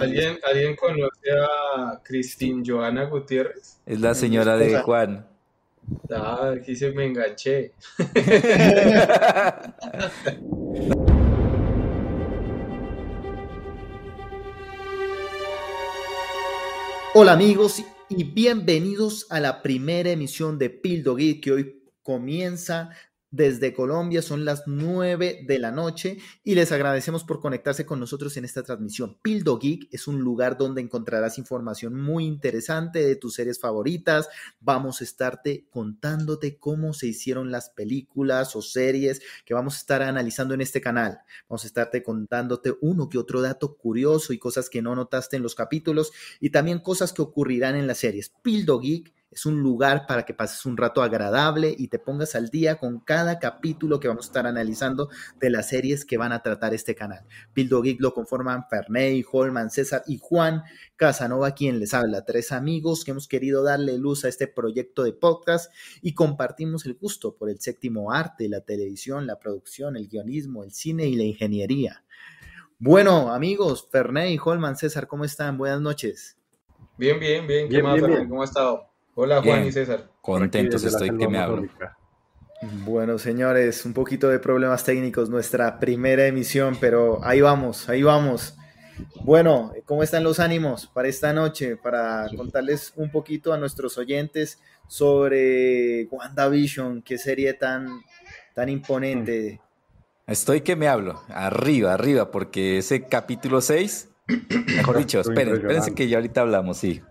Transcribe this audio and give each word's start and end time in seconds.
¿Alguien, 0.00 0.38
¿Alguien 0.42 0.76
conoce 0.76 1.30
a 1.30 2.00
Cristín 2.02 2.64
Joana 2.66 3.04
Gutiérrez? 3.04 3.78
Es 3.86 4.00
la 4.00 4.14
señora 4.14 4.56
de 4.56 4.80
Juan. 4.80 5.28
Ah, 6.10 6.54
aquí 6.56 6.74
se 6.74 6.90
me 6.90 7.06
enganché. 7.06 7.72
Hola 17.14 17.32
amigos 17.32 17.84
y 18.08 18.24
bienvenidos 18.24 19.26
a 19.30 19.38
la 19.38 19.62
primera 19.62 20.10
emisión 20.10 20.58
de 20.58 20.70
Pildo 20.70 21.14
Geek 21.14 21.44
que 21.44 21.52
hoy 21.52 21.82
comienza 22.02 22.90
desde 23.32 23.72
Colombia, 23.72 24.22
son 24.22 24.44
las 24.44 24.64
9 24.66 25.44
de 25.46 25.58
la 25.58 25.72
noche 25.72 26.18
y 26.44 26.54
les 26.54 26.70
agradecemos 26.70 27.24
por 27.24 27.40
conectarse 27.40 27.86
con 27.86 27.98
nosotros 27.98 28.36
en 28.36 28.44
esta 28.44 28.62
transmisión. 28.62 29.16
Pildo 29.22 29.58
Geek 29.58 29.88
es 29.90 30.06
un 30.06 30.20
lugar 30.20 30.58
donde 30.58 30.82
encontrarás 30.82 31.38
información 31.38 31.98
muy 31.98 32.26
interesante 32.26 33.00
de 33.00 33.16
tus 33.16 33.34
series 33.34 33.58
favoritas. 33.58 34.28
Vamos 34.60 35.00
a 35.00 35.04
estarte 35.04 35.66
contándote 35.70 36.58
cómo 36.58 36.92
se 36.92 37.06
hicieron 37.06 37.50
las 37.50 37.70
películas 37.70 38.54
o 38.54 38.60
series 38.60 39.22
que 39.46 39.54
vamos 39.54 39.74
a 39.74 39.78
estar 39.78 40.02
analizando 40.02 40.52
en 40.52 40.60
este 40.60 40.82
canal. 40.82 41.20
Vamos 41.48 41.64
a 41.64 41.68
estarte 41.68 42.02
contándote 42.02 42.74
uno 42.82 43.08
que 43.08 43.16
otro 43.16 43.40
dato 43.40 43.76
curioso 43.76 44.34
y 44.34 44.38
cosas 44.38 44.68
que 44.68 44.82
no 44.82 44.94
notaste 44.94 45.36
en 45.36 45.42
los 45.42 45.54
capítulos 45.54 46.12
y 46.38 46.50
también 46.50 46.80
cosas 46.80 47.14
que 47.14 47.22
ocurrirán 47.22 47.76
en 47.76 47.86
las 47.86 47.98
series. 47.98 48.30
Pildo 48.42 48.78
Geek 48.78 49.21
es 49.32 49.46
un 49.46 49.60
lugar 49.60 50.06
para 50.06 50.24
que 50.24 50.34
pases 50.34 50.66
un 50.66 50.76
rato 50.76 51.02
agradable 51.02 51.74
y 51.76 51.88
te 51.88 51.98
pongas 51.98 52.34
al 52.34 52.50
día 52.50 52.76
con 52.76 53.00
cada 53.00 53.38
capítulo 53.38 53.98
que 53.98 54.08
vamos 54.08 54.26
a 54.26 54.28
estar 54.28 54.46
analizando 54.46 55.08
de 55.40 55.48
las 55.48 55.70
series 55.70 56.04
que 56.04 56.18
van 56.18 56.32
a 56.32 56.42
tratar 56.42 56.74
este 56.74 56.94
canal. 56.94 57.24
Pildo 57.54 57.80
Geek 57.80 58.00
lo 58.00 58.12
conforman 58.12 58.66
Ferney, 58.68 59.24
Holman, 59.30 59.70
César 59.70 60.02
y 60.06 60.18
Juan 60.20 60.64
Casanova, 60.96 61.54
quien 61.54 61.80
les 61.80 61.94
habla. 61.94 62.26
Tres 62.26 62.52
amigos 62.52 63.04
que 63.04 63.12
hemos 63.12 63.26
querido 63.26 63.62
darle 63.62 63.96
luz 63.96 64.26
a 64.26 64.28
este 64.28 64.48
proyecto 64.48 65.02
de 65.02 65.14
podcast 65.14 65.72
y 66.02 66.12
compartimos 66.12 66.84
el 66.84 66.94
gusto 66.94 67.34
por 67.34 67.48
el 67.48 67.58
séptimo 67.58 68.12
arte, 68.12 68.50
la 68.50 68.60
televisión, 68.60 69.26
la 69.26 69.38
producción, 69.38 69.96
el 69.96 70.08
guionismo, 70.08 70.62
el 70.62 70.72
cine 70.72 71.06
y 71.06 71.16
la 71.16 71.24
ingeniería. 71.24 72.04
Bueno, 72.78 73.32
amigos, 73.32 73.88
Ferney, 73.90 74.38
Holman, 74.44 74.76
César, 74.76 75.06
¿cómo 75.06 75.24
están? 75.24 75.56
Buenas 75.56 75.80
noches. 75.80 76.36
Bien, 76.98 77.18
bien, 77.18 77.46
bien. 77.46 77.68
¿Qué 77.70 77.82
más, 77.82 77.98
¿Cómo 78.28 78.42
ha 78.42 78.44
estado? 78.44 78.91
Hola 79.14 79.42
Juan 79.42 79.66
y 79.66 79.72
César. 79.72 80.10
Contentos 80.20 80.82
estoy 80.84 81.16
que 81.16 81.28
me 81.28 81.38
hablo. 81.38 81.68
Bueno, 82.84 83.18
señores, 83.18 83.84
un 83.84 83.92
poquito 83.92 84.28
de 84.28 84.38
problemas 84.38 84.84
técnicos, 84.84 85.28
nuestra 85.28 85.78
primera 85.80 86.26
emisión, 86.26 86.76
pero 86.80 87.22
ahí 87.24 87.40
vamos, 87.40 87.88
ahí 87.88 88.02
vamos. 88.02 88.56
Bueno, 89.24 89.72
¿cómo 89.84 90.02
están 90.02 90.22
los 90.22 90.38
ánimos 90.38 90.86
para 90.86 91.08
esta 91.08 91.32
noche? 91.32 91.76
Para 91.76 92.28
contarles 92.36 92.92
un 92.96 93.10
poquito 93.10 93.52
a 93.52 93.58
nuestros 93.58 93.98
oyentes 93.98 94.60
sobre 94.86 96.06
WandaVision, 96.10 97.02
qué 97.02 97.18
serie 97.18 97.54
tan, 97.54 97.88
tan 98.54 98.68
imponente. 98.68 99.60
Estoy 100.26 100.60
que 100.60 100.76
me 100.76 100.88
hablo, 100.88 101.20
arriba, 101.28 101.94
arriba, 101.94 102.30
porque 102.30 102.78
ese 102.78 103.06
capítulo 103.06 103.60
6, 103.60 104.08
mejor 104.76 104.98
dicho, 104.98 105.20
esperen, 105.20 105.56
espérense 105.56 105.94
que 105.94 106.08
ya 106.08 106.18
ahorita 106.18 106.42
hablamos, 106.42 106.78
sí. 106.78 107.02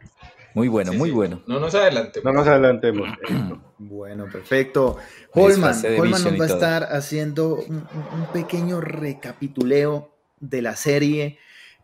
Muy 0.54 0.68
bueno, 0.68 0.94
muy 0.94 1.12
bueno. 1.12 1.42
No 1.48 1.60
nos 1.60 1.76
adelantemos. 1.76 2.26
No 2.26 2.32
nos 2.34 2.48
adelantemos. 2.48 3.10
bueno, 3.78 4.26
perfecto. 4.32 4.98
Holman, 5.34 5.76
Holman 5.98 6.24
nos 6.24 6.40
va 6.40 6.46
a 6.46 6.48
estar 6.48 6.84
haciendo 6.92 7.56
un, 7.56 7.88
pequeño 8.34 8.82
recapituleo 8.82 10.16
de 10.40 10.62
la 10.62 10.76
serie. 10.76 11.40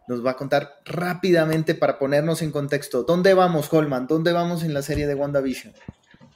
Nos 0.07 0.25
va 0.25 0.31
a 0.31 0.35
contar 0.35 0.81
rápidamente 0.85 1.75
para 1.75 1.97
ponernos 1.97 2.41
en 2.41 2.51
contexto. 2.51 3.03
¿Dónde 3.03 3.33
vamos, 3.33 3.71
Holman? 3.71 4.07
¿Dónde 4.07 4.33
vamos 4.33 4.63
en 4.63 4.73
la 4.73 4.81
serie 4.81 5.07
de 5.07 5.15
WandaVision? 5.15 5.73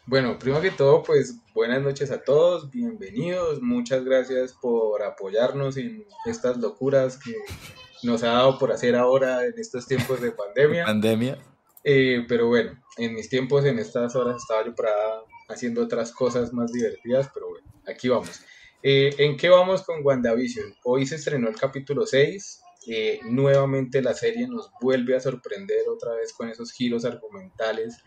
Bueno, 0.05 0.37
primero 0.39 0.61
que 0.61 0.71
todo, 0.71 1.03
pues 1.03 1.37
buenas 1.53 1.81
noches 1.81 2.11
a 2.11 2.21
todos, 2.21 2.69
bienvenidos, 2.69 3.61
muchas 3.61 4.03
gracias 4.03 4.51
por 4.51 5.03
apoyarnos 5.03 5.77
en 5.77 6.05
estas 6.25 6.57
locuras 6.57 7.17
que 7.17 7.33
nos 8.03 8.23
ha 8.23 8.31
dado 8.33 8.57
por 8.57 8.71
hacer 8.71 8.95
ahora 8.95 9.45
en 9.45 9.53
estos 9.57 9.87
tiempos 9.87 10.19
de 10.19 10.31
pandemia. 10.31 10.85
Pandemia. 10.87 11.37
Eh, 11.83 12.25
pero 12.27 12.47
bueno, 12.47 12.79
en 12.97 13.13
mis 13.13 13.29
tiempos, 13.29 13.65
en 13.65 13.79
estas 13.79 14.15
horas, 14.15 14.37
estaba 14.37 14.65
yo 14.65 14.75
para 14.75 14.91
haciendo 15.49 15.83
otras 15.83 16.11
cosas 16.11 16.53
más 16.53 16.71
divertidas, 16.71 17.29
pero 17.33 17.49
bueno, 17.49 17.67
aquí 17.87 18.09
vamos. 18.09 18.41
Eh, 18.83 19.13
¿En 19.17 19.37
qué 19.37 19.49
vamos 19.49 19.83
con 19.83 20.05
WandaVision? 20.05 20.75
Hoy 20.83 21.05
se 21.05 21.15
estrenó 21.15 21.49
el 21.49 21.55
capítulo 21.55 22.05
6. 22.05 22.61
Eh, 22.87 23.19
nuevamente 23.25 24.01
la 24.01 24.13
serie 24.13 24.47
nos 24.47 24.71
vuelve 24.81 25.15
a 25.15 25.19
sorprender 25.19 25.87
otra 25.87 26.15
vez 26.15 26.33
con 26.33 26.49
esos 26.49 26.71
giros 26.71 27.05
argumentales 27.05 27.97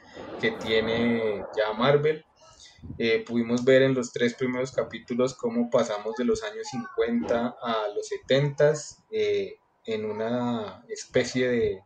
que 0.41 0.51
tiene 0.53 1.45
ya 1.57 1.73
Marvel. 1.73 2.25
pudimos 3.25 3.65
ver 3.65 3.83
en 3.83 3.95
los 3.95 4.13
tres 4.13 4.35
primeros 4.35 4.73
capítulos 4.73 5.35
cómo 5.35 5.71
pasamos 5.71 6.15
de 6.17 6.25
los 6.25 6.43
años 6.43 6.67
50 6.71 7.55
a 7.63 7.89
los 7.95 8.09
70 8.09 8.75
en 9.87 10.05
una 10.05 10.85
especie 10.89 11.49
de 11.49 11.83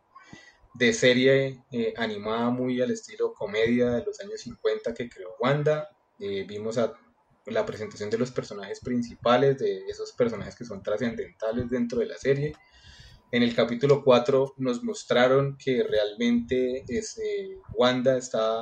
de 0.79 0.93
serie 0.93 1.61
eh, 1.71 1.93
animada 1.97 2.49
muy 2.51 2.81
al 2.81 2.91
estilo 2.91 3.33
comedia 3.33 3.91
de 3.91 4.05
los 4.05 4.17
años 4.21 4.39
50 4.39 4.93
que 4.93 5.09
creó 5.09 5.35
Wanda. 5.37 5.89
Eh, 6.17 6.45
vimos 6.47 6.77
a 6.77 6.93
la 7.47 7.65
presentación 7.65 8.09
de 8.09 8.17
los 8.17 8.31
personajes 8.31 8.79
principales, 8.79 9.57
de 9.57 9.79
esos 9.89 10.13
personajes 10.13 10.55
que 10.55 10.63
son 10.63 10.81
trascendentales 10.81 11.69
dentro 11.69 11.99
de 11.99 12.05
la 12.05 12.17
serie. 12.17 12.53
En 13.29 13.43
el 13.43 13.53
capítulo 13.53 14.05
4 14.05 14.53
nos 14.57 14.81
mostraron 14.81 15.57
que 15.57 15.83
realmente 15.83 16.85
eh, 16.87 17.57
Wanda 17.73 18.17
está 18.17 18.61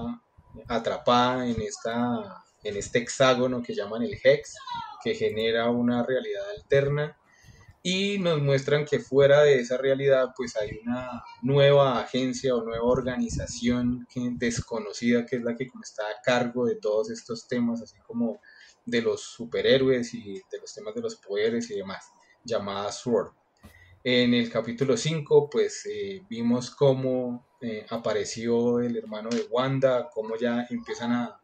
atrapada 0.67 1.47
en, 1.47 1.61
esta, 1.61 2.43
en 2.63 2.77
este 2.77 2.97
hexágono 2.97 3.61
que 3.61 3.75
llaman 3.75 4.01
el 4.01 4.17
Hex, 4.23 4.55
que 5.03 5.13
genera 5.13 5.69
una 5.69 6.03
realidad 6.03 6.49
alterna 6.49 7.15
y 7.83 8.19
nos 8.19 8.41
muestran 8.41 8.85
que 8.85 8.99
fuera 8.99 9.43
de 9.43 9.59
esa 9.59 9.77
realidad 9.77 10.33
pues 10.35 10.55
hay 10.57 10.71
una 10.85 11.23
nueva 11.41 11.99
agencia 11.99 12.55
o 12.55 12.63
nueva 12.63 12.85
organización 12.85 14.07
desconocida 14.33 15.25
que 15.25 15.37
es 15.37 15.43
la 15.43 15.55
que 15.55 15.67
está 15.81 16.03
a 16.03 16.21
cargo 16.23 16.65
de 16.65 16.75
todos 16.75 17.09
estos 17.09 17.47
temas, 17.47 17.81
así 17.81 17.97
como 18.05 18.41
de 18.85 19.01
los 19.01 19.21
superhéroes 19.21 20.13
y 20.13 20.33
de 20.51 20.59
los 20.59 20.73
temas 20.73 20.95
de 20.95 21.01
los 21.01 21.15
poderes 21.17 21.69
y 21.69 21.75
demás, 21.75 22.05
llamada 22.43 22.91
SWORD. 22.91 23.31
En 24.03 24.33
el 24.33 24.49
capítulo 24.49 24.95
5 24.95 25.49
pues 25.49 25.85
eh, 25.85 26.23
vimos 26.29 26.71
cómo 26.71 27.47
eh, 27.61 27.85
apareció 27.89 28.79
el 28.79 28.97
hermano 28.97 29.29
de 29.29 29.47
Wanda, 29.49 30.09
cómo 30.13 30.37
ya 30.37 30.65
empiezan 30.69 31.11
a, 31.11 31.41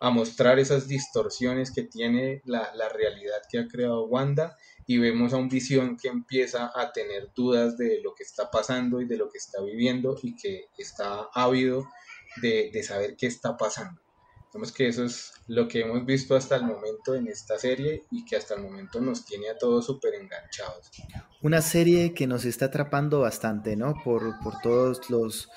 a 0.00 0.10
mostrar 0.10 0.58
esas 0.58 0.88
distorsiones 0.88 1.70
que 1.70 1.84
tiene 1.84 2.42
la, 2.44 2.74
la 2.74 2.88
realidad 2.88 3.38
que 3.48 3.60
ha 3.60 3.68
creado 3.68 4.06
Wanda 4.06 4.56
y 4.86 4.98
vemos 4.98 5.32
a 5.32 5.36
un 5.36 5.48
visión 5.48 5.96
que 5.96 6.08
empieza 6.08 6.70
a 6.74 6.92
tener 6.92 7.30
dudas 7.34 7.76
de 7.76 8.00
lo 8.02 8.14
que 8.14 8.22
está 8.22 8.50
pasando 8.50 9.00
y 9.00 9.06
de 9.06 9.16
lo 9.16 9.28
que 9.28 9.38
está 9.38 9.62
viviendo 9.62 10.18
y 10.22 10.34
que 10.34 10.66
está 10.78 11.28
ávido 11.32 11.88
de, 12.40 12.70
de 12.72 12.82
saber 12.82 13.16
qué 13.16 13.26
está 13.26 13.56
pasando. 13.56 14.00
Vemos 14.52 14.70
que 14.70 14.86
eso 14.86 15.04
es 15.04 15.32
lo 15.46 15.66
que 15.66 15.80
hemos 15.80 16.04
visto 16.04 16.36
hasta 16.36 16.56
el 16.56 16.64
momento 16.64 17.14
en 17.14 17.26
esta 17.26 17.58
serie 17.58 18.04
y 18.10 18.26
que 18.26 18.36
hasta 18.36 18.54
el 18.54 18.62
momento 18.62 19.00
nos 19.00 19.24
tiene 19.24 19.48
a 19.48 19.56
todos 19.56 19.86
súper 19.86 20.14
enganchados. 20.14 20.90
Una 21.40 21.62
serie 21.62 22.12
que 22.12 22.26
nos 22.26 22.44
está 22.44 22.66
atrapando 22.66 23.20
bastante, 23.20 23.76
¿no? 23.76 23.94
Por, 24.04 24.38
por 24.40 24.60
todos 24.60 25.08
los, 25.08 25.48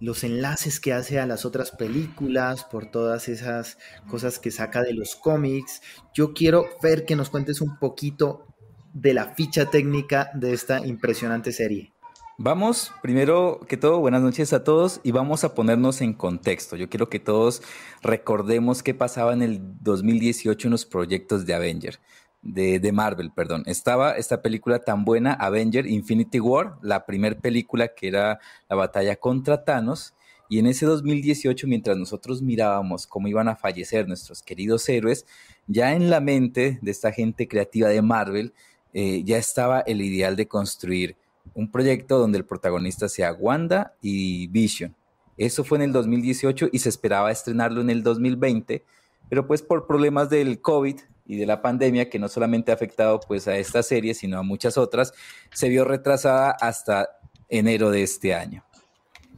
los 0.00 0.22
enlaces 0.22 0.80
que 0.80 0.92
hace 0.92 1.18
a 1.18 1.26
las 1.26 1.46
otras 1.46 1.70
películas, 1.70 2.64
por 2.64 2.90
todas 2.90 3.30
esas 3.30 3.78
cosas 4.10 4.38
que 4.38 4.50
saca 4.50 4.82
de 4.82 4.92
los 4.92 5.16
cómics. 5.16 5.80
Yo 6.12 6.34
quiero 6.34 6.66
ver 6.82 7.06
que 7.06 7.16
nos 7.16 7.30
cuentes 7.30 7.62
un 7.62 7.78
poquito 7.78 8.51
de 8.92 9.14
la 9.14 9.34
ficha 9.34 9.70
técnica 9.70 10.30
de 10.34 10.52
esta 10.52 10.86
impresionante 10.86 11.52
serie. 11.52 11.92
Vamos, 12.38 12.92
primero 13.02 13.60
que 13.68 13.76
todo, 13.76 14.00
buenas 14.00 14.22
noches 14.22 14.52
a 14.52 14.64
todos 14.64 15.00
y 15.04 15.12
vamos 15.12 15.44
a 15.44 15.54
ponernos 15.54 16.00
en 16.00 16.14
contexto. 16.14 16.76
Yo 16.76 16.88
quiero 16.88 17.08
que 17.08 17.20
todos 17.20 17.62
recordemos 18.02 18.82
qué 18.82 18.94
pasaba 18.94 19.32
en 19.32 19.42
el 19.42 19.60
2018 19.82 20.66
en 20.66 20.72
los 20.72 20.86
proyectos 20.86 21.46
de 21.46 21.54
Avenger, 21.54 22.00
de, 22.40 22.80
de 22.80 22.90
Marvel, 22.90 23.30
perdón. 23.30 23.62
Estaba 23.66 24.12
esta 24.16 24.42
película 24.42 24.80
tan 24.80 25.04
buena, 25.04 25.34
Avenger 25.34 25.86
Infinity 25.86 26.40
War, 26.40 26.78
la 26.82 27.06
primera 27.06 27.38
película 27.38 27.94
que 27.94 28.08
era 28.08 28.40
la 28.68 28.76
batalla 28.76 29.14
contra 29.16 29.62
Thanos. 29.64 30.14
Y 30.48 30.58
en 30.58 30.66
ese 30.66 30.84
2018, 30.84 31.66
mientras 31.68 31.96
nosotros 31.96 32.42
mirábamos 32.42 33.06
cómo 33.06 33.28
iban 33.28 33.48
a 33.48 33.56
fallecer 33.56 34.08
nuestros 34.08 34.42
queridos 34.42 34.88
héroes, 34.88 35.26
ya 35.66 35.94
en 35.94 36.10
la 36.10 36.20
mente 36.20 36.78
de 36.82 36.90
esta 36.90 37.12
gente 37.12 37.46
creativa 37.46 37.88
de 37.88 38.02
Marvel, 38.02 38.52
eh, 38.92 39.22
ya 39.24 39.38
estaba 39.38 39.80
el 39.80 40.00
ideal 40.00 40.36
de 40.36 40.48
construir 40.48 41.16
un 41.54 41.70
proyecto 41.70 42.18
donde 42.18 42.38
el 42.38 42.44
protagonista 42.44 43.08
sea 43.08 43.32
Wanda 43.32 43.94
y 44.00 44.46
Vision. 44.48 44.94
Eso 45.36 45.64
fue 45.64 45.78
en 45.78 45.82
el 45.82 45.92
2018 45.92 46.68
y 46.72 46.78
se 46.78 46.88
esperaba 46.88 47.30
estrenarlo 47.30 47.80
en 47.80 47.90
el 47.90 48.02
2020, 48.02 48.84
pero 49.28 49.46
pues 49.46 49.62
por 49.62 49.86
problemas 49.86 50.30
del 50.30 50.60
COVID 50.60 51.00
y 51.26 51.36
de 51.36 51.46
la 51.46 51.62
pandemia 51.62 52.10
que 52.10 52.18
no 52.18 52.28
solamente 52.28 52.70
ha 52.70 52.74
afectado 52.74 53.20
pues 53.20 53.48
a 53.48 53.56
esta 53.56 53.82
serie, 53.82 54.14
sino 54.14 54.38
a 54.38 54.42
muchas 54.42 54.76
otras, 54.76 55.14
se 55.52 55.68
vio 55.68 55.84
retrasada 55.84 56.50
hasta 56.50 57.08
enero 57.48 57.90
de 57.90 58.02
este 58.02 58.34
año. 58.34 58.64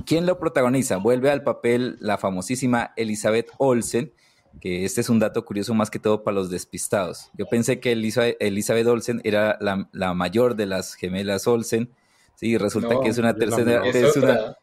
¿Quién 0.04 0.26
lo 0.26 0.38
protagoniza? 0.38 0.96
Vuelve 0.96 1.30
al 1.30 1.42
papel 1.42 1.96
la 2.00 2.18
famosísima 2.18 2.92
Elizabeth 2.96 3.50
Olsen, 3.58 4.12
que 4.60 4.84
este 4.84 5.00
es 5.00 5.08
un 5.08 5.18
dato 5.18 5.44
curioso 5.44 5.74
más 5.74 5.90
que 5.90 5.98
todo 5.98 6.22
para 6.22 6.34
los 6.34 6.50
despistados. 6.50 7.30
Yo 7.36 7.46
pensé 7.46 7.80
que 7.80 7.92
Elizabeth 7.92 8.86
Olsen 8.86 9.20
era 9.24 9.58
la, 9.60 10.14
mayor 10.14 10.56
de 10.56 10.66
las 10.66 10.94
gemelas 10.94 11.46
Olsen, 11.46 11.90
sí, 12.34 12.56
resulta 12.58 13.00
que 13.02 13.08
es 13.08 13.18
una 13.18 13.34
tercera, 13.34 13.86
es, 13.86 14.16
una, 14.16 14.56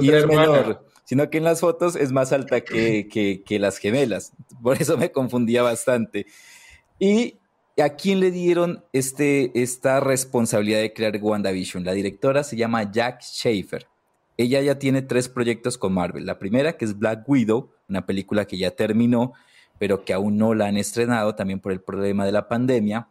y 0.00 0.10
es 0.10 0.26
menor, 0.26 0.86
sino 1.04 1.30
que 1.30 1.38
en 1.38 1.44
las 1.44 1.60
fotos 1.60 1.96
es 1.96 2.12
más 2.12 2.32
alta 2.32 2.60
que, 2.62 3.42
que, 3.44 3.58
las 3.58 3.78
gemelas, 3.78 4.32
por 4.62 4.80
eso 4.80 4.96
me 4.96 5.10
confundía 5.10 5.62
bastante. 5.62 6.26
Y 6.98 7.38
¿A 7.78 7.90
quién 7.90 8.20
le 8.20 8.30
dieron 8.30 8.82
este, 8.94 9.52
esta 9.60 10.00
responsabilidad 10.00 10.80
de 10.80 10.94
crear 10.94 11.18
WandaVision? 11.20 11.84
La 11.84 11.92
directora 11.92 12.42
se 12.42 12.56
llama 12.56 12.90
Jack 12.90 13.20
Schaefer. 13.20 13.86
Ella 14.38 14.62
ya 14.62 14.78
tiene 14.78 15.02
tres 15.02 15.28
proyectos 15.28 15.76
con 15.76 15.92
Marvel. 15.92 16.24
La 16.24 16.38
primera, 16.38 16.78
que 16.78 16.86
es 16.86 16.98
Black 16.98 17.28
Widow, 17.28 17.72
una 17.88 18.06
película 18.06 18.44
que 18.44 18.58
ya 18.58 18.70
terminó, 18.70 19.32
pero 19.78 20.04
que 20.04 20.12
aún 20.12 20.38
no 20.38 20.54
la 20.54 20.66
han 20.66 20.76
estrenado, 20.76 21.34
también 21.34 21.60
por 21.60 21.72
el 21.72 21.80
problema 21.80 22.24
de 22.24 22.32
la 22.32 22.48
pandemia. 22.48 23.08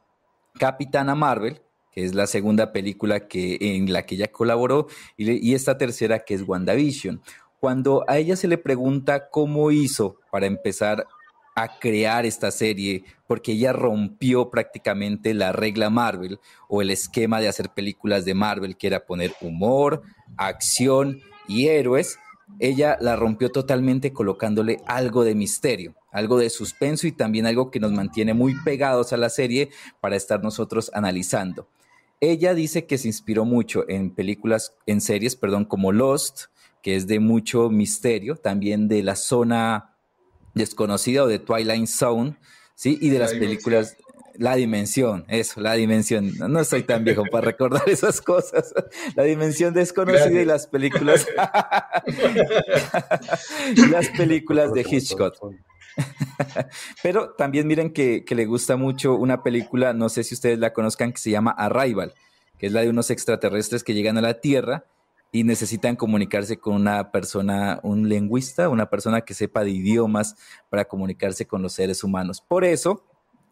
Capitana 0.60 1.16
Marvel, 1.16 1.62
que 1.92 2.04
es 2.04 2.16
la 2.16 2.28
segunda 2.28 2.72
película 2.72 3.28
que, 3.28 3.58
en 3.60 3.92
la 3.92 4.04
que 4.06 4.16
ella 4.16 4.32
colaboró, 4.32 4.88
y, 5.18 5.32
y 5.32 5.54
esta 5.54 5.78
tercera, 5.78 6.20
que 6.20 6.34
es 6.34 6.42
WandaVision. 6.48 7.22
Cuando 7.60 8.04
a 8.08 8.18
ella 8.18 8.36
se 8.36 8.48
le 8.48 8.58
pregunta 8.58 9.30
cómo 9.30 9.72
hizo 9.72 10.18
para 10.32 10.46
empezar 10.46 11.08
a 11.56 11.80
crear 11.80 12.26
esta 12.26 12.52
serie 12.52 13.06
porque 13.28 13.54
ella 13.54 13.72
rompió 13.72 14.50
prácticamente 14.50 15.34
la 15.34 15.54
regla 15.54 15.90
Marvel 15.90 16.40
o 16.68 16.82
el 16.82 16.92
esquema 16.92 17.40
de 17.40 17.48
hacer 17.48 17.70
películas 17.70 18.26
de 18.26 18.34
Marvel, 18.34 18.76
que 18.76 18.88
era 18.88 19.06
poner 19.06 19.34
humor, 19.42 20.04
acción 20.38 21.22
y 21.48 21.68
héroes. 21.68 22.20
Ella 22.60 22.98
la 23.02 23.16
rompió 23.16 23.52
totalmente 23.52 24.14
colocándole 24.14 24.80
algo 24.86 25.24
de 25.24 25.36
misterio, 25.36 25.96
algo 26.12 26.38
de 26.38 26.50
suspenso 26.50 27.08
y 27.08 27.12
también 27.12 27.46
algo 27.46 27.72
que 27.72 27.80
nos 27.80 27.92
mantiene 27.92 28.34
muy 28.34 28.56
pegados 28.64 29.14
a 29.14 29.18
la 29.18 29.30
serie 29.30 29.70
para 30.00 30.16
estar 30.16 30.44
nosotros 30.44 30.92
analizando. 30.94 31.68
Ella 32.22 32.54
dice 32.54 32.86
que 32.86 32.98
se 32.98 33.08
inspiró 33.08 33.46
mucho 33.46 33.88
en 33.90 34.12
películas, 34.12 34.74
en 34.86 35.02
series, 35.02 35.36
perdón, 35.36 35.66
como 35.66 35.92
Lost, 35.92 36.46
que 36.82 36.96
es 36.96 37.08
de 37.08 37.20
mucho 37.20 37.70
misterio, 37.70 38.36
también 38.36 38.88
de 38.88 39.04
la 39.04 39.16
zona 39.16 39.96
desconocida 40.54 41.24
o 41.24 41.28
de 41.28 41.40
Twilight 41.40 41.88
Zone, 41.88 42.38
¿sí? 42.76 42.98
Y 43.02 43.10
de 43.10 43.20
las 43.20 43.34
películas, 43.34 43.98
La 44.38 44.56
Dimensión, 44.56 45.26
eso, 45.28 45.62
La 45.62 45.74
Dimensión. 45.74 46.32
No, 46.38 46.64
soy 46.64 46.84
tan 46.84 47.04
viejo 47.04 47.24
para 47.32 47.46
recordar 47.46 47.84
esas 47.88 48.22
cosas. 48.22 48.74
La 49.16 49.24
Dimensión 49.24 49.74
desconocida 49.74 50.42
y 50.42 50.46
las 50.46 50.68
películas. 50.68 51.28
las 53.90 54.10
películas 54.10 54.74
de 54.74 54.82
Hitchcock. 54.82 55.36
Pero 57.04 57.32
también 57.32 57.68
miren 57.68 57.94
que, 57.94 58.26
que, 58.26 58.36
le 58.36 58.46
gusta 58.46 58.76
mucho 58.76 59.16
una 59.16 59.44
película, 59.44 59.94
no 59.94 60.10
sé 60.10 60.24
si 60.24 60.36
ustedes 60.36 60.60
la 60.60 60.74
conozcan, 60.74 61.14
que 61.14 61.20
se 61.20 61.32
llama 61.32 61.52
Arrival, 61.52 62.14
que 62.58 62.68
es 62.68 62.74
la 62.74 62.82
de 62.82 62.90
unos 62.90 63.10
extraterrestres 63.12 63.84
que 63.84 63.94
llegan 63.94 64.18
a 64.18 64.22
la 64.22 64.42
Tierra 64.42 64.86
y 65.32 65.44
necesitan 65.44 65.98
comunicarse 65.98 66.58
con 66.58 66.76
una 66.76 67.12
persona, 67.12 67.80
un 67.84 68.08
lingüista, 68.08 68.70
una 68.70 68.90
persona 68.90 69.22
que 69.22 69.34
sepa 69.34 69.66
de 69.66 69.72
idiomas 69.72 70.36
para 70.70 70.86
comunicarse 70.86 71.46
con 71.46 71.62
los 71.62 71.74
seres 71.74 72.04
humanos. 72.04 72.42
Por 72.42 72.64
eso, 72.64 73.04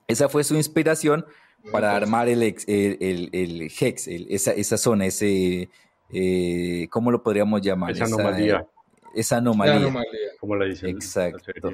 esa 0.08 0.30
fue 0.30 0.44
su 0.44 0.56
inspiración 0.56 1.26
para 1.72 1.96
armar 1.96 2.28
el, 2.28 2.44
el, 2.44 3.30
el, 3.32 3.72
Hex, 3.80 4.08
esa, 4.08 4.52
esa, 4.52 4.78
zona, 4.78 5.06
ese, 5.06 5.70
eh, 6.12 6.88
¿cómo 6.90 7.12
lo 7.12 7.24
podríamos 7.24 7.62
llamar? 7.62 7.92
Esa 7.92 8.06
anomalía. 8.06 8.68
Esa, 9.16 9.38
anomalía. 9.38 9.76
anomalía. 9.76 10.10
Como 10.40 10.56
la 10.56 10.66
dicen. 10.66 10.90
Exacto. 10.90 11.72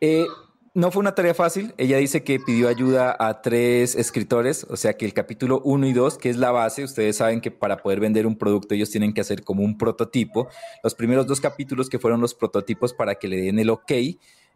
Eh, 0.00 0.26
no 0.72 0.92
fue 0.92 1.00
una 1.00 1.14
tarea 1.14 1.34
fácil. 1.34 1.74
Ella 1.76 1.98
dice 1.98 2.22
que 2.22 2.38
pidió 2.38 2.68
ayuda 2.68 3.16
a 3.18 3.42
tres 3.42 3.96
escritores, 3.96 4.64
o 4.70 4.76
sea 4.76 4.96
que 4.96 5.04
el 5.04 5.12
capítulo 5.12 5.60
1 5.64 5.88
y 5.88 5.92
2, 5.92 6.18
que 6.18 6.30
es 6.30 6.36
la 6.36 6.52
base, 6.52 6.84
ustedes 6.84 7.16
saben 7.16 7.40
que 7.40 7.50
para 7.50 7.78
poder 7.78 7.98
vender 7.98 8.26
un 8.26 8.38
producto 8.38 8.74
ellos 8.74 8.90
tienen 8.90 9.12
que 9.12 9.20
hacer 9.20 9.42
como 9.42 9.64
un 9.64 9.76
prototipo. 9.76 10.48
Los 10.84 10.94
primeros 10.94 11.26
dos 11.26 11.40
capítulos 11.40 11.90
que 11.90 11.98
fueron 11.98 12.20
los 12.20 12.34
prototipos 12.34 12.94
para 12.94 13.16
que 13.16 13.26
le 13.26 13.38
den 13.38 13.58
el 13.58 13.70
ok, 13.70 13.92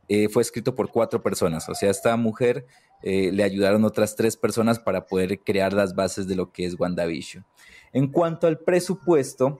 eh, 0.08 0.28
fue 0.28 0.42
escrito 0.42 0.74
por 0.74 0.90
cuatro 0.90 1.22
personas. 1.22 1.68
O 1.68 1.74
sea, 1.74 1.90
esta 1.90 2.16
mujer 2.16 2.66
eh, 3.02 3.30
le 3.32 3.42
ayudaron 3.42 3.84
otras 3.84 4.16
tres 4.16 4.36
personas 4.36 4.78
para 4.78 5.06
poder 5.06 5.40
crear 5.40 5.72
las 5.72 5.94
bases 5.94 6.26
de 6.26 6.36
lo 6.36 6.52
que 6.52 6.64
es 6.64 6.78
WandaVision. 6.78 7.44
En 7.92 8.08
cuanto 8.08 8.46
al 8.46 8.58
presupuesto, 8.58 9.58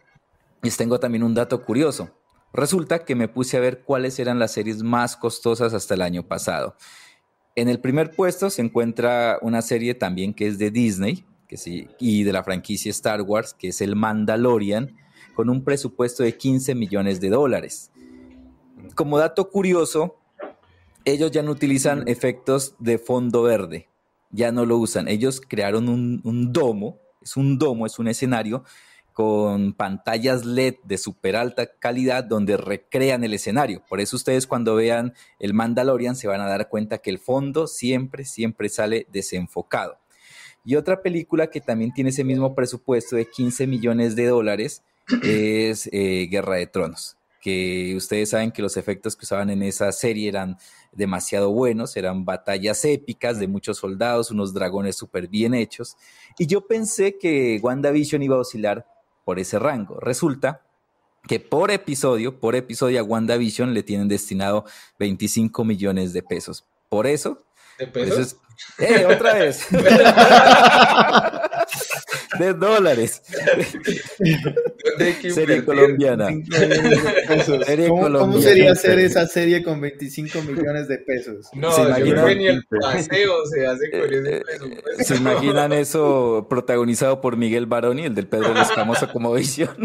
les 0.62 0.76
tengo 0.76 0.98
también 1.00 1.22
un 1.22 1.34
dato 1.34 1.64
curioso. 1.64 2.10
Resulta 2.52 3.04
que 3.04 3.14
me 3.14 3.28
puse 3.28 3.56
a 3.56 3.60
ver 3.60 3.82
cuáles 3.82 4.18
eran 4.18 4.38
las 4.38 4.52
series 4.52 4.82
más 4.82 5.16
costosas 5.16 5.74
hasta 5.74 5.94
el 5.94 6.02
año 6.02 6.26
pasado. 6.26 6.76
En 7.56 7.68
el 7.68 7.80
primer 7.80 8.10
puesto 8.10 8.50
se 8.50 8.62
encuentra 8.62 9.38
una 9.42 9.62
serie 9.62 9.94
también 9.94 10.34
que 10.34 10.46
es 10.46 10.58
de 10.58 10.70
Disney 10.70 11.24
que 11.46 11.56
sí, 11.56 11.88
y 11.98 12.24
de 12.24 12.32
la 12.32 12.42
franquicia 12.42 12.90
Star 12.90 13.22
Wars, 13.22 13.54
que 13.54 13.68
es 13.68 13.80
el 13.80 13.96
Mandalorian, 13.96 14.96
con 15.34 15.50
un 15.50 15.64
presupuesto 15.64 16.22
de 16.22 16.36
15 16.36 16.74
millones 16.74 17.20
de 17.20 17.30
dólares. 17.30 17.90
Como 18.94 19.18
dato 19.18 19.50
curioso, 19.50 20.16
ellos 21.04 21.30
ya 21.30 21.42
no 21.42 21.50
utilizan 21.50 22.04
efectos 22.06 22.74
de 22.78 22.98
fondo 22.98 23.42
verde, 23.42 23.88
ya 24.30 24.52
no 24.52 24.66
lo 24.66 24.78
usan. 24.78 25.08
Ellos 25.08 25.40
crearon 25.40 25.88
un, 25.88 26.20
un 26.24 26.52
domo, 26.52 27.00
es 27.22 27.36
un 27.36 27.58
domo, 27.58 27.86
es 27.86 27.98
un 27.98 28.08
escenario 28.08 28.64
con 29.14 29.74
pantallas 29.74 30.44
LED 30.44 30.74
de 30.82 30.98
súper 30.98 31.36
alta 31.36 31.70
calidad 31.78 32.24
donde 32.24 32.56
recrean 32.56 33.22
el 33.22 33.32
escenario. 33.32 33.82
Por 33.88 34.00
eso 34.00 34.16
ustedes 34.16 34.46
cuando 34.48 34.74
vean 34.74 35.14
el 35.38 35.54
Mandalorian 35.54 36.16
se 36.16 36.26
van 36.26 36.40
a 36.40 36.48
dar 36.48 36.68
cuenta 36.68 36.98
que 36.98 37.10
el 37.10 37.20
fondo 37.20 37.68
siempre, 37.68 38.24
siempre 38.24 38.68
sale 38.68 39.06
desenfocado. 39.12 39.98
Y 40.64 40.74
otra 40.74 41.00
película 41.00 41.46
que 41.48 41.60
también 41.60 41.92
tiene 41.92 42.10
ese 42.10 42.24
mismo 42.24 42.56
presupuesto 42.56 43.14
de 43.14 43.30
15 43.30 43.68
millones 43.68 44.16
de 44.16 44.26
dólares 44.26 44.82
es 45.22 45.88
eh, 45.92 46.26
Guerra 46.28 46.56
de 46.56 46.66
Tronos, 46.66 47.16
que 47.40 47.94
ustedes 47.96 48.30
saben 48.30 48.50
que 48.50 48.62
los 48.62 48.76
efectos 48.76 49.14
que 49.14 49.26
usaban 49.26 49.48
en 49.48 49.62
esa 49.62 49.92
serie 49.92 50.28
eran 50.28 50.56
demasiado 50.96 51.50
buenos, 51.50 51.96
eran 51.96 52.24
batallas 52.24 52.84
épicas 52.84 53.38
de 53.38 53.48
muchos 53.48 53.78
soldados, 53.78 54.30
unos 54.30 54.54
dragones 54.54 54.96
súper 54.96 55.28
bien 55.28 55.54
hechos. 55.54 55.96
Y 56.38 56.46
yo 56.46 56.66
pensé 56.66 57.18
que 57.18 57.58
WandaVision 57.62 58.22
iba 58.22 58.36
a 58.36 58.40
oscilar 58.40 58.86
por 59.24 59.38
ese 59.38 59.58
rango. 59.58 59.98
Resulta 60.00 60.62
que 61.26 61.40
por 61.40 61.70
episodio, 61.70 62.38
por 62.38 62.54
episodio 62.54 63.00
a 63.00 63.04
WandaVision 63.04 63.74
le 63.74 63.82
tienen 63.82 64.08
destinado 64.08 64.64
25 64.98 65.64
millones 65.64 66.12
de 66.12 66.22
pesos. 66.22 66.66
Por 66.88 67.06
eso, 67.06 67.44
¿De 67.78 67.86
pesos? 67.86 68.36
¡Eh, 68.78 69.04
otra 69.06 69.34
vez! 69.34 69.66
de 72.38 72.54
dólares. 72.54 73.22
serie 75.22 75.64
colombiana. 75.64 76.28
¿Cómo, 77.88 78.40
sería 78.40 78.72
hacer 78.72 78.98
esa 78.98 79.26
serie 79.26 79.62
con 79.62 79.80
25 79.80 80.42
millones 80.42 80.88
de 80.88 80.98
pesos? 80.98 81.48
No, 81.54 81.72
¿Se 81.72 81.82
imaginan, 81.82 82.38
ni 82.38 82.46
el 82.46 82.64
paseo 82.80 83.46
se 83.46 83.66
hace 83.66 83.90
con 83.90 84.12
ese 84.12 84.40
presupuesto. 84.40 85.04
¿Se 85.04 85.16
imaginan 85.16 85.72
eso 85.72 86.46
protagonizado 86.48 87.20
por 87.20 87.36
Miguel 87.36 87.66
Baroni, 87.66 88.04
el 88.04 88.14
del 88.14 88.26
Pedro 88.26 88.52
el 88.52 88.58
Escamoso 88.58 89.10
como 89.10 89.32
visión? 89.32 89.76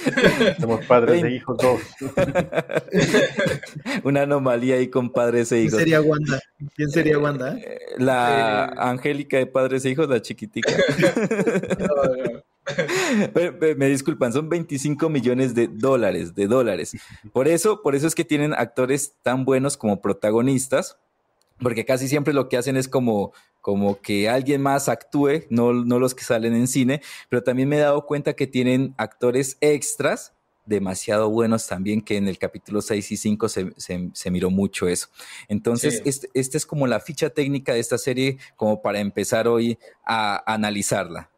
Somos 0.60 0.84
padres 0.86 1.22
de 1.22 1.32
hijos 1.32 1.56
dos. 1.58 1.80
Una 4.04 4.22
anomalía 4.22 4.76
ahí 4.76 4.88
con 4.88 5.10
padres 5.12 5.52
e 5.52 5.60
hijos. 5.60 5.74
¿Quién 5.74 5.80
sería 5.80 6.00
Wanda? 6.00 6.40
¿Quién 6.74 6.90
sería 6.90 7.18
Wanda? 7.18 7.58
La 7.98 8.66
Angélica 8.66 9.36
de 9.36 9.46
padres 9.46 9.84
e 9.84 9.90
hijos, 9.90 10.08
la 10.08 10.20
chiquitica. 10.20 10.72
Me 13.76 13.88
disculpan, 13.88 14.32
son 14.32 14.48
25 14.48 15.08
millones 15.08 15.54
de 15.54 15.68
dólares, 15.68 16.34
de 16.34 16.46
dólares. 16.46 16.96
Por 17.32 17.48
eso, 17.48 17.82
por 17.82 17.94
eso 17.94 18.06
es 18.06 18.14
que 18.14 18.24
tienen 18.24 18.54
actores 18.54 19.14
tan 19.22 19.44
buenos 19.44 19.76
como 19.76 20.00
protagonistas, 20.00 20.98
porque 21.58 21.84
casi 21.84 22.08
siempre 22.08 22.32
lo 22.32 22.48
que 22.48 22.56
hacen 22.56 22.76
es 22.76 22.88
como, 22.88 23.32
como 23.60 24.00
que 24.00 24.28
alguien 24.28 24.62
más 24.62 24.88
actúe, 24.88 25.44
no, 25.50 25.72
no 25.72 25.98
los 25.98 26.14
que 26.14 26.24
salen 26.24 26.54
en 26.54 26.68
cine, 26.68 27.02
pero 27.28 27.42
también 27.42 27.68
me 27.68 27.76
he 27.76 27.80
dado 27.80 28.06
cuenta 28.06 28.34
que 28.34 28.46
tienen 28.46 28.94
actores 28.96 29.58
extras 29.60 30.32
demasiado 30.66 31.28
buenos 31.30 31.66
también, 31.66 32.00
que 32.00 32.16
en 32.16 32.28
el 32.28 32.38
capítulo 32.38 32.80
6 32.80 33.12
y 33.12 33.16
5 33.16 33.48
se, 33.48 34.30
miró 34.30 34.50
mucho 34.50 34.88
eso. 34.88 35.08
Entonces, 35.48 36.02
esta 36.04 36.28
este 36.32 36.58
es 36.58 36.66
como 36.66 36.86
la 36.86 37.00
ficha 37.00 37.30
técnica 37.30 37.74
de 37.74 37.80
esta 37.80 37.98
serie, 37.98 38.38
como 38.56 38.80
para 38.80 39.00
empezar 39.00 39.48
hoy 39.48 39.78
a 40.04 40.42
analizarla. 40.52 41.29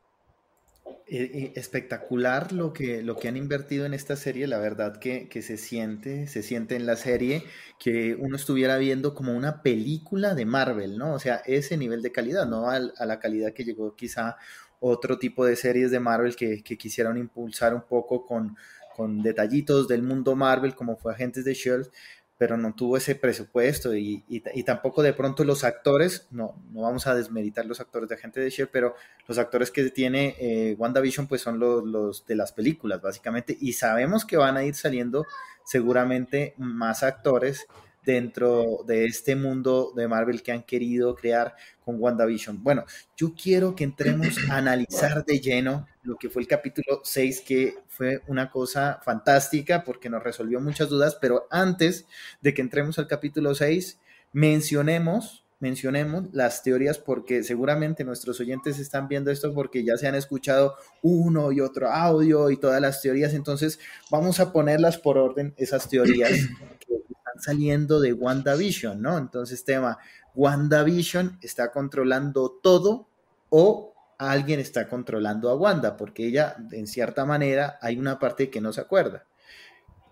Eh, 1.14 1.30
eh, 1.34 1.52
espectacular 1.56 2.52
lo 2.52 2.72
que, 2.72 3.02
lo 3.02 3.16
que 3.16 3.28
han 3.28 3.36
invertido 3.36 3.84
en 3.84 3.92
esta 3.92 4.16
serie, 4.16 4.46
la 4.46 4.58
verdad 4.58 4.96
que, 4.96 5.28
se 5.42 5.58
siente, 5.58 6.26
se 6.26 6.42
siente 6.42 6.74
en 6.74 6.86
la 6.86 6.96
serie 6.96 7.44
que 7.78 8.14
uno 8.14 8.34
estuviera 8.34 8.78
viendo 8.78 9.12
como 9.14 9.36
una 9.36 9.62
película 9.62 10.34
de 10.34 10.46
Marvel, 10.46 10.96
¿no? 10.96 11.12
O 11.12 11.18
sea, 11.18 11.42
ese 11.44 11.76
nivel 11.76 12.00
de 12.00 12.12
calidad, 12.12 12.46
no 12.46 12.70
a, 12.70 12.78
la 12.78 13.20
calidad 13.20 13.52
que 13.52 13.62
llegó 13.62 13.94
quizá 13.94 14.38
otro 14.80 15.18
tipo 15.18 15.44
de 15.44 15.56
series 15.56 15.90
de 15.90 16.00
Marvel 16.00 16.34
que, 16.34 16.62
que 16.62 16.78
quisieron 16.78 17.18
impulsar 17.18 17.74
un 17.74 17.82
poco 17.82 18.24
con, 18.24 18.56
con 18.96 19.22
detallitos 19.22 19.88
del 19.88 20.02
mundo 20.02 20.34
Marvel, 20.34 20.74
como 20.74 20.96
fue 20.96 21.12
Agentes 21.12 21.44
de 21.44 21.52
Shield, 21.52 21.90
pero 22.38 22.56
no 22.56 22.74
tuvo 22.74 22.96
ese 22.96 23.14
presupuesto 23.14 23.94
y, 23.94 24.24
y, 24.28 24.62
tampoco 24.64 25.02
de 25.02 25.12
pronto 25.12 25.44
los 25.44 25.62
actores, 25.62 26.26
no, 26.30 26.60
no 26.72 26.82
vamos 26.82 27.06
a 27.06 27.14
desmeritar 27.14 27.66
los 27.66 27.80
actores 27.80 28.08
de 28.08 28.16
Agentes 28.16 28.42
de 28.42 28.50
Shield, 28.50 28.70
pero 28.72 28.96
los 29.28 29.38
actores 29.38 29.70
que 29.70 29.90
tiene 29.90 30.34
eh, 30.40 30.74
WandaVision 30.76 31.28
pues 31.28 31.40
son 31.40 31.58
los, 31.58 31.84
los 31.84 32.26
de 32.26 32.34
las 32.34 32.52
películas 32.52 33.00
básicamente 33.00 33.56
y 33.60 33.74
sabemos 33.74 34.24
que 34.24 34.36
van 34.36 34.56
a 34.56 34.64
ir 34.64 34.74
saliendo 34.74 35.24
seguramente 35.64 36.54
más 36.58 37.02
actores 37.02 37.66
dentro 38.04 38.78
de 38.86 39.04
este 39.04 39.36
mundo 39.36 39.92
de 39.94 40.08
Marvel 40.08 40.42
que 40.42 40.52
han 40.52 40.62
querido 40.62 41.14
crear 41.14 41.54
con 41.84 42.00
WandaVision. 42.00 42.62
Bueno, 42.62 42.84
yo 43.16 43.34
quiero 43.34 43.74
que 43.74 43.84
entremos 43.84 44.36
a 44.50 44.56
analizar 44.56 45.24
de 45.24 45.38
lleno 45.38 45.86
lo 46.02 46.16
que 46.16 46.28
fue 46.28 46.42
el 46.42 46.48
capítulo 46.48 47.00
6, 47.04 47.42
que 47.42 47.76
fue 47.88 48.22
una 48.26 48.50
cosa 48.50 49.00
fantástica 49.04 49.84
porque 49.84 50.10
nos 50.10 50.22
resolvió 50.22 50.60
muchas 50.60 50.88
dudas, 50.88 51.16
pero 51.20 51.46
antes 51.50 52.06
de 52.40 52.54
que 52.54 52.62
entremos 52.62 52.98
al 52.98 53.06
capítulo 53.06 53.54
6, 53.54 54.00
mencionemos 54.32 55.42
mencionemos 55.62 56.24
las 56.32 56.64
teorías 56.64 56.98
porque 56.98 57.44
seguramente 57.44 58.02
nuestros 58.02 58.40
oyentes 58.40 58.80
están 58.80 59.06
viendo 59.06 59.30
esto 59.30 59.54
porque 59.54 59.84
ya 59.84 59.96
se 59.96 60.08
han 60.08 60.16
escuchado 60.16 60.74
uno 61.02 61.52
y 61.52 61.60
otro 61.60 61.88
audio 61.88 62.50
y 62.50 62.56
todas 62.56 62.80
las 62.80 63.00
teorías, 63.00 63.32
entonces 63.32 63.78
vamos 64.10 64.40
a 64.40 64.52
ponerlas 64.52 64.98
por 64.98 65.18
orden 65.18 65.54
esas 65.56 65.88
teorías 65.88 66.32
saliendo 67.38 68.00
de 68.00 68.12
WandaVision, 68.12 69.00
¿no? 69.00 69.18
Entonces, 69.18 69.64
tema, 69.64 69.98
WandaVision 70.34 71.38
está 71.42 71.70
controlando 71.70 72.58
todo 72.60 73.08
o 73.48 73.91
alguien 74.30 74.60
está 74.60 74.88
controlando 74.88 75.50
a 75.50 75.56
Wanda, 75.56 75.96
porque 75.96 76.26
ella, 76.26 76.56
en 76.70 76.86
cierta 76.86 77.24
manera, 77.24 77.78
hay 77.80 77.98
una 77.98 78.18
parte 78.18 78.50
que 78.50 78.60
no 78.60 78.72
se 78.72 78.80
acuerda. 78.80 79.26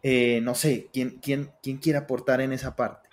Eh, 0.03 0.41
no 0.43 0.55
sé, 0.55 0.89
¿quién, 0.93 1.19
quién, 1.21 1.51
quién 1.63 1.79
quiere 1.79 1.99
aportar 1.99 2.41
en 2.41 2.53
esa 2.53 2.75
parte? 2.75 3.09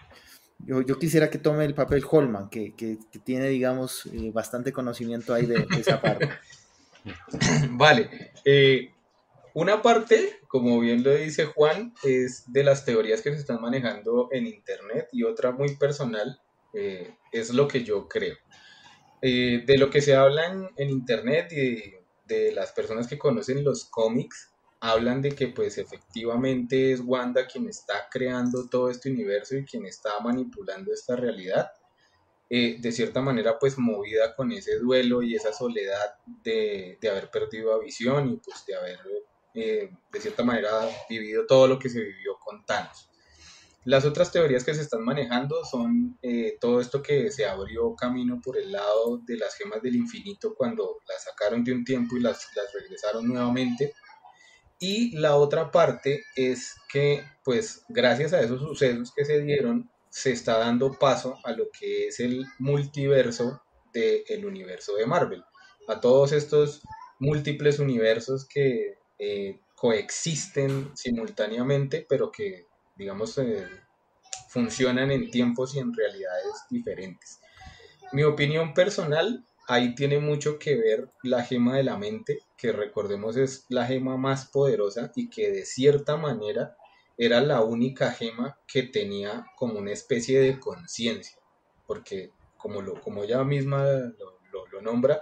Yo, 0.59 0.81
yo, 0.81 0.97
quisiera 0.97 1.29
que 1.29 1.37
tome 1.37 1.65
el 1.65 1.75
papel 1.75 2.03
Holman, 2.09 2.49
que, 2.49 2.73
que, 2.75 2.97
tiene, 3.23 3.49
digamos, 3.49 4.07
eh, 4.07 4.31
bastante 4.33 4.73
conocimiento 4.73 5.33
ahí 5.33 5.45
de, 5.45 5.67
esa 5.77 6.01
parte. 6.01 6.29
Vale. 7.71 8.31
Eh, 8.43 8.91
una 9.53 9.81
parte, 9.81 10.39
como 10.47 10.79
bien 10.79 11.03
lo 11.03 11.13
dice 11.13 11.45
Juan, 11.45 11.93
es 12.03 12.51
de 12.51 12.63
las 12.63 12.85
teorías 12.85 13.21
que 13.21 13.31
se 13.31 13.37
están 13.37 13.61
manejando 13.61 14.29
en 14.31 14.47
Internet 14.47 15.09
y 15.11 15.23
otra 15.23 15.51
muy 15.51 15.75
personal 15.75 16.41
es 17.31 17.51
lo 17.55 17.67
que 17.67 17.83
yo 17.83 18.07
creo. 18.07 18.35
Eh, 19.21 19.63
de 19.65 19.77
lo 19.77 19.89
que 19.89 20.01
se 20.01 20.15
habla 20.15 20.45
en, 20.75 20.89
Internet 20.89 21.51
y 21.51 21.95
de, 22.25 22.51
las 22.51 22.71
personas 22.71 23.07
que 23.07 23.17
conocen 23.17 23.63
los 23.63 23.85
cómics, 23.85 24.51
hablan 24.79 25.21
de 25.21 25.31
que 25.31 25.47
pues 25.47 25.77
efectivamente 25.77 26.91
es 26.91 27.01
Wanda 27.03 27.47
quien 27.47 27.67
está 27.67 28.07
creando 28.11 28.67
todo 28.69 28.91
este 28.91 29.09
universo 29.09 29.57
y 29.57 29.65
quien 29.65 29.85
está 29.85 30.19
manipulando 30.19 30.93
esta 30.93 31.15
realidad. 31.15 31.71
Eh, 32.49 32.77
de 32.79 32.91
cierta 32.93 33.21
manera 33.21 33.59
pues 33.59 33.77
movida 33.77 34.33
con 34.33 34.53
ese 34.53 34.79
duelo 34.79 35.21
y 35.21 35.35
esa 35.35 35.51
soledad 35.51 36.15
de, 36.43 36.97
de 37.01 37.09
haber 37.09 37.29
perdido 37.29 37.73
a 37.73 37.79
Visión 37.79 38.29
y 38.29 38.37
pues 38.37 38.65
de 38.65 38.73
haber 38.73 38.99
eh, 39.59 39.89
de 40.11 40.21
cierta 40.21 40.43
manera, 40.43 40.69
vivido 41.09 41.47
todo 41.47 41.67
lo 41.67 41.79
que 41.79 41.89
se 41.89 41.99
vivió 41.99 42.37
con 42.37 42.63
Thanos. 42.63 43.09
Las 43.85 44.03
otras 44.03 44.31
teorías 44.31 44.63
que 44.63 44.73
se 44.73 44.81
están 44.81 45.03
manejando 45.03 45.63
son 45.63 46.17
eh, 46.21 46.57
todo 46.59 46.81
esto 46.81 47.01
que 47.01 47.31
se 47.31 47.45
abrió 47.45 47.95
camino 47.95 48.41
por 48.43 48.57
el 48.57 48.71
lado 48.71 49.19
de 49.19 49.37
las 49.37 49.55
gemas 49.55 49.81
del 49.81 49.95
infinito 49.95 50.55
cuando 50.55 50.97
las 51.07 51.23
sacaron 51.23 51.63
de 51.63 51.73
un 51.73 51.85
tiempo 51.85 52.17
y 52.17 52.19
las, 52.19 52.49
las 52.55 52.73
regresaron 52.73 53.27
nuevamente. 53.27 53.93
Y 54.79 55.17
la 55.17 55.37
otra 55.37 55.71
parte 55.71 56.23
es 56.35 56.75
que, 56.91 57.23
pues, 57.43 57.83
gracias 57.89 58.33
a 58.33 58.41
esos 58.41 58.61
sucesos 58.61 59.11
que 59.15 59.25
se 59.25 59.41
dieron, 59.41 59.89
se 60.09 60.31
está 60.31 60.59
dando 60.59 60.93
paso 60.93 61.39
a 61.43 61.51
lo 61.51 61.69
que 61.71 62.07
es 62.07 62.19
el 62.19 62.45
multiverso 62.59 63.63
del 63.93 64.45
universo 64.45 64.95
de 64.95 65.07
Marvel. 65.07 65.43
A 65.87 65.99
todos 65.99 66.31
estos 66.31 66.81
múltiples 67.19 67.79
universos 67.79 68.45
que 68.45 68.99
eh, 69.17 69.59
coexisten 69.75 70.91
simultáneamente, 70.95 72.05
pero 72.07 72.31
que, 72.31 72.66
digamos, 72.97 73.37
eh, 73.37 73.65
funcionan 74.49 75.11
en 75.11 75.29
tiempos 75.29 75.75
y 75.75 75.79
en 75.79 75.93
realidades 75.93 76.65
diferentes. 76.69 77.39
Mi 78.11 78.23
opinión 78.23 78.73
personal, 78.73 79.45
ahí 79.67 79.95
tiene 79.95 80.19
mucho 80.19 80.57
que 80.59 80.75
ver 80.75 81.11
la 81.23 81.43
gema 81.43 81.75
de 81.77 81.83
la 81.83 81.97
mente, 81.97 82.39
que 82.55 82.71
recordemos 82.71 83.37
es 83.37 83.65
la 83.69 83.85
gema 83.85 84.17
más 84.17 84.47
poderosa 84.47 85.11
y 85.15 85.29
que 85.29 85.51
de 85.51 85.65
cierta 85.65 86.17
manera 86.17 86.77
era 87.17 87.41
la 87.41 87.61
única 87.61 88.11
gema 88.11 88.59
que 88.67 88.83
tenía 88.83 89.45
como 89.55 89.79
una 89.79 89.91
especie 89.91 90.39
de 90.39 90.59
conciencia, 90.59 91.37
porque 91.85 92.31
como, 92.57 92.81
lo, 92.81 93.01
como 93.01 93.23
ella 93.23 93.43
misma 93.43 93.85
lo, 93.85 94.67
lo 94.67 94.81
nombra, 94.81 95.21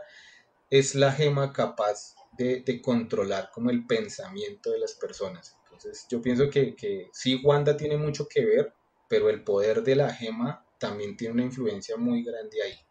es 0.69 0.95
la 0.95 1.11
gema 1.11 1.53
capaz 1.53 2.15
de, 2.37 2.81
controlar 2.81 3.49
como 3.51 3.69
el 3.69 3.85
pensamiento 3.85 4.71
de 4.71 4.79
las 4.79 4.93
personas. 4.93 5.57
Entonces 5.65 6.05
yo 6.09 6.21
pienso 6.21 6.49
que, 6.49 6.75
que 6.75 7.09
sí, 7.13 7.41
Wanda 7.43 7.75
tiene 7.75 7.97
mucho 7.97 8.27
que 8.27 8.45
ver, 8.45 8.73
pero 9.07 9.29
el 9.29 9.43
poder 9.43 9.83
de 9.83 9.95
la 9.95 10.13
gema 10.13 10.65
también 10.77 11.17
tiene 11.17 11.33
una 11.33 11.43
influencia 11.43 11.97
muy 11.97 12.23
grande 12.23 12.61
ahí. 12.61 12.85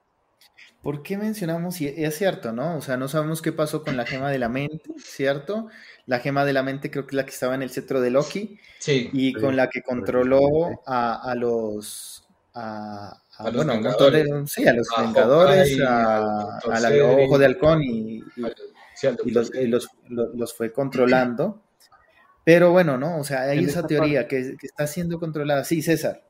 ¿Por 0.83 1.03
qué 1.03 1.17
mencionamos? 1.17 1.81
Y 1.81 1.89
es 1.89 2.15
cierto, 2.19 2.53
¿no? 2.53 2.77
O 2.77 2.83
sea, 2.83 2.99
no 2.99 3.09
sabemos 3.09 3.41
qué 3.41 3.53
pasó 3.53 3.83
con 3.83 3.97
la 3.97 4.05
gema 4.05 4.31
de 4.31 4.39
la 4.39 4.51
mente, 4.51 4.91
¿cierto? 4.99 5.69
La 6.05 6.19
gema 6.19 6.45
de 6.45 6.53
la 6.53 6.63
mente 6.63 6.91
creo 6.91 7.07
que 7.07 7.13
es 7.13 7.17
la 7.17 7.25
que 7.25 7.31
estaba 7.31 7.55
en 7.55 7.63
el 7.63 7.71
cetro 7.71 8.03
de 8.03 8.11
Loki. 8.11 8.59
Sí. 8.81 9.09
Y 9.15 9.33
con 9.33 9.57
la 9.57 9.71
que 9.71 9.83
controló 9.83 10.83
a, 10.87 11.31
a 11.31 11.35
los... 11.37 12.29
A, 12.53 13.19
a, 13.39 13.51
los 13.51 13.67
Vengadores. 13.67 14.29
sí, 14.47 14.69
a 14.69 14.75
los 14.75 14.87
Vengadores, 14.97 15.81
a, 15.81 16.59
al 16.59 17.01
Ojo 17.01 17.39
de 17.39 17.47
Halcón 17.47 17.83
y, 17.83 18.19
y, 18.37 18.43
los, 19.27 19.89
los, 20.09 20.55
fue 20.55 20.73
controlando. 20.73 21.63
Pero 22.45 22.73
bueno, 22.73 22.99
¿no? 22.99 23.19
O 23.19 23.25
sea, 23.25 23.43
hay 23.43 23.65
esa 23.65 23.87
teoría 23.87 24.29
que, 24.29 24.57
está 24.63 24.87
siendo 24.87 25.19
controlada. 25.19 25.65
Sí, 25.65 25.81
César. 25.83 26.23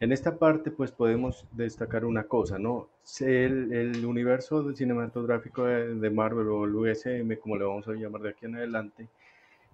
En 0.00 0.10
esta 0.10 0.36
parte, 0.36 0.70
pues 0.70 0.90
podemos 0.90 1.46
destacar 1.52 2.04
una 2.04 2.24
cosa, 2.24 2.58
¿no? 2.58 2.88
El, 3.20 3.72
el 3.72 4.04
universo 4.04 4.74
cinematográfico 4.74 5.64
de, 5.64 6.10
Marvel 6.10 6.48
o 6.48 6.64
el 6.64 6.74
USM, 6.74 7.36
como 7.40 7.56
le 7.56 7.64
vamos 7.64 7.86
a 7.86 7.92
llamar 7.92 8.22
de 8.22 8.30
aquí 8.30 8.46
en 8.46 8.56
adelante, 8.56 9.08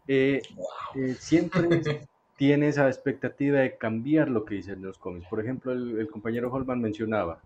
eh, 0.06 0.42
eh, 0.96 1.16
siempre 1.18 1.68
tiene 2.36 2.68
esa 2.68 2.88
expectativa 2.88 3.60
de 3.60 3.76
cambiar 3.76 4.28
lo 4.28 4.44
que 4.44 4.56
dicen 4.56 4.82
los 4.82 4.98
cómics. 4.98 5.28
Por 5.28 5.40
ejemplo, 5.40 5.72
el, 5.72 5.98
el 5.98 6.08
compañero 6.08 6.52
Holman 6.52 6.80
mencionaba, 6.80 7.40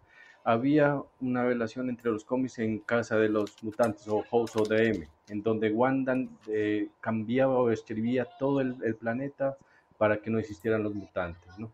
había 0.45 1.01
una 1.21 1.45
relación 1.45 1.89
entre 1.89 2.11
los 2.11 2.25
cómics 2.25 2.59
en 2.59 2.81
Casa 2.81 3.17
de 3.17 3.29
los 3.29 3.63
Mutantes 3.63 4.09
o 4.09 4.23
House 4.31 4.57
of 4.57 4.69
the 4.69 4.89
M, 4.89 5.09
en 5.29 5.43
donde 5.43 5.71
Wanda 5.71 6.17
eh, 6.49 6.89
cambiaba 7.01 7.59
o 7.59 7.71
escribía 7.71 8.27
todo 8.39 8.61
el, 8.61 8.97
planeta 8.97 9.57
para 9.99 10.19
que 10.19 10.31
no 10.31 10.39
existieran 10.39 10.83
los 10.83 10.95
mutantes, 10.95 11.59
¿no? 11.59 11.71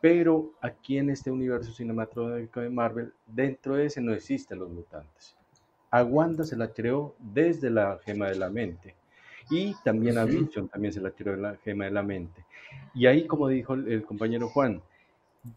Pero 0.00 0.52
aquí 0.60 0.98
en 0.98 1.10
este 1.10 1.30
universo 1.30 1.72
cinematográfico 1.72 2.60
de 2.60 2.70
Marvel, 2.70 3.12
dentro 3.26 3.76
de 3.76 3.86
ese 3.86 4.00
no 4.00 4.12
existen 4.12 4.58
los 4.58 4.70
mutantes. 4.70 5.36
A 5.90 6.02
Wanda 6.02 6.44
se 6.44 6.56
la 6.56 6.68
creó 6.68 7.14
desde 7.18 7.70
la 7.70 7.98
gema 8.04 8.28
de 8.28 8.36
la 8.36 8.50
mente. 8.50 8.96
Y 9.50 9.74
también 9.84 10.18
a 10.18 10.24
Vision 10.24 10.68
también 10.68 10.92
se 10.92 11.00
la 11.00 11.10
creó 11.10 11.36
la 11.36 11.56
gema 11.56 11.84
de 11.84 11.90
la 11.90 12.02
mente. 12.02 12.44
Y 12.94 13.06
ahí, 13.06 13.26
como 13.26 13.48
dijo 13.48 13.74
el 13.74 14.02
compañero 14.04 14.48
Juan, 14.48 14.82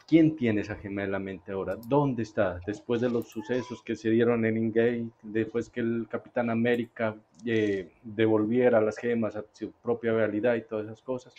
¿Quién 0.08 0.36
tiene 0.36 0.62
esa 0.62 0.76
gema 0.76 1.04
de 1.04 1.10
la 1.10 1.20
mente 1.20 1.52
ahora? 1.52 1.76
¿Dónde 1.76 2.24
está? 2.24 2.60
Después 2.66 3.02
de 3.02 3.10
los 3.10 3.30
sucesos 3.30 3.84
que 3.84 3.96
se 3.96 4.10
dieron 4.10 4.44
en 4.44 4.58
Ingate, 4.58 5.06
después 5.22 5.70
que 5.70 5.82
el 5.82 6.08
Capitán 6.10 6.50
América 6.50 7.16
eh, 7.46 7.92
devolviera 8.02 8.82
las 8.82 8.98
gemas 8.98 9.36
a 9.36 9.46
su 9.54 9.72
propia 9.72 10.12
realidad 10.14 10.56
y 10.56 10.64
todas 10.64 10.86
esas 10.86 11.04
cosas, 11.04 11.36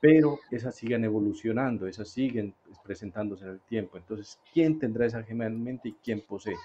pero 0.00 0.38
esas 0.50 0.74
siguen 0.74 1.04
evolucionando, 1.04 1.86
esas 1.86 2.08
siguen 2.08 2.54
presentándose 2.82 3.44
en 3.44 3.50
el 3.50 3.60
tiempo. 3.60 3.98
Entonces, 3.98 4.38
¿quién 4.54 4.78
tendrá 4.78 5.04
esa 5.04 5.22
gema 5.22 5.44
de 5.44 5.50
la 5.50 5.58
mente 5.58 5.90
y 5.90 5.96
quién 6.02 6.22
posee? 6.22 6.56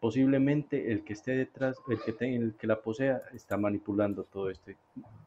Posiblemente 0.00 0.90
el 0.90 1.04
que 1.04 1.12
esté 1.12 1.32
detrás, 1.32 1.76
el 1.90 2.00
que, 2.00 2.34
el 2.34 2.54
que 2.54 2.66
la 2.66 2.80
posea, 2.80 3.20
está 3.34 3.58
manipulando 3.58 4.24
todo 4.24 4.48
este 4.48 4.78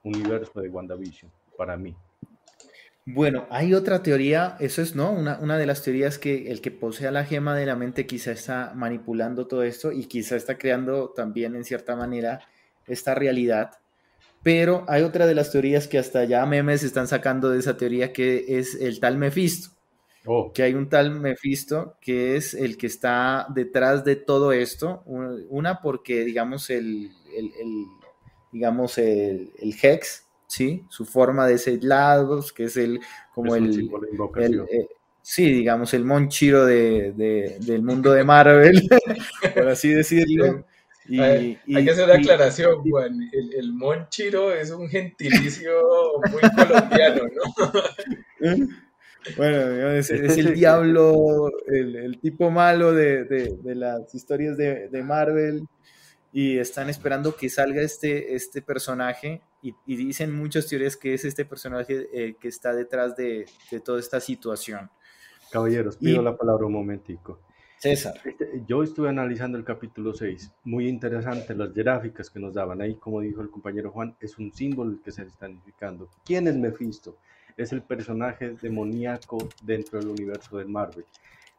universo 0.04 0.60
de 0.60 0.70
WandaVision, 0.70 1.32
para 1.56 1.78
mí. 1.78 1.96
Bueno, 3.06 3.48
hay 3.50 3.74
otra 3.74 4.02
teoría, 4.02 4.56
eso 4.60 4.82
es, 4.82 4.96
¿no? 4.96 5.12
Una, 5.12 5.38
una, 5.40 5.58
de 5.58 5.66
las 5.66 5.84
teorías 5.84 6.18
que 6.18 6.50
el 6.52 6.62
que 6.62 6.72
posea 6.72 7.12
la 7.12 7.26
gema 7.26 7.54
de 7.56 7.66
la 7.66 7.76
mente 7.76 8.08
quizá 8.08 8.32
está 8.32 8.72
manipulando 8.76 9.46
todo 9.46 9.64
esto 9.64 9.92
y 9.92 10.06
quizá 10.06 10.38
está 10.38 10.58
creando 10.58 11.10
también 11.10 11.56
en 11.56 11.66
cierta 11.66 11.98
manera 11.98 12.40
esta 12.88 13.14
realidad. 13.14 13.72
Pero 14.44 14.86
hay 14.90 15.04
otra 15.04 15.26
de 15.26 15.36
las 15.36 15.52
teorías 15.52 15.88
que 15.88 15.98
hasta 15.98 16.26
ya 16.26 16.46
memes 16.46 16.84
están 16.84 17.08
sacando 17.08 17.50
de 17.50 17.60
esa 17.60 17.78
teoría 17.78 18.12
que 18.12 18.46
es 18.60 18.76
el 18.76 19.00
tal 19.00 19.18
Mephisto. 19.18 19.72
Oh. 20.26 20.52
Que 20.54 20.64
hay 20.64 20.74
un 20.74 20.90
tal 20.90 21.12
Mephisto 21.12 21.98
que 22.02 22.36
es 22.36 22.54
el 22.54 22.78
que 22.78 22.88
está 22.88 23.48
detrás 23.54 24.04
de 24.04 24.18
todo 24.18 24.52
esto. 24.52 25.02
Una 25.06 25.82
porque, 25.82 26.26
digamos, 26.26 26.70
el, 26.70 27.12
digamos, 28.52 28.98
el, 28.98 29.52
Hex, 29.82 30.26
¿sí? 30.54 30.86
Su 30.88 31.06
forma 31.06 31.48
de 31.48 31.58
ser 31.58 31.84
lados, 31.84 32.54
que 32.54 32.66
es 32.66 32.78
el, 32.78 33.00
como 33.34 33.56
el, 33.56 33.90
eh, 34.70 34.88
sí, 35.20 35.52
digamos, 35.52 35.96
el 35.96 36.06
Monchiro 36.06 36.64
de, 36.66 37.12
del 37.60 37.82
mundo 37.82 38.14
de 38.14 38.24
Marvel, 38.24 38.88
por 39.56 39.70
así 39.70 39.90
decirlo. 39.90 40.64
hay, 41.10 41.58
que 41.66 41.90
hacer 41.90 42.06
una 42.06 42.14
aclaración, 42.14 42.88
Juan. 42.88 43.20
El, 43.32 43.54
el, 43.56 43.74
Monchiro 43.74 44.54
es 44.54 44.70
un 44.70 44.88
gentilicio 44.88 45.72
muy 46.30 46.42
colombiano, 46.56 47.24
¿no? 47.24 47.72
Bueno, 49.38 49.92
es, 49.92 50.10
el 50.12 50.54
diablo, 50.54 51.50
el, 51.68 52.20
tipo 52.20 52.52
malo 52.52 52.92
de, 52.92 53.58
las 53.64 54.14
historias 54.14 54.58
de, 54.58 55.02
Marvel 55.02 55.66
y 56.34 56.58
están 56.58 56.90
esperando 56.90 57.34
que 57.38 57.50
salga 57.50 57.82
este, 57.82 58.36
este 58.36 58.62
personaje 58.62 59.42
y, 59.64 59.96
dicen 59.96 60.36
muchas 60.36 60.68
teorías 60.68 60.98
que 60.98 61.14
es 61.14 61.26
este 61.26 61.46
personaje 61.46 62.08
eh, 62.14 62.36
que 62.40 62.48
está 62.48 62.74
detrás 62.74 63.16
de, 63.16 63.46
toda 63.84 64.00
esta 64.00 64.20
situación. 64.20 64.90
Caballeros, 65.52 65.98
pido 65.98 66.22
la 66.22 66.36
palabra 66.36 66.66
un 66.66 66.74
momentico. 66.74 67.40
César. 67.80 68.14
Este, 68.24 68.64
yo 68.68 68.84
estuve 68.84 69.10
analizando 69.10 69.58
el 69.58 69.64
capítulo 69.64 70.14
6, 70.14 70.52
muy 70.64 70.88
interesante 70.88 71.54
las 71.54 71.74
gráficas 71.74 72.30
que 72.30 72.40
nos 72.40 72.54
daban 72.54 72.82
ahí, 72.82 72.96
como 72.96 73.20
dijo 73.20 73.42
el 73.42 73.50
compañero 73.50 73.92
Juan, 73.92 74.16
es 74.22 74.38
un 74.38 74.54
símbolo 74.54 75.02
que 75.04 75.12
se 75.12 75.24
está 75.24 75.50
identificando. 75.50 76.10
¿Quién 76.24 76.48
es 76.48 76.56
Mephisto? 76.56 77.18
es 77.58 77.72
el 77.72 77.82
personaje 77.82 78.56
demoníaco 78.62 79.38
dentro 79.62 80.00
del 80.00 80.10
universo 80.10 80.58
de 80.58 80.66
Marvel. 80.66 81.06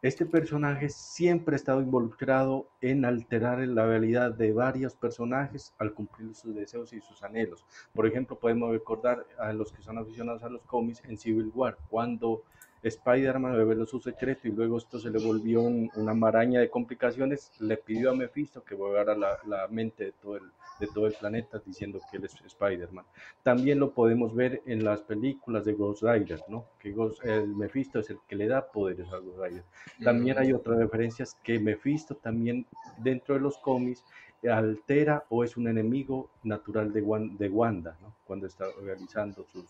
Este 0.04 0.26
personaje 0.26 0.90
siempre 0.90 1.54
ha 1.54 1.56
estado 1.56 1.80
involucrado 1.80 2.68
en 2.82 3.06
alterar 3.06 3.60
la 3.60 3.86
realidad 3.86 4.34
de 4.34 4.52
varios 4.52 4.94
personajes 4.94 5.74
al 5.78 5.94
cumplir 5.94 6.34
sus 6.34 6.54
deseos 6.54 6.92
y 6.92 7.00
sus 7.00 7.22
anhelos. 7.22 7.64
Por 7.94 8.06
ejemplo, 8.06 8.38
podemos 8.38 8.70
recordar 8.70 9.26
a 9.38 9.54
los 9.54 9.72
que 9.72 9.80
son 9.80 9.96
aficionados 9.96 10.42
a 10.42 10.50
los 10.50 10.60
cómics 10.64 11.02
en 11.06 11.16
Civil 11.16 11.50
War, 11.54 11.78
cuando 11.88 12.42
Spider-Man 12.88 13.56
reveló 13.56 13.86
su 13.86 13.98
secreto 13.98 14.46
y 14.46 14.52
luego 14.52 14.76
esto 14.76 14.98
se 14.98 15.08
le 15.08 15.18
volvió 15.18 15.62
una 15.62 16.12
maraña 16.12 16.60
de 16.60 16.68
complicaciones, 16.68 17.50
le 17.58 17.78
pidió 17.78 18.10
a 18.10 18.14
Mephisto 18.14 18.62
que 18.62 18.74
borrara 18.74 19.14
la, 19.14 19.38
la 19.46 19.66
mente 19.68 20.04
de 20.04 20.12
todo, 20.12 20.36
el, 20.36 20.42
de 20.78 20.86
todo 20.88 21.06
el 21.06 21.14
planeta 21.14 21.62
diciendo 21.64 21.98
que 22.10 22.18
él 22.18 22.24
es 22.24 22.34
Spider-Man. 22.44 23.06
También 23.42 23.80
lo 23.80 23.92
podemos 23.92 24.34
ver 24.34 24.62
en 24.66 24.84
las 24.84 25.00
películas 25.00 25.64
de 25.64 25.72
Ghost 25.72 26.02
Rider, 26.02 26.42
¿no? 26.48 26.66
que 26.78 26.94
el 27.22 27.48
Mephisto 27.48 28.00
es 28.00 28.10
el 28.10 28.18
que 28.28 28.36
le 28.36 28.48
da 28.48 28.70
poderes 28.70 29.10
a 29.12 29.18
Ghost 29.18 29.38
Rider. 29.38 29.64
También 30.02 30.38
hay 30.38 30.52
otras 30.52 30.78
referencias 30.78 31.38
que 31.42 31.58
Mephisto 31.58 32.16
también 32.16 32.66
dentro 32.98 33.34
de 33.34 33.40
los 33.40 33.56
cómics 33.58 34.04
altera 34.46 35.24
o 35.30 35.42
es 35.42 35.56
un 35.56 35.68
enemigo 35.68 36.28
natural 36.42 36.92
de, 36.92 37.00
de 37.38 37.48
Wanda, 37.48 37.96
¿no? 38.02 38.14
cuando 38.26 38.46
está 38.46 38.66
realizando 38.82 39.46
sus, 39.50 39.64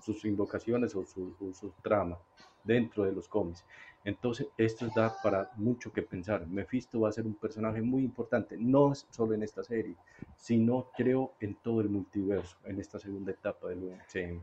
sus 0.00 0.24
invocaciones 0.24 0.94
o 0.94 1.04
su, 1.04 1.34
su 1.52 1.72
trama 1.82 2.16
dentro 2.64 3.04
de 3.04 3.12
los 3.12 3.28
cómics. 3.28 3.64
Entonces, 4.04 4.46
esto 4.56 4.88
da 4.94 5.14
para 5.22 5.50
mucho 5.56 5.92
que 5.92 6.02
pensar. 6.02 6.46
Mephisto 6.46 7.00
va 7.00 7.10
a 7.10 7.12
ser 7.12 7.26
un 7.26 7.34
personaje 7.34 7.82
muy 7.82 8.02
importante, 8.02 8.56
no 8.58 8.92
solo 9.10 9.34
en 9.34 9.42
esta 9.42 9.62
serie, 9.62 9.96
sino 10.36 10.90
creo 10.96 11.34
en 11.40 11.54
todo 11.56 11.82
el 11.82 11.90
multiverso, 11.90 12.56
en 12.64 12.80
esta 12.80 12.98
segunda 12.98 13.32
etapa 13.32 13.68
del 13.68 13.84
UCM. 13.84 14.42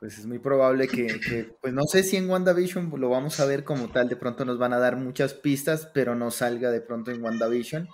Pues 0.00 0.18
es 0.18 0.26
muy 0.26 0.40
probable 0.40 0.88
que, 0.88 1.54
pues 1.60 1.72
no 1.72 1.84
sé 1.84 2.02
si 2.02 2.16
en 2.16 2.28
WandaVision 2.28 2.90
lo 2.98 3.08
vamos 3.10 3.38
a 3.38 3.46
ver 3.46 3.62
como 3.62 3.88
tal, 3.88 4.08
de 4.08 4.16
pronto 4.16 4.44
nos 4.44 4.58
van 4.58 4.72
a 4.72 4.78
dar 4.78 4.96
muchas 4.96 5.32
pistas, 5.34 5.88
pero 5.94 6.16
no 6.16 6.32
salga 6.32 6.72
de 6.72 6.80
pronto 6.80 7.12
en 7.12 7.22
WandaVision, 7.22 7.88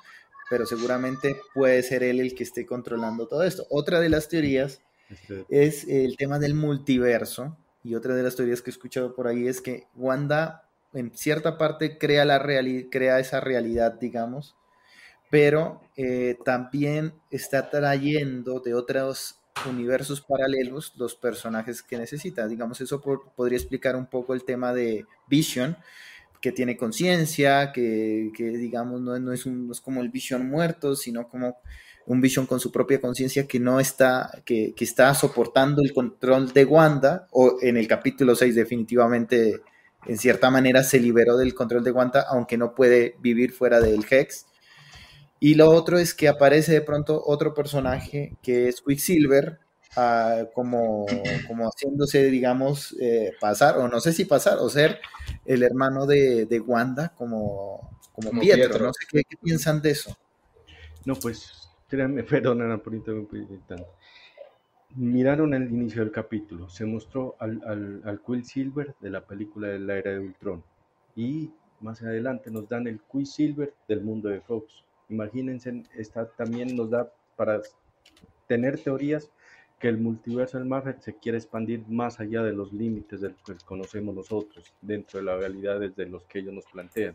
pero 0.49 0.64
seguramente 0.64 1.37
puede 1.52 1.83
ser 1.83 2.02
él 2.02 2.21
el 2.21 2.35
que 2.35 2.45
esté 2.45 2.64
controlando 2.64 3.26
todo 3.26 3.42
esto. 3.42 3.66
Otra 3.68 4.00
de 4.00 4.09
las 4.09 4.28
teorías 4.28 4.80
este 5.11 5.45
es 5.50 5.87
el 5.87 6.16
tema 6.16 6.38
del 6.38 6.54
multiverso, 6.54 7.59
y 7.88 7.95
otra 7.95 8.14
de 8.14 8.23
las 8.23 8.37
teorías 8.37 8.60
que 8.60 8.69
he 8.69 8.73
escuchado 8.73 9.15
por 9.15 9.26
ahí 9.26 9.49
es 9.49 9.63
que 9.63 9.86
Wanda 9.97 10.69
en 10.93 11.10
cierta 11.17 11.56
parte 11.56 11.97
crea, 11.97 12.26
la 12.26 12.43
crea 12.91 13.19
esa 13.19 13.41
realidad, 13.41 13.95
digamos, 13.99 14.56
pero 15.30 15.80
eh, 15.97 16.36
también 16.45 17.15
está 17.30 17.71
trayendo 17.71 18.60
de 18.60 18.75
otros 18.75 19.39
universos 19.69 20.21
paralelos 20.21 20.93
los 20.97 21.15
personajes 21.15 21.82
que 21.82 21.99
necesita. 21.99 22.47
Digamos, 22.47 22.80
eso 22.80 23.00
podría 23.00 23.58
explicar 23.58 23.97
un 23.97 24.06
poco 24.06 24.34
el 24.34 24.45
tema 24.45 24.75
de 24.75 25.06
Vision, 25.26 25.76
que 26.41 26.52
tiene 26.52 26.76
conciencia, 26.76 27.73
que, 27.73 28.30
digamos 28.36 29.00
no, 29.00 29.19
no, 29.19 29.32
es 29.32 29.47
no 29.47 29.73
es 29.73 29.80
como 29.80 30.02
el 30.02 30.10
Vision 30.10 30.49
muerto, 30.49 30.95
sino 30.95 31.28
como 31.28 31.56
un 32.08 32.23
Vision 32.23 32.47
con 32.47 32.58
su 32.58 32.73
propia 32.73 33.00
conciencia 33.00 33.47
que 33.47 33.60
no 33.60 33.80
está, 33.80 34.42
que, 34.47 34.75
está 34.78 35.14
soportando 35.14 35.82
el 35.82 35.92
control 35.92 36.52
de 36.54 36.64
Wanda, 36.64 37.28
o 37.32 37.58
en 37.60 37.76
el 37.76 37.86
capítulo 37.86 38.34
6 38.34 38.54
definitivamente, 38.54 39.60
en 40.06 40.16
cierta 40.16 40.50
manera, 40.50 40.82
se 40.82 41.00
liberó 41.00 41.36
del 41.36 41.54
control 41.54 41.84
de 41.84 41.92
Wanda, 41.92 42.25
aunque 42.30 42.56
no 42.56 42.75
puede 42.75 43.16
vivir 43.21 43.52
fuera 43.52 43.80
del 43.80 44.06
Hex. 44.08 44.47
Y 45.38 45.54
lo 45.54 45.68
otro 45.71 45.99
es 45.99 46.14
que 46.14 46.28
aparece 46.28 46.73
de 46.73 46.80
pronto 46.80 47.23
otro 47.25 47.52
personaje 47.52 48.38
que 48.42 48.68
es 48.68 48.80
Quicksilver, 48.80 49.58
ah, 49.94 50.44
como, 50.54 51.04
como 51.47 51.68
haciéndose, 51.68 52.25
digamos, 52.30 52.97
eh, 53.00 53.32
pasar, 53.38 53.76
o 53.76 53.86
no 53.86 54.00
sé 54.00 54.14
si 54.14 54.25
pasar, 54.25 54.58
o 54.60 54.71
ser 54.71 54.99
el 55.44 55.62
hermano 55.62 56.06
de, 56.06 56.62
Wanda, 56.66 57.12
como, 57.14 57.99
como, 58.12 58.40
Pietro. 58.40 58.86
No 58.86 58.92
sé 58.94 59.04
qué, 59.10 59.23
qué 59.28 59.36
piensan 59.36 59.82
de 59.82 59.90
eso. 59.90 60.16
No, 61.04 61.14
pues 61.14 61.68
Créanme, 61.89 62.23
perdonen 62.25 62.79
por 62.81 62.95
interrumpir 62.95 63.47
tanto. 63.67 63.87
Miraron 64.97 65.55
el 65.55 65.71
inicio 65.71 66.03
del 66.03 66.13
capítulo, 66.13 66.69
se 66.69 66.87
mostró 66.87 67.37
al, 67.39 67.61
al, 67.67 68.03
al 68.05 68.21
Quill 68.21 68.73
de 69.01 69.11
la 69.11 69.21
película 69.21 69.69
de 69.69 69.79
la 69.79 69.99
era 69.99 70.13
de 70.13 70.21
Ultron 70.21 70.63
y 71.15 71.51
más 71.81 72.03
adelante 72.03 72.51
nos 72.51 72.69
dan 72.69 72.87
el 72.87 73.01
Silver 73.25 73.75
del 73.87 74.03
mundo 74.03 74.29
de 74.29 74.41
Fox. 74.41 74.85
Imagínense, 75.11 75.85
esta 75.95 76.27
también 76.27 76.75
nos 76.75 76.91
da 76.91 77.13
para 77.37 77.61
tener 78.47 78.79
teorías 78.83 79.31
que 79.79 79.89
el 79.89 79.99
multiverso 79.99 80.59
del 80.59 80.67
Marvel 80.67 80.97
se 81.01 81.17
quiere 81.17 81.39
expandir 81.39 81.87
más 81.87 82.19
allá 82.19 82.43
de 82.43 82.53
los 82.53 82.73
límites 82.73 83.21
del 83.21 83.35
que 83.45 83.55
conocemos 83.65 84.15
nosotros, 84.15 84.73
dentro 84.81 85.21
de 85.21 85.27
las 85.27 85.39
realidades 85.39 85.95
de 85.95 86.07
los 86.07 86.25
que 86.25 86.41
ellos 86.41 86.55
nos 86.55 86.67
plantean 86.67 87.15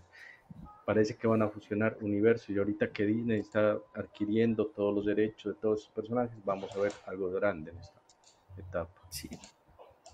parece 0.85 1.15
que 1.15 1.27
van 1.27 1.41
a 1.41 1.49
fusionar 1.49 1.97
universo 2.01 2.51
y 2.51 2.57
ahorita 2.57 2.91
que 2.91 3.05
Disney 3.05 3.39
está 3.39 3.77
adquiriendo 3.95 4.67
todos 4.67 4.93
los 4.93 5.05
derechos 5.05 5.55
de 5.55 5.61
todos 5.61 5.81
esos 5.81 5.91
personajes, 5.91 6.37
vamos 6.43 6.71
a 6.75 6.79
ver 6.79 6.91
algo 7.07 7.31
grande 7.31 7.71
en 7.71 7.77
esta 7.77 8.01
etapa. 8.57 9.01
Sí. 9.09 9.29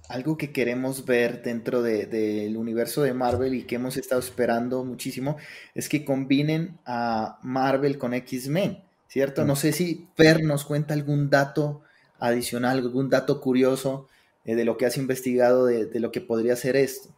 Algo 0.10 0.38
que 0.38 0.52
queremos 0.52 1.06
ver 1.06 1.44
dentro 1.44 1.82
del 1.84 2.58
universo 2.58 3.04
de 3.04 3.14
Marvel 3.14 3.54
y 3.54 3.64
que 3.64 3.76
hemos 3.76 3.96
estado 3.96 4.20
esperando 4.20 4.84
muchísimo 4.84 5.38
es 5.76 5.88
que 5.88 6.04
combinen 6.04 6.80
a 6.86 7.40
Marvel 7.44 8.00
con 8.00 8.16
X-Men, 8.16 8.84
¿cierto? 9.08 9.46
No 9.46 9.56
sé 9.56 9.72
si 9.72 10.08
Per 10.16 10.44
nos 10.44 10.66
cuenta 10.66 10.96
algún 10.96 11.30
dato 11.30 11.84
adicional, 12.18 12.80
algún 12.80 13.10
dato 13.10 13.40
curioso 13.40 14.08
eh, 14.46 14.56
de 14.56 14.66
lo 14.66 14.78
que 14.78 14.88
has 14.88 14.98
investigado 14.98 15.68
de, 15.68 15.86
de 15.86 16.00
lo 16.00 16.12
que 16.12 16.22
podría 16.22 16.56
ser 16.56 16.76
esto. 16.76 17.10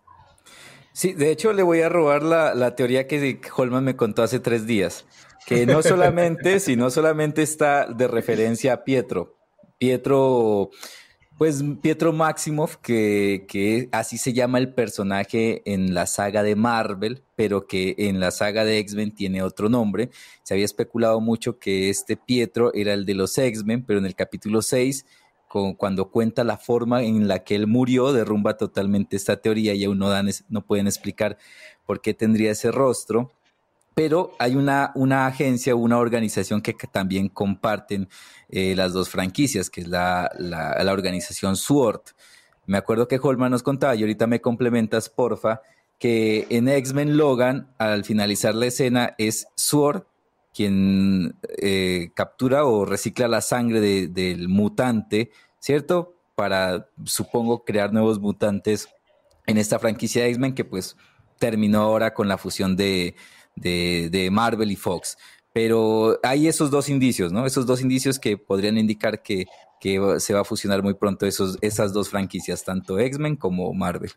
Sí, 0.94 1.14
de 1.14 1.32
hecho 1.32 1.54
le 1.54 1.64
voy 1.64 1.82
a 1.82 1.90
robar 1.90 2.24
la, 2.24 2.76
teoría 2.76 3.08
que 3.08 3.40
Holman 3.56 3.84
me 3.84 3.96
contó 3.96 4.24
hace 4.24 4.40
tres 4.40 4.66
días, 4.66 5.06
que 5.46 5.66
no 5.66 5.82
solamente, 5.84 6.60
sino 6.60 6.90
solamente 6.90 7.42
está 7.42 7.86
de 7.86 8.08
referencia 8.08 8.74
a 8.74 8.84
Pietro. 8.84 9.38
Pietro, 9.78 10.70
pues 11.38 11.64
Pietro 11.82 12.12
Maximoff, 12.14 12.76
que, 12.76 13.46
que 13.48 13.90
así 13.94 14.18
se 14.18 14.34
llama 14.34 14.60
el 14.60 14.74
personaje 14.74 15.62
en 15.66 15.94
la 15.94 16.06
saga 16.08 16.44
de 16.44 16.56
Marvel, 16.56 17.24
pero 17.36 17.66
que 17.66 17.96
en 17.98 18.20
la 18.20 18.30
saga 18.32 18.66
de 18.66 18.78
X-Men 18.80 19.16
tiene 19.16 19.42
otro 19.42 19.70
nombre. 19.70 20.12
Se 20.44 20.54
había 20.54 20.66
especulado 20.66 21.22
mucho 21.22 21.58
que 21.58 21.90
este 21.90 22.18
Pietro 22.18 22.74
era 22.74 22.94
el 22.94 23.06
de 23.06 23.16
los 23.16 23.36
X-Men, 23.38 23.86
pero 23.86 23.98
en 23.98 24.06
el 24.06 24.14
capítulo 24.14 24.62
6 24.62 25.06
cuando 25.78 26.10
cuenta 26.10 26.44
la 26.44 26.58
forma 26.58 27.04
en 27.04 27.28
la 27.28 27.44
que 27.44 27.56
él 27.56 27.68
murió, 27.68 28.14
derrumba 28.14 28.58
totalmente 28.58 29.16
esta 29.16 29.38
teoría 29.38 29.74
y 29.74 29.84
aún 29.84 30.00
no, 30.00 30.10
dan, 30.10 30.30
no 30.50 30.66
pueden 30.66 30.88
explicar 30.88 31.38
por 31.86 32.02
qué 32.02 32.14
tendría 32.14 32.52
ese 32.52 32.72
rostro. 32.72 33.32
Pero 33.94 34.34
hay 34.40 34.56
una, 34.56 34.92
una 34.96 35.28
agencia, 35.28 35.76
una 35.76 35.98
organización 35.98 36.62
que, 36.62 36.74
también 36.74 37.28
comparten 37.28 38.08
eh, 38.50 38.74
las 38.76 38.94
dos 38.94 39.10
franquicias, 39.10 39.70
que 39.70 39.82
es 39.82 39.88
la, 39.88 40.32
la, 40.40 40.82
la 40.82 40.94
organización 40.94 41.58
SWORD. 41.58 42.02
Me 42.66 42.78
acuerdo 42.78 43.10
que 43.10 43.20
Holman 43.22 43.52
nos 43.52 43.64
contaba, 43.64 43.96
y 43.96 44.02
ahorita 44.02 44.28
me 44.28 44.40
complementas, 44.40 45.10
porfa, 45.10 45.62
que 46.00 46.48
en 46.50 46.70
X-Men 46.70 47.18
Logan, 47.18 47.74
al 47.78 48.06
finalizar 48.06 48.56
la 48.56 48.68
escena, 48.68 49.14
es 49.18 49.48
SWORD 49.58 50.04
quien 50.54 51.36
eh, 51.58 52.12
captura 52.14 52.66
o 52.66 52.86
recicla 52.86 53.28
la 53.28 53.42
sangre 53.42 54.08
del 54.08 54.48
mutante, 54.50 55.32
¿cierto? 55.60 56.16
Para, 56.36 56.90
supongo, 57.06 57.64
crear 57.64 57.94
nuevos 57.94 58.20
mutantes 58.20 58.90
en 59.46 59.58
esta 59.58 59.80
franquicia 59.80 60.24
de 60.24 60.30
X-Men 60.30 60.54
que 60.54 60.66
pues 60.66 60.98
terminó 61.40 61.82
ahora 61.82 62.14
con 62.14 62.28
la 62.28 62.38
fusión 62.38 62.76
de, 62.76 63.16
de, 63.56 64.30
Marvel 64.32 64.72
y 64.72 64.76
Fox. 64.76 65.18
Pero 65.54 66.20
hay 66.24 66.48
esos 66.48 66.72
dos 66.72 66.88
indicios, 66.88 67.32
¿no? 67.32 67.46
Esos 67.46 67.66
dos 67.66 67.82
indicios 67.82 68.20
que 68.20 68.38
podrían 68.38 68.78
indicar 68.78 69.22
que, 69.22 69.48
que 69.80 70.20
se 70.20 70.34
va 70.34 70.42
a 70.42 70.46
fusionar 70.46 70.82
muy 70.82 70.94
pronto 70.94 71.26
esos, 71.26 71.58
esas 71.62 71.92
dos 71.92 72.10
franquicias, 72.10 72.64
tanto 72.64 73.00
X-Men 73.00 73.36
como 73.36 73.74
Marvel. 73.74 74.12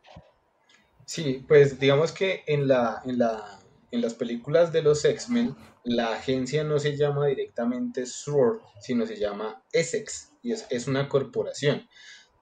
Sí, 1.06 1.44
pues 1.46 1.78
digamos 1.78 2.12
que 2.12 2.44
en, 2.46 2.68
la, 2.68 3.02
en, 3.04 3.18
la, 3.18 3.60
en 3.94 4.02
las 4.02 4.14
películas 4.14 4.72
de 4.72 4.82
los 4.82 5.04
X-Men, 5.04 5.56
la 5.84 6.14
agencia 6.14 6.64
no 6.64 6.78
se 6.78 6.96
llama 6.96 7.26
directamente 7.26 8.06
SWORD, 8.06 8.60
sino 8.80 9.06
se 9.06 9.16
llama 9.16 9.62
Essex, 9.72 10.32
y 10.42 10.52
es, 10.52 10.66
es 10.70 10.86
una 10.86 11.08
corporación 11.08 11.88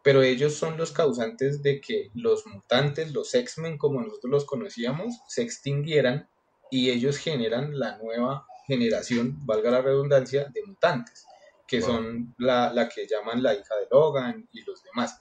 pero 0.02 0.22
ellos 0.22 0.54
son 0.54 0.76
los 0.76 0.92
causantes 0.92 1.62
de 1.62 1.80
que 1.80 2.10
los 2.14 2.46
mutantes, 2.46 3.12
los 3.12 3.34
X-Men 3.34 3.78
como 3.78 4.02
nosotros 4.02 4.30
los 4.30 4.44
conocíamos, 4.44 5.20
se 5.28 5.42
extinguieran 5.42 6.28
y 6.70 6.90
ellos 6.90 7.18
generan 7.18 7.78
la 7.78 7.98
nueva 7.98 8.46
generación, 8.66 9.38
valga 9.46 9.70
la 9.70 9.82
redundancia, 9.82 10.46
de 10.52 10.62
mutantes, 10.64 11.24
que 11.66 11.80
son 11.80 12.34
la, 12.38 12.72
la, 12.72 12.88
que 12.88 13.06
llaman 13.06 13.42
la 13.42 13.54
hija 13.54 13.76
de 13.76 13.86
Logan 13.90 14.48
y 14.52 14.62
los 14.62 14.82
demás. 14.82 15.20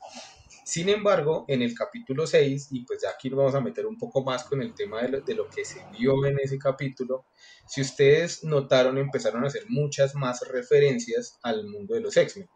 Sin 0.71 0.87
embargo, 0.87 1.43
en 1.49 1.61
el 1.61 1.75
capítulo 1.75 2.25
6, 2.25 2.69
y 2.71 2.85
pues 2.85 3.01
ya 3.01 3.09
aquí 3.09 3.29
nos 3.29 3.39
vamos 3.39 3.55
a 3.55 3.59
meter 3.59 3.85
un 3.85 3.97
poco 3.97 4.23
más 4.23 4.45
con 4.45 4.61
el 4.61 4.73
tema 4.73 5.01
de 5.01 5.09
lo, 5.09 5.19
de 5.19 5.35
lo 5.35 5.49
que 5.49 5.65
se 5.65 5.81
vio 5.99 6.25
en 6.25 6.39
ese 6.39 6.57
capítulo, 6.57 7.25
si 7.67 7.81
ustedes 7.81 8.45
notaron, 8.45 8.97
empezaron 8.97 9.43
a 9.43 9.47
hacer 9.47 9.65
muchas 9.67 10.15
más 10.15 10.47
referencias 10.47 11.37
al 11.43 11.67
mundo 11.67 11.93
de 11.93 11.99
los 11.99 12.15
X-Men. 12.15 12.47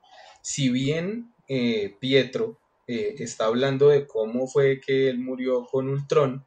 Si 0.41 0.69
bien 0.69 1.33
eh, 1.49 1.97
Pietro 1.99 2.57
eh, 2.87 3.15
está 3.19 3.47
hablando 3.47 3.89
de 3.89 4.07
cómo 4.07 4.47
fue 4.47 4.79
que 4.79 5.09
él 5.09 5.19
murió 5.19 5.65
con 5.65 5.89
Ultron, 5.89 6.45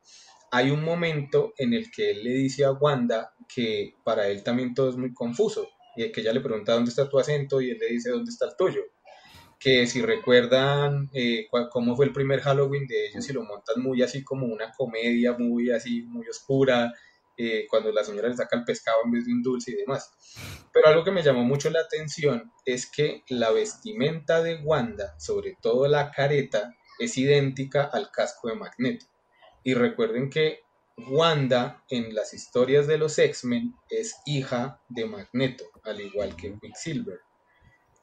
hay 0.51 0.71
un 0.71 0.83
momento 0.83 1.53
en 1.59 1.75
el 1.75 1.91
que 1.91 2.13
él 2.13 2.25
le 2.25 2.33
dice 2.33 2.65
a 2.65 2.73
Wanda 2.73 3.35
que 3.47 3.93
para 4.05 4.29
él 4.29 4.43
también 4.43 4.73
todo 4.73 4.89
es 4.89 4.97
muy 4.97 5.13
confuso, 5.13 5.69
y 5.97 6.11
que 6.13 6.23
ella 6.23 6.33
le 6.33 6.41
pregunta 6.41 6.73
dónde 6.73 6.89
está 6.89 7.11
tu 7.11 7.19
acento 7.19 7.61
y 7.61 7.73
él 7.73 7.79
le 7.79 7.89
dice 7.89 8.09
dónde 8.09 8.31
está 8.31 8.47
el 8.47 8.57
tuyo. 8.57 8.81
Que 9.59 9.87
si 9.87 10.03
recuerdan 10.03 11.11
eh, 11.13 11.49
cómo 11.71 11.97
fue 11.97 12.07
el 12.07 12.13
primer 12.13 12.41
Halloween 12.41 12.87
de 12.87 13.09
ellos 13.09 13.29
y 13.29 13.33
lo 13.33 13.43
montan 13.43 13.83
muy 13.83 14.03
así 14.03 14.23
como 14.23 14.47
una 14.47 14.73
comedia, 14.73 15.37
muy 15.37 15.71
así, 15.71 16.03
muy 16.03 16.29
oscura, 16.29 16.93
eh, 17.41 17.67
cuando 17.71 17.93
la 17.93 18.03
señora 18.03 18.29
le 18.29 18.37
saca 18.37 18.57
el 18.57 18.65
pescado 18.65 18.99
en 19.05 19.13
vez 19.13 19.25
de 19.25 19.33
un 19.33 19.43
dulce 19.43 19.71
y 19.71 19.77
demás. 19.77 20.11
Pero 20.73 20.89
algo 20.89 21.05
que 21.05 21.13
me 21.13 21.23
llamó 21.23 21.45
mucho 21.45 21.71
la 21.71 21.81
atención 21.81 22.53
es 22.65 22.91
que 22.91 23.23
la 23.29 23.53
vestimenta 23.53 24.43
de 24.43 24.57
Wanda, 24.57 25.15
sobre 25.19 25.57
todo 25.63 25.87
la 25.87 26.11
careta, 26.11 26.75
es 26.99 27.17
idéntica 27.17 27.85
al 27.85 28.11
casco 28.11 28.49
de 28.49 28.57
Magneto. 28.57 29.07
Y 29.63 29.75
recuerden 29.75 30.31
que 30.31 30.63
Wanda 30.97 31.85
en 31.89 32.13
las 32.13 32.35
historias 32.35 32.89
de 32.89 32.99
los 32.99 33.17
X-Men 33.19 33.75
es 33.89 34.17
hija 34.27 34.83
de 34.89 35.07
Magneto, 35.07 35.65
al 35.85 36.01
igual 36.01 36.35
que 36.35 36.59
Quicksilver. 36.61 37.21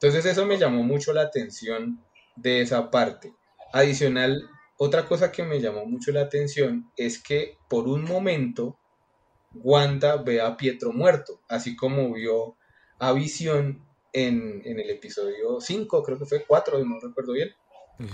Entonces 0.00 0.26
eso 0.26 0.44
me 0.44 0.58
llamó 0.58 0.82
mucho 0.82 1.12
la 1.12 1.22
atención 1.22 2.04
de 2.36 2.60
esa 2.60 2.90
parte. 2.90 3.34
Adicional, 3.72 4.48
otra 4.78 5.06
cosa 5.06 5.32
que 5.32 5.42
me 5.42 5.60
llamó 5.60 5.86
mucho 5.86 6.12
la 6.12 6.22
atención 6.22 6.90
es 6.96 7.22
que 7.22 7.58
por 7.68 7.88
un 7.88 8.04
momento 8.04 8.78
Wanda 9.54 10.16
ve 10.16 10.40
a 10.40 10.56
Pietro 10.56 10.92
muerto, 10.92 11.40
así 11.48 11.76
como 11.76 12.12
vio 12.12 12.56
a 12.98 13.12
Visión 13.12 13.86
en, 14.12 14.62
el 14.64 14.90
episodio 14.90 15.60
5, 15.60 16.02
creo 16.02 16.18
que 16.18 16.26
fue 16.26 16.44
4, 16.44 16.84
no 16.84 17.00
recuerdo 17.00 17.32
bien. 17.32 17.50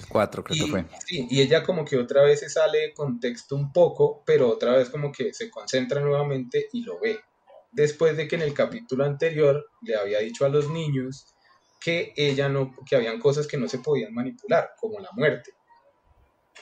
4 0.08 0.44
creo 0.44 0.64
que 0.64 0.70
fue. 0.70 0.84
Sí, 1.04 1.26
y 1.28 1.40
ella 1.40 1.64
como 1.64 1.84
que 1.84 1.98
otra 1.98 2.22
vez 2.22 2.40
se 2.40 2.48
sale 2.48 2.78
de 2.78 2.94
contexto 2.94 3.56
un 3.56 3.72
poco, 3.72 4.22
pero 4.24 4.48
otra 4.48 4.76
vez 4.76 4.88
como 4.88 5.10
que 5.10 5.34
se 5.34 5.50
concentra 5.50 6.00
nuevamente 6.00 6.68
y 6.72 6.82
lo 6.82 7.00
ve. 7.00 7.18
Después 7.72 8.16
de 8.16 8.28
que 8.28 8.36
en 8.36 8.42
el 8.42 8.54
capítulo 8.54 9.04
anterior 9.04 9.64
le 9.80 9.96
había 9.96 10.20
dicho 10.20 10.44
a 10.44 10.48
los 10.48 10.70
niños 10.70 11.31
que 11.82 12.12
ella 12.16 12.48
no, 12.48 12.74
que 12.88 12.96
habían 12.96 13.18
cosas 13.18 13.46
que 13.46 13.56
no 13.56 13.68
se 13.68 13.78
podían 13.78 14.14
manipular, 14.14 14.74
como 14.80 15.00
la 15.00 15.10
muerte. 15.12 15.52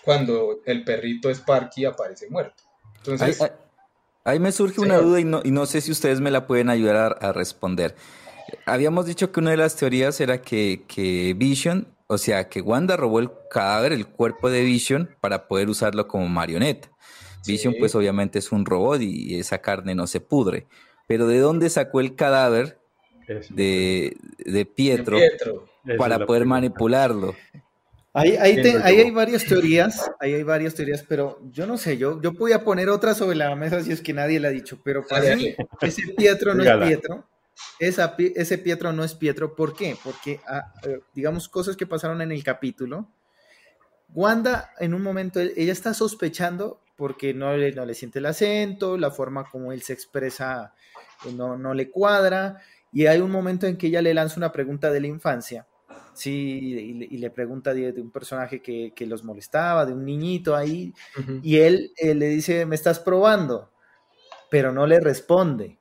Cuando 0.03 0.61
el 0.65 0.85
perrito 0.85 1.31
Sparky 1.31 1.85
aparece 1.85 2.29
muerto. 2.31 2.65
Entonces, 2.97 3.41
Ahí 4.25 4.39
me 4.39 4.53
surge 4.53 4.81
una 4.81 4.99
duda 4.99 5.19
y 5.19 5.25
no, 5.25 5.41
y 5.43 5.51
no, 5.51 5.65
sé 5.65 5.81
si 5.81 5.91
ustedes 5.91 6.21
me 6.21 6.31
la 6.31 6.47
pueden 6.47 6.69
ayudar 6.69 7.19
a, 7.21 7.33
responder. 7.33 7.97
Habíamos 8.67 9.07
dicho 9.07 9.33
que 9.33 9.41
una 9.41 9.53
de 9.53 9.57
las 9.57 9.77
teorías 9.77 10.21
era 10.21 10.43
que, 10.43 10.85
que, 10.87 11.35
Vision, 11.37 11.89
o 12.07 12.19
sea, 12.19 12.49
que 12.49 12.61
Wanda 12.61 12.97
robó 12.97 13.21
el 13.21 13.31
cadáver, 13.51 13.93
el 13.93 14.07
cuerpo 14.07 14.51
de 14.51 14.63
Vision, 14.63 15.17
para 15.21 15.49
poder 15.49 15.71
usarlo 15.71 16.07
como 16.07 16.29
marioneta. 16.29 16.91
Vision, 17.47 17.75
pues 17.79 17.95
obviamente 17.95 18.39
es 18.39 18.53
un 18.53 18.67
robot 18.67 19.01
y 19.01 19.39
esa 19.39 19.59
carne 19.59 19.95
no 19.95 20.07
se 20.07 20.21
pudre. 20.21 20.67
Pero 21.07 21.27
¿de 21.27 21.39
dónde 21.39 21.71
sacó 21.71 22.01
el 22.01 22.15
cadáver 22.15 22.80
de, 23.51 24.17
de, 24.39 24.67
Pietro, 24.67 25.19
para 25.99 26.27
poder 26.27 26.45
manipularlo? 26.45 27.35
Ahí, 28.13 28.37
hay 28.37 29.11
varias 29.11 29.45
teorías, 29.45 30.11
ahí 30.19 30.35
hay 30.35 30.43
varias 30.43 30.75
teorías, 30.75 31.05
pero 31.09 31.41
yo 31.53 31.67
no 31.67 31.79
sé, 31.79 31.97
yo, 31.97 32.21
yo 32.21 32.33
podía 32.35 32.65
poner 32.65 32.89
otra 32.89 33.15
sobre 33.15 33.37
la 33.37 33.55
mesa 33.55 33.83
si 33.83 33.93
es 33.93 34.01
que 34.01 34.13
nadie 34.13 34.41
la 34.41 34.49
ha 34.49 34.53
dicho, 34.53 34.81
pero 34.83 35.07
para 35.07 35.37
mí 35.37 35.55
ese 35.81 36.03
Pietro 36.17 36.55
no 36.55 36.65
es 36.65 36.89
Pietro, 36.89 37.29
esa, 37.79 38.17
ese 38.19 38.59
Pietro 38.59 38.93
no 38.93 39.05
es 39.05 39.15
Pietro, 39.15 39.55
¿por 39.55 39.77
qué? 39.77 39.97
Porque, 40.03 40.41
ah, 40.49 40.73
eh, 40.83 41.01
digamos, 41.15 41.49
cosas 41.49 41.77
que 41.77 41.87
pasaron 41.87 42.21
en 42.21 42.33
el 42.33 42.43
capítulo, 42.43 43.09
Wanda 44.13 44.73
en 44.81 44.95
un 44.95 45.03
momento, 45.03 45.39
ella 45.39 45.73
está 45.73 45.95
sospechando 45.95 46.81
porque 46.97 47.33
no 47.33 47.57
le, 47.57 47.73
no 47.73 47.87
le 47.87 47.95
siente 47.95 48.19
el 48.19 48.27
acento, 48.27 48.99
la 48.99 49.11
forma 49.11 49.49
como 49.49 49.73
él 49.73 49.83
se 49.83 49.93
expresa 49.93 50.75
eh, 51.25 51.33
no, 51.33 51.57
no 51.57 51.75
le 51.75 51.91
cuadra, 51.91 52.61
y 52.93 53.07
hay 53.07 53.21
un 53.21 53.31
momento 53.31 53.67
en 53.67 53.77
que 53.77 53.89
ella 53.89 54.03
le 54.03 54.15
lanza 54.15 54.37
una 54.37 54.53
pregunta 54.53 54.91
de 54.91 55.01
la 55.01 55.07
infancia 55.07 55.67
Sí, 56.21 57.09
y, 57.11 57.19
le 57.19 57.31
pregunta 57.31 57.73
de, 57.73 57.93
un 58.01 58.11
personaje 58.11 58.61
que, 58.61 59.07
los 59.07 59.25
molestaba, 59.25 59.87
de 59.87 59.93
un 59.93 60.05
niñito 60.05 60.55
ahí, 60.55 60.93
y 61.43 61.59
él, 61.59 61.93
le 61.99 62.27
dice, 62.27 62.67
me 62.67 62.75
estás 62.75 62.99
probando, 62.99 63.71
pero 64.51 64.73
no 64.73 64.87
le 64.87 65.01
responde. 65.01 65.79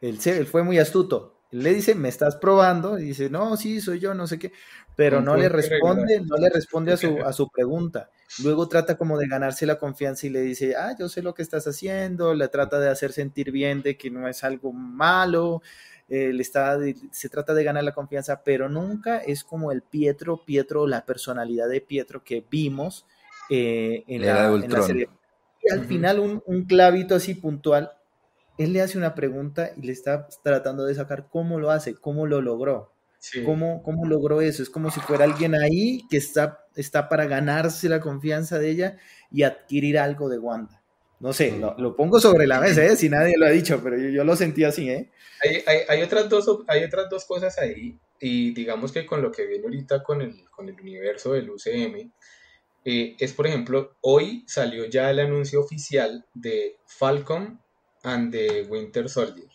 Él, 0.00 0.18
él 0.22 0.46
fue 0.46 0.62
muy 0.62 0.78
astuto. 0.78 1.36
Él 1.50 1.62
le 1.62 1.74
dice, 1.74 1.94
me 1.94 2.08
estás 2.08 2.36
probando, 2.36 2.98
y 2.98 3.04
dice, 3.04 3.30
no, 3.30 3.56
sí, 3.56 3.80
soy 3.80 4.00
yo, 4.00 4.12
no 4.12 4.26
sé 4.26 4.38
qué, 4.38 4.52
pero 4.96 5.22
no 5.22 5.36
le 5.36 5.48
responde, 5.48 6.20
no 6.20 6.36
le 6.36 6.50
responde 6.50 6.92
a 6.92 6.96
su, 6.96 7.18
a 7.24 7.32
su 7.32 7.48
pregunta. 7.48 8.10
Luego 8.42 8.68
trata 8.68 8.98
como 8.98 9.16
de 9.18 9.28
ganarse 9.28 9.64
la 9.64 9.78
confianza 9.78 10.26
y 10.26 10.30
le 10.30 10.42
dice, 10.42 10.76
ah, 10.76 10.94
yo 10.98 11.08
sé 11.08 11.22
lo 11.22 11.32
que 11.32 11.42
estás 11.42 11.66
haciendo, 11.66 12.34
le 12.34 12.48
trata 12.48 12.78
de 12.78 12.90
hacer 12.90 13.12
sentir 13.12 13.50
bien 13.50 13.80
de 13.80 13.96
que 13.96 14.10
no 14.10 14.28
es 14.28 14.44
algo 14.44 14.72
malo, 14.72 15.62
eh, 16.10 16.34
está, 16.38 16.78
se 17.12 17.28
trata 17.28 17.54
de 17.54 17.64
ganar 17.64 17.84
la 17.84 17.94
confianza, 17.94 18.42
pero 18.42 18.68
nunca 18.68 19.18
es 19.18 19.44
como 19.44 19.70
el 19.70 19.82
Pietro, 19.82 20.44
Pietro, 20.44 20.86
la 20.86 21.06
personalidad 21.06 21.68
de 21.68 21.80
Pietro 21.80 22.24
que 22.24 22.44
vimos 22.50 23.06
eh, 23.48 24.04
en, 24.08 24.26
la, 24.26 24.82
serie. 24.82 25.08
Y 25.62 25.72
al 25.72 25.84
final 25.86 26.18
un, 26.18 26.42
un, 26.46 26.64
clavito 26.64 27.14
así 27.14 27.34
puntual, 27.34 27.92
él 28.58 28.72
le 28.72 28.82
hace 28.82 28.98
una 28.98 29.14
pregunta 29.14 29.70
y 29.76 29.82
le 29.82 29.92
está 29.92 30.26
tratando 30.42 30.84
de 30.84 30.94
sacar 30.94 31.28
cómo 31.30 31.60
lo 31.60 31.70
hace, 31.70 31.94
cómo 31.94 32.26
lo 32.26 32.42
logró. 32.42 32.92
¿Cómo, 33.44 33.82
¿Cómo, 33.82 34.06
logró 34.06 34.40
eso? 34.40 34.62
Es 34.62 34.70
como 34.70 34.90
si 34.90 34.98
fuera 35.00 35.24
alguien 35.24 35.54
ahí 35.54 36.02
que 36.08 36.16
está, 36.16 36.64
está 36.74 37.08
para 37.08 37.26
ganarse 37.26 37.88
la 37.88 38.00
confianza 38.00 38.58
de 38.58 38.70
ella 38.70 38.96
y 39.30 39.42
adquirir 39.42 39.98
algo 39.98 40.28
de 40.30 40.38
Wanda. 40.38 40.79
No 41.20 41.34
sé, 41.34 41.54
lo, 41.58 41.94
pongo 41.96 42.18
sobre 42.18 42.46
la 42.46 42.60
mesa, 42.60 42.82
¿eh? 42.82 42.96
si 42.96 43.10
nadie 43.10 43.34
lo 43.36 43.44
ha 43.44 43.50
dicho, 43.50 43.78
pero 43.84 43.98
yo, 43.98 44.24
lo 44.24 44.36
sentí 44.36 44.64
así. 44.64 44.88
¿eh? 44.88 45.10
Hay, 45.88 46.02
otras 46.02 46.30
dos, 46.30 46.60
hay 46.66 46.82
otras 46.82 47.10
dos 47.10 47.26
cosas 47.26 47.58
ahí, 47.58 47.98
y 48.18 48.54
digamos 48.54 48.90
que 48.90 49.04
con 49.04 49.20
lo 49.20 49.30
que 49.30 49.44
viene 49.46 49.64
ahorita 49.64 50.02
con 50.02 50.22
el, 50.22 50.48
con 50.50 50.70
el 50.70 50.80
universo 50.80 51.34
del 51.34 51.50
UCM, 51.50 52.10
eh, 52.86 53.16
es 53.18 53.34
por 53.34 53.46
ejemplo, 53.46 53.96
hoy 54.00 54.44
salió 54.46 54.86
ya 54.86 55.10
el 55.10 55.20
anuncio 55.20 55.60
oficial 55.60 56.24
de 56.32 56.78
Falcon 56.86 57.60
and 58.02 58.32
the 58.32 58.62
Winter 58.62 59.10
Soldier, 59.10 59.50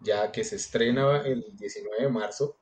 ya 0.00 0.30
que 0.30 0.44
se 0.44 0.54
estrena 0.54 1.22
el 1.26 1.44
19 1.56 2.00
de 2.00 2.08
marzo 2.08 2.58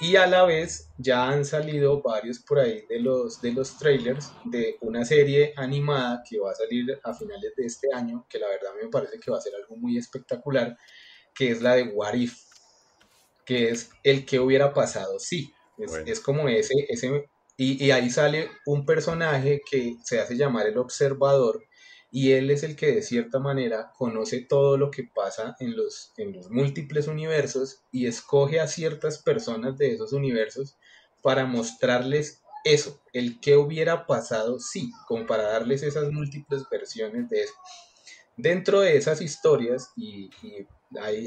y 0.00 0.16
a 0.16 0.26
la 0.26 0.44
vez 0.44 0.88
ya 0.98 1.28
han 1.28 1.44
salido 1.44 2.02
varios 2.02 2.40
por 2.40 2.58
ahí 2.58 2.84
de 2.88 3.00
los, 3.00 3.40
de 3.40 3.52
los 3.52 3.78
trailers 3.78 4.32
de 4.44 4.76
una 4.80 5.04
serie 5.04 5.52
animada 5.56 6.22
que 6.28 6.38
va 6.38 6.50
a 6.50 6.54
salir 6.54 6.98
a 7.02 7.14
finales 7.14 7.52
de 7.56 7.66
este 7.66 7.88
año, 7.92 8.26
que 8.28 8.38
la 8.38 8.48
verdad 8.48 8.70
me 8.80 8.88
parece 8.88 9.18
que 9.20 9.30
va 9.30 9.38
a 9.38 9.40
ser 9.40 9.54
algo 9.54 9.76
muy 9.76 9.96
espectacular, 9.96 10.76
que 11.34 11.50
es 11.50 11.62
la 11.62 11.74
de 11.74 11.84
What 11.84 12.14
If, 12.14 12.36
que 13.44 13.70
es 13.70 13.90
el 14.02 14.24
que 14.26 14.40
hubiera 14.40 14.72
pasado, 14.72 15.18
sí. 15.18 15.52
Es, 16.06 16.20
como 16.20 16.48
ese, 16.48 16.74
ese 16.88 17.30
y, 17.56 17.84
y 17.84 17.90
ahí 17.90 18.10
sale 18.10 18.50
un 18.66 18.84
personaje 18.84 19.60
que 19.68 19.96
se 20.04 20.20
hace 20.20 20.36
llamar 20.36 20.66
el 20.66 20.78
observador, 20.78 21.64
y 22.14 22.32
él 22.32 22.50
es 22.50 22.62
el 22.62 22.76
que 22.76 22.92
de 22.92 23.00
cierta 23.00 23.38
manera 23.38 23.90
conoce 23.96 24.42
todo 24.42 24.76
lo 24.76 24.90
que 24.90 25.02
pasa 25.02 25.56
en 25.60 25.74
los, 25.74 26.12
en 26.18 26.34
los 26.34 26.50
múltiples 26.50 27.08
universos 27.08 27.84
y 27.90 28.06
escoge 28.06 28.60
a 28.60 28.68
ciertas 28.68 29.16
personas 29.16 29.78
de 29.78 29.94
esos 29.94 30.12
universos 30.12 30.76
para 31.22 31.46
mostrarles 31.46 32.42
eso, 32.64 33.00
el 33.14 33.40
que 33.40 33.56
hubiera 33.56 34.06
pasado 34.06 34.60
sí, 34.60 34.92
como 35.08 35.26
para 35.26 35.44
darles 35.44 35.82
esas 35.82 36.12
múltiples 36.12 36.64
versiones 36.70 37.30
de 37.30 37.44
eso. 37.44 37.54
Dentro 38.36 38.80
de 38.80 38.98
esas 38.98 39.22
historias, 39.22 39.90
y, 39.96 40.30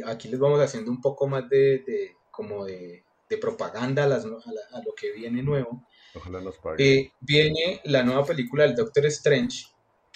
aquí 0.05 0.27
les 0.27 0.39
vamos 0.39 0.59
haciendo 0.59 0.91
un 0.91 1.01
poco 1.01 1.27
más 1.27 1.49
de, 1.49 2.15
como 2.29 2.63
de, 2.63 3.03
propaganda 3.41 4.03
a, 4.03 4.07
lo 4.17 4.95
que 4.95 5.11
viene 5.13 5.41
nuevo, 5.41 5.83
eh, 6.77 7.11
viene 7.19 7.81
la 7.85 8.03
nueva 8.03 8.23
película 8.23 8.63
del 8.63 8.75
Doctor 8.75 9.07
Strange, 9.07 9.65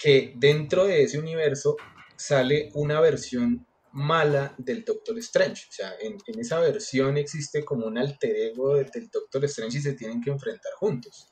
que 0.00 0.32
dentro 0.34 0.86
de 0.86 1.02
ese 1.02 1.18
universo 1.18 1.76
sale 2.16 2.70
una 2.74 3.00
versión 3.00 3.66
mala 3.92 4.54
del 4.56 4.82
Doctor 4.84 5.18
Strange. 5.18 5.66
O 5.68 5.72
sea, 5.72 5.92
en, 6.00 6.16
esa 6.38 6.58
versión 6.58 7.18
existe 7.18 7.64
como 7.64 7.86
un 7.86 7.98
alter 7.98 8.34
ego 8.34 8.76
del 8.76 9.10
Doctor 9.10 9.44
Strange 9.44 9.78
y 9.78 9.82
se 9.82 9.92
tienen 9.92 10.22
que 10.22 10.30
enfrentar 10.30 10.72
juntos. 10.76 11.28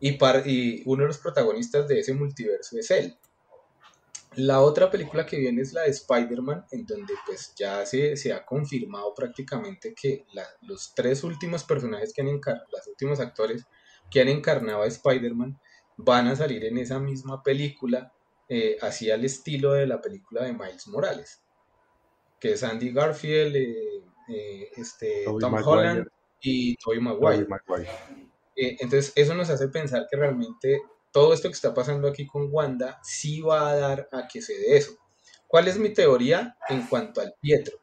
Y, 0.00 0.18
y 0.46 0.82
uno 0.86 1.02
de 1.02 1.08
los 1.08 1.18
protagonistas 1.18 1.86
de 1.86 2.00
ese 2.00 2.14
multiverso 2.14 2.78
es 2.78 2.90
él. 2.90 3.16
La 4.36 4.62
otra 4.62 4.90
película 4.90 5.26
que 5.26 5.36
viene 5.36 5.60
es 5.60 5.74
la 5.74 5.82
de 5.82 5.90
Spider-Man, 5.90 6.64
en 6.70 6.86
donde 6.86 7.12
pues 7.26 7.52
ya 7.54 7.84
se, 7.84 8.16
se 8.16 8.32
ha 8.32 8.46
confirmado 8.46 9.12
prácticamente 9.14 9.94
que 9.94 10.24
los 10.62 10.94
tres 10.94 11.22
últimos 11.22 11.64
personajes 11.64 12.14
que 12.14 12.22
han 12.22 12.28
encarnado, 12.28 12.66
los 12.72 12.86
últimos 12.86 13.20
actores 13.20 13.66
que 14.10 14.22
han 14.22 14.28
encarnado 14.28 14.82
a 14.82 14.86
Spider-Man, 14.86 15.58
van 15.96 16.28
a 16.28 16.36
salir 16.36 16.64
en 16.64 16.78
esa 16.78 16.98
misma 16.98 17.42
película, 17.42 18.12
eh, 18.48 18.76
así 18.80 19.10
al 19.10 19.24
estilo 19.24 19.72
de 19.72 19.86
la 19.86 20.00
película 20.00 20.44
de 20.44 20.52
Miles 20.52 20.88
Morales 20.88 21.42
que 22.42 22.54
es 22.54 22.64
Andy 22.64 22.92
Garfield, 22.92 23.54
eh, 23.54 24.02
eh, 24.28 24.68
este, 24.76 25.24
Tom 25.38 25.54
Holland 25.54 26.08
y 26.40 26.74
Tobey 26.74 26.98
Maguire. 26.98 27.46
Eh, 28.56 28.76
entonces, 28.80 29.12
eso 29.14 29.32
nos 29.34 29.48
hace 29.48 29.68
pensar 29.68 30.08
que 30.10 30.16
realmente 30.16 30.82
todo 31.12 31.32
esto 31.32 31.48
que 31.48 31.54
está 31.54 31.72
pasando 31.72 32.08
aquí 32.08 32.26
con 32.26 32.48
Wanda 32.52 32.98
sí 33.04 33.40
va 33.40 33.70
a 33.70 33.76
dar 33.76 34.08
a 34.10 34.26
que 34.26 34.42
se 34.42 34.54
dé 34.54 34.76
eso. 34.76 34.98
¿Cuál 35.46 35.68
es 35.68 35.78
mi 35.78 35.90
teoría 35.90 36.56
en 36.68 36.84
cuanto 36.88 37.20
al 37.20 37.32
Pietro? 37.40 37.78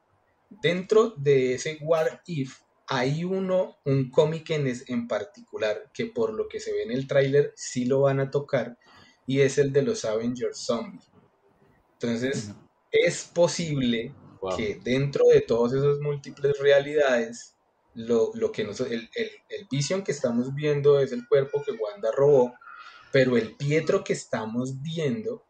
Dentro 0.49 1.11
de 1.15 1.53
ese 1.53 1.77
What 1.81 2.07
If 2.25 2.59
hay 2.89 3.23
uno, 3.23 3.77
un 3.85 4.09
cómic 4.09 4.49
en, 4.49 4.67
en 4.87 5.07
particular 5.07 5.91
que 5.93 6.07
por 6.07 6.33
lo 6.33 6.47
que 6.47 6.59
se 6.59 6.73
ve 6.73 6.83
en 6.83 6.91
el 6.91 7.07
tráiler 7.07 7.53
sí 7.55 7.85
lo 7.85 8.01
van 8.01 8.19
a 8.19 8.31
tocar 8.31 8.79
y 9.27 9.41
es 9.41 9.59
el 9.59 9.71
de 9.71 9.83
los 9.83 10.05
Avengers 10.05 10.57
Zombies. 10.57 11.05
Entonces, 11.93 12.51
es 12.91 13.25
posible 13.25 14.15
que 14.57 14.79
dentro 14.83 15.27
de 15.27 15.41
todas 15.41 15.73
esas 15.73 15.99
múltiples 15.99 16.57
realidades, 16.57 17.55
lo, 17.93 18.31
que 18.51 18.63
nos, 18.63 18.79
el, 18.79 19.07
el, 19.13 19.29
el 19.49 19.67
Vision 19.69 20.03
que 20.03 20.11
estamos 20.11 20.55
viendo 20.55 20.99
es 20.99 21.11
el 21.11 21.27
cuerpo 21.27 21.61
que 21.61 21.73
Wanda 21.73 22.11
robó, 22.11 22.55
pero 23.11 23.37
el 23.37 23.55
Pietro 23.55 24.03
que 24.03 24.13
estamos 24.13 24.81
viendo 24.81 25.43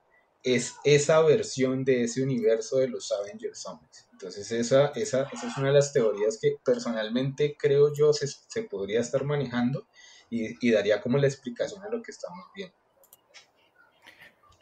es 0.43 0.75
esa 0.83 1.21
versión 1.21 1.85
de 1.85 2.03
ese 2.03 2.21
universo 2.21 2.79
de 2.79 2.89
los 2.89 3.09
Avengers 3.13 3.61
Zombies. 3.61 4.08
Entonces 4.19 4.51
esa, 4.51 4.87
esa, 4.95 5.29
esa, 5.31 5.47
es 5.47 5.57
una 5.57 5.67
de 5.67 5.75
las 5.75 5.93
teorías 5.93 6.39
que 6.41 6.57
personalmente 6.65 7.55
creo 7.57 7.93
yo 7.93 8.11
se, 8.11 8.27
se 8.27 8.63
podría 8.63 8.99
estar 8.99 9.23
manejando 9.23 9.87
y, 10.29 10.57
y, 10.59 10.71
daría 10.71 10.99
como 10.99 11.17
la 11.17 11.27
explicación 11.27 11.81
a 11.83 11.89
lo 11.89 12.01
que 12.01 12.11
estamos 12.11 12.45
viendo. 12.53 12.75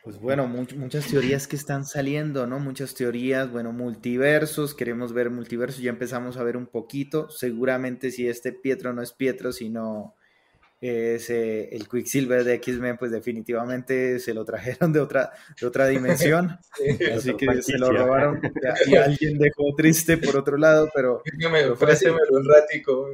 Pues 0.03 0.19
bueno, 0.19 0.47
muchas 0.47 1.07
teorías 1.07 1.47
que 1.47 1.55
están 1.55 1.85
saliendo, 1.85 2.45
¿no? 2.45 2.59
Muchas 2.59 2.93
teorías, 2.93 3.51
bueno, 3.51 3.71
multiversos, 3.71 4.75
queremos 4.75 5.11
ver 5.11 5.31
multiversos, 5.31 5.81
ya 5.81 5.89
empezamos 5.89 6.37
a 6.37 6.43
ver 6.43 6.55
un 6.55 6.67
poquito, 6.67 7.31
seguramente 7.31 8.11
si 8.11 8.27
este 8.27 8.53
Pietro 8.53 8.93
no 8.93 9.01
es 9.01 9.11
Pietro, 9.11 9.51
sino 9.51 10.13
es 10.79 11.31
el 11.31 11.87
Quicksilver 11.89 12.43
de 12.43 12.53
X-Men, 12.55 12.97
pues 12.97 13.11
definitivamente 13.11 14.19
se 14.19 14.33
lo 14.33 14.45
trajeron 14.45 14.93
de 14.93 14.99
otra, 14.99 15.31
de 15.59 15.65
otra 15.65 15.87
dimensión. 15.87 16.59
así 17.15 17.35
que 17.35 17.61
se 17.63 17.77
lo 17.79 17.91
robaron 17.91 18.39
y 18.85 18.95
alguien 18.95 19.39
dejó 19.39 19.73
triste 19.75 20.17
por 20.17 20.37
otro 20.37 20.57
lado, 20.57 20.89
pero. 20.93 21.23
me 21.51 21.69
un 21.69 22.45
ratico. 22.45 23.09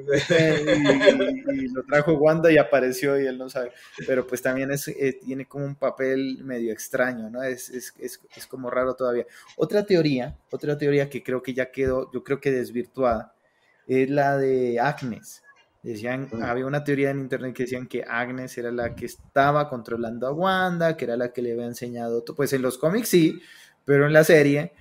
Y, 1.54 1.68
lo 1.70 1.84
trajo 1.84 2.14
Wanda 2.14 2.52
y 2.52 2.58
apareció 2.58 3.20
y 3.20 3.28
él 3.28 3.38
no 3.38 3.50
sabe. 3.50 3.72
Pero 4.06 4.28
pues 4.28 4.42
también 4.42 4.72
es, 4.72 4.88
eh, 4.90 5.20
tiene 5.24 5.46
como 5.46 5.66
un 5.66 5.76
papel 5.76 6.40
medio 6.44 6.74
extraño, 6.74 7.30
¿no? 7.30 7.44
Es, 7.44 7.70
es, 7.70 7.94
es, 8.00 8.20
es 8.36 8.46
como 8.46 8.70
raro 8.70 8.96
todavía. 8.96 9.26
Otra 9.56 9.86
teoría, 9.86 10.38
otra 10.52 10.78
teoría 10.78 11.10
que 11.10 11.24
creo 11.24 11.42
que 11.42 11.54
ya 11.54 11.72
quedó, 11.72 12.12
yo 12.12 12.24
creo 12.24 12.42
que 12.42 12.52
desvirtuada, 12.52 13.36
es 13.88 14.10
la 14.10 14.38
de 14.38 14.80
Agnes 14.80 15.43
Decían, 15.84 16.30
había 16.42 16.66
una 16.66 16.86
teoría 16.86 17.10
en 17.10 17.20
internet 17.20 17.54
que 17.54 17.64
decían 17.64 17.88
que 17.88 18.06
Agnes 18.08 18.58
era 18.58 18.72
la 18.72 18.96
que 18.96 19.06
estaba 19.06 19.68
controlando 19.68 20.26
a 20.28 20.32
Wanda, 20.32 20.96
que 20.96 21.04
era 21.04 21.18
la 21.18 21.34
que 21.34 21.42
le 21.42 21.52
había 21.52 21.66
enseñado, 21.66 22.24
pues 22.24 22.54
en 22.54 22.62
los 22.62 22.78
cómics 22.78 23.10
sí, 23.10 23.42
pero 23.84 24.08
en 24.08 24.14
la 24.14 24.24
serie 24.24 24.72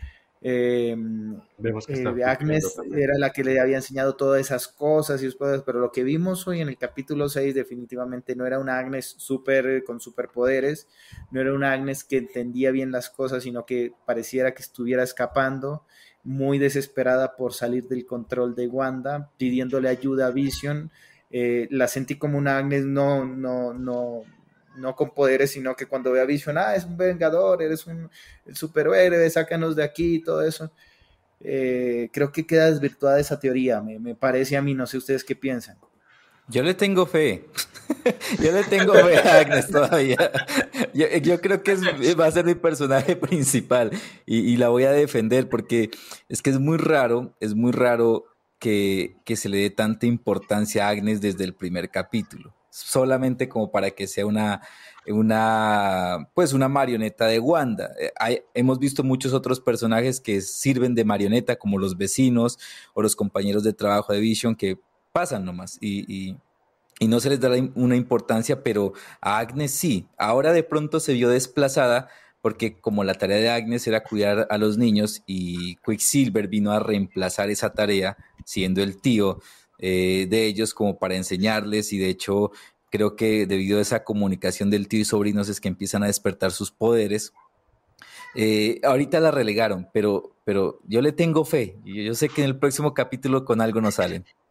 em, 0.41 1.41
vemos 1.59 1.89
que 1.89 1.95
eh, 1.95 2.25
Agnes 2.25 2.79
era 2.95 3.19
la 3.19 3.31
que 3.31 3.43
le 3.43 3.59
había 3.59 3.79
enseñado 3.79 4.15
todas 4.15 4.41
esas 4.41 4.69
cosas 4.69 5.21
y 5.25 5.29
pero 5.67 5.81
lo 5.81 5.91
que 5.91 6.05
vimos 6.05 6.47
hoy 6.47 6.61
en 6.61 6.69
el 6.69 6.79
capítulo 6.79 7.29
6 7.29 7.53
definitivamente 7.53 8.37
no 8.37 8.47
era 8.47 8.61
una 8.61 8.79
Agnes 8.79 9.17
super 9.19 9.83
con 9.83 9.99
superpoderes, 9.99 10.87
no 11.33 11.41
era 11.41 11.53
una 11.53 11.73
Agnes 11.73 12.05
que 12.05 12.19
entendía 12.19 12.71
bien 12.71 12.93
las 12.93 13.11
cosas, 13.11 13.43
sino 13.43 13.67
que 13.67 13.93
pareciera 14.07 14.55
que 14.55 14.63
estuviera 14.63 15.03
escapando 15.03 15.85
muy 16.25 16.59
desesperada 16.59 17.37
por 17.37 17.55
salir 17.55 17.89
del 17.89 18.07
control 18.07 18.55
de 18.55 18.69
Wanda, 18.69 19.31
pidiéndole 19.37 19.89
ayuda 19.89 20.29
a 20.29 20.31
Vision. 20.31 20.91
Eh, 21.31 21.67
la 21.71 21.89
sentí 21.89 22.17
como 22.17 22.39
una 22.39 22.59
Agnes 22.59 22.85
no, 22.85 23.25
no, 23.25 23.73
no, 23.75 24.23
no 24.77 24.95
con 24.95 25.11
poderes, 25.11 25.53
sino 25.53 25.75
que 25.75 25.87
cuando 25.87 26.13
ve 26.13 26.21
a 26.21 26.25
Vision, 26.25 26.59
ah, 26.59 26.75
es 26.75 26.85
un 26.85 26.97
vengador, 26.97 27.63
eres 27.63 27.87
un 27.87 28.11
superhéroe, 28.53 29.31
sácanos 29.31 29.77
de 29.77 29.85
aquí 29.85 30.17
y 30.17 30.23
todo 30.23 30.43
eso. 30.43 30.71
Eh, 31.41 32.09
creo 32.13 32.31
que 32.31 32.47
queda 32.47 32.71
desvirtuada 32.71 33.19
esa 33.19 33.41
teoría, 33.41 33.81
me, 33.81 33.99
me 33.99 34.15
parece 34.15 34.57
a 34.57 34.63
mí, 34.63 34.75
no 34.75 34.87
sé 34.87 34.99
ustedes 34.99 35.25
qué 35.25 35.35
piensan. 35.35 35.77
Yo 36.49 36.63
le 36.63 36.75
tengo 36.75 37.07
fe. 37.07 37.47
Yo 38.43 38.53
le 38.53 38.65
tengo 38.65 38.95
fe 38.95 39.17
a 39.17 39.41
Agnes 39.41 39.69
todavía. 39.69 40.17
Yo, 40.95 41.41
creo 41.41 41.63
que 41.63 41.75
va 42.15 42.27
a 42.27 42.31
ser 42.31 42.45
mi 42.45 42.55
personaje 42.55 43.17
principal 43.17 43.91
y, 44.27 44.57
la 44.57 44.69
voy 44.69 44.85
a 44.85 44.93
defender 44.93 45.49
porque 45.49 45.91
es 46.29 46.43
que 46.43 46.51
es 46.51 46.59
muy 46.59 46.79
raro, 46.79 47.35
es 47.41 47.55
muy 47.55 47.73
raro 47.73 48.25
que, 48.59 49.17
se 49.35 49.49
le 49.49 49.59
dé 49.59 49.71
tanta 49.71 50.07
importancia 50.07 50.87
a 50.87 50.91
Agnes 50.91 51.21
desde 51.21 51.45
el 51.45 51.55
primer 51.55 51.91
capítulo. 51.91 52.55
Solamente 52.71 53.49
como 53.49 53.71
para 53.71 53.91
que 53.91 54.07
sea 54.07 54.25
una, 54.25 54.63
una, 55.07 56.29
pues 56.35 56.55
una 56.55 56.69
marioneta 56.69 57.27
de 57.27 57.39
Wanda. 57.39 57.91
Eh, 58.01 58.45
hemos 58.55 58.79
visto 58.79 59.05
muchos 59.05 59.35
otros 59.35 59.61
personajes 59.61 60.21
que 60.21 60.41
sirven 60.41 60.95
de 60.95 61.05
marioneta, 61.05 61.57
como 61.57 61.79
los 61.79 61.99
vecinos 61.99 62.59
o 62.95 63.03
los 63.03 63.15
compañeros 63.15 63.63
de 63.63 63.75
trabajo 63.75 64.13
de 64.15 64.21
Vision, 64.21 64.55
que 64.55 64.79
pasan 65.13 65.45
nomás 65.45 65.79
y, 65.81 66.37
no 67.01 67.19
se 67.19 67.31
les 67.31 67.41
da 67.41 67.51
una 67.75 67.97
importancia, 67.97 68.63
pero 68.63 68.93
a 69.21 69.39
Agnes 69.39 69.73
sí. 69.73 70.07
Ahora 70.19 70.53
de 70.53 70.63
pronto 70.63 71.01
se 71.01 71.15
vio 71.15 71.31
desplazada 71.31 72.09
porque 72.41 72.79
como 72.79 73.03
la 73.03 73.15
tarea 73.15 73.39
de 73.39 73.51
Agnes 73.51 73.89
era 73.89 74.05
cuidar 74.05 74.47
a 74.51 74.57
los 74.57 74.79
niños 74.79 75.23
y 75.27 75.77
Quicksilver 75.85 76.47
vino 76.47 76.71
a 76.71 76.79
reemplazar 76.79 77.51
esa 77.51 77.73
tarea 77.73 78.17
siendo 78.45 78.83
el 78.83 79.01
tío 79.01 79.41
eh, 79.79 80.29
de 80.31 80.47
ellos 80.47 80.75
como 80.75 80.97
para 80.99 81.17
enseñarles 81.17 81.93
y 81.93 81.99
de 81.99 82.09
hecho 82.09 82.53
creo 82.91 83.17
que 83.17 83.47
debido 83.47 83.79
a 83.79 83.83
esa 83.83 84.05
comunicación 84.05 84.71
del 84.71 84.87
tío 84.87 85.01
y 85.01 85.05
sobrinos 85.05 85.49
es 85.49 85.61
que 85.61 85.69
empiezan 85.69 86.05
a 86.05 86.07
despertar 86.07 86.53
sus 86.53 86.71
poderes. 86.71 87.33
Eh, 88.37 88.81
ahorita 88.85 89.19
la 89.19 89.33
relegaron, 89.33 89.89
pero, 89.93 90.37
pero 90.45 90.79
yo 90.87 91.01
le 91.01 91.11
tengo 91.11 91.45
fe 91.45 91.79
y 91.85 92.05
yo 92.05 92.15
sé 92.15 92.29
que 92.29 92.43
en 92.43 92.49
el 92.49 92.59
próximo 92.59 92.95
capítulo 92.95 93.45
con 93.45 93.61
algo 93.61 93.81
nos 93.81 93.95
salen. 93.95 94.25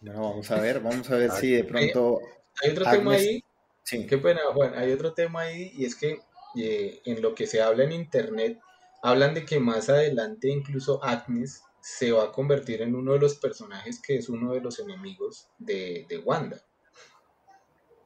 No, 0.00 0.12
vamos 0.30 0.50
a 0.50 0.60
ver, 0.60 0.80
vamos 0.80 1.10
a 1.10 1.16
ver 1.16 1.30
si 1.32 1.50
de 1.50 1.64
pronto. 1.64 2.20
Hay, 2.62 2.70
otro 2.70 2.90
tema 2.90 3.12
ahí. 3.12 3.42
Sí. 3.82 4.06
Qué 4.06 4.18
pena, 4.18 4.40
Juan. 4.54 4.74
Hay 4.74 4.92
otro 4.92 5.12
tema 5.12 5.42
ahí 5.42 5.72
y 5.74 5.84
es 5.84 5.94
que 5.94 6.20
eh, 6.56 7.00
en 7.04 7.22
lo 7.22 7.34
que 7.34 7.46
se 7.46 7.60
habla 7.60 7.84
en 7.84 7.92
internet, 7.92 8.58
hablan 9.02 9.34
de 9.34 9.44
que 9.44 9.60
más 9.60 9.88
adelante 9.88 10.48
incluso 10.48 11.02
Agnes 11.04 11.62
se 11.80 12.12
va 12.12 12.24
a 12.24 12.32
convertir 12.32 12.82
en 12.82 12.94
uno 12.94 13.12
de 13.12 13.20
los 13.20 13.36
personajes 13.36 14.00
que 14.00 14.16
es 14.16 14.28
uno 14.28 14.52
de 14.52 14.60
los 14.60 14.78
enemigos 14.78 15.48
de, 15.58 16.06
Wanda. 16.24 16.62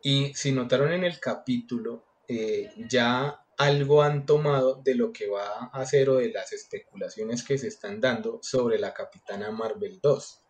Y 0.03 0.35
si 0.35 0.53
notaron 0.53 0.93
en 0.93 1.05
el 1.05 1.21
capítulo, 1.21 2.05
eh, 2.29 2.71
ya 2.88 3.45
algo 3.57 4.03
han 4.03 4.27
tomado 4.27 4.83
de 4.83 4.95
lo 4.95 5.12
que 5.12 5.29
va 5.29 5.71
a 5.73 5.81
hacer 5.81 6.11
o 6.11 6.17
de 6.17 6.31
las 6.31 6.53
especulaciones 6.53 7.45
que 7.45 7.59
se 7.59 7.69
están 7.69 8.01
dando 8.01 8.41
sobre 8.43 8.79
la 8.79 8.93
Capitana 8.93 9.51
Marvel 9.51 10.01
2 10.01 10.41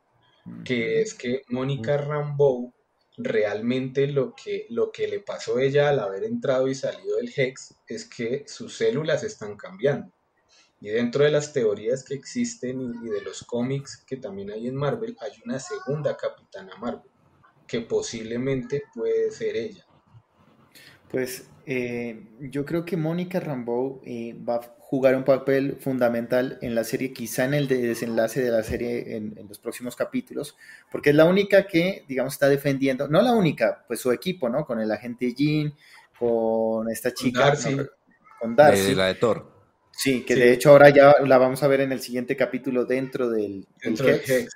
que 0.64 1.00
es 1.00 1.14
que 1.14 1.42
Mónica 1.48 1.96
Rambeau 1.96 2.72
realmente 3.16 4.07
lo 4.07 4.35
que, 4.35 4.66
lo 4.70 4.90
que 4.90 5.07
le 5.07 5.20
pasó 5.20 5.57
a 5.57 5.62
ella 5.62 5.88
al 5.88 6.00
haber 6.00 6.24
entrado 6.24 6.68
y 6.68 6.74
salido 6.74 7.16
del 7.16 7.33
Hex 7.35 7.74
es 7.87 8.07
que 8.07 8.44
sus 8.46 8.76
células 8.76 9.22
están 9.22 9.57
cambiando. 9.57 10.12
Y 10.81 10.88
dentro 10.88 11.24
de 11.24 11.31
las 11.31 11.52
teorías 11.52 12.02
que 12.02 12.14
existen 12.14 12.81
y, 12.81 13.09
de 13.09 13.20
los 13.20 13.44
cómics 13.44 14.02
que 14.05 14.16
también 14.16 14.50
hay 14.50 14.66
en 14.66 14.74
Marvel, 14.74 15.16
hay 15.20 15.31
una 15.44 15.61
segunda 15.61 16.16
Capitana 16.16 16.76
Marvel. 16.76 17.11
que 17.66 17.81
posiblemente 17.81 18.83
puede 18.92 19.31
ser 19.31 19.57
ella? 19.57 19.87
Pues 21.12 21.46
eh, 21.66 22.25
yo 22.40 22.64
creo 22.64 22.85
que 22.85 22.96
Mónica 22.96 23.38
Rambeau 23.38 24.01
eh, 24.05 24.35
va 24.48 24.57
a 24.57 24.61
jugar 24.79 25.14
un 25.14 25.25
papel 25.25 25.77
fundamental 25.79 26.59
en 26.62 26.75
la 26.75 26.85
serie, 26.85 27.12
quizá 27.12 27.44
en 27.44 27.55
el 27.55 27.68
desenlace 27.68 28.42
de 28.42 28.51
la 28.51 28.62
serie 28.62 29.16
en, 29.16 29.35
los 29.48 29.59
próximos 29.59 29.94
capítulos, 29.94 30.57
porque 30.90 31.11
es 31.11 31.16
la 31.16 31.27
única 31.27 31.66
que, 31.66 32.05
digamos, 32.09 32.33
está 32.33 32.48
defendiendo, 32.48 33.09
no 33.09 33.22
la 33.22 33.33
única, 33.33 33.85
pues 33.87 34.01
su 34.01 34.11
equipo, 34.11 34.48
¿no? 34.48 34.64
Con 34.64 34.81
el 34.81 34.90
agente 34.90 35.35
Jean, 35.35 35.75
con 36.18 36.90
esta 36.90 37.12
chica, 37.12 37.55
con 38.40 38.57
Darcy. 38.57 38.94
la 38.94 39.07
de 39.07 39.14
Thor. 39.14 39.53
Sí, 39.92 40.22
que 40.22 40.35
de 40.35 40.53
hecho 40.53 40.70
ahora 40.70 40.88
ya 40.88 41.14
la 41.25 41.37
vamos 41.37 41.62
a 41.62 41.68
ver 41.68 41.83
en 41.83 41.92
el 41.92 42.01
siguiente 42.01 42.37
capítulo 42.37 42.87
dentro 42.87 43.29
del, 43.29 43.66
Hex. 43.83 44.48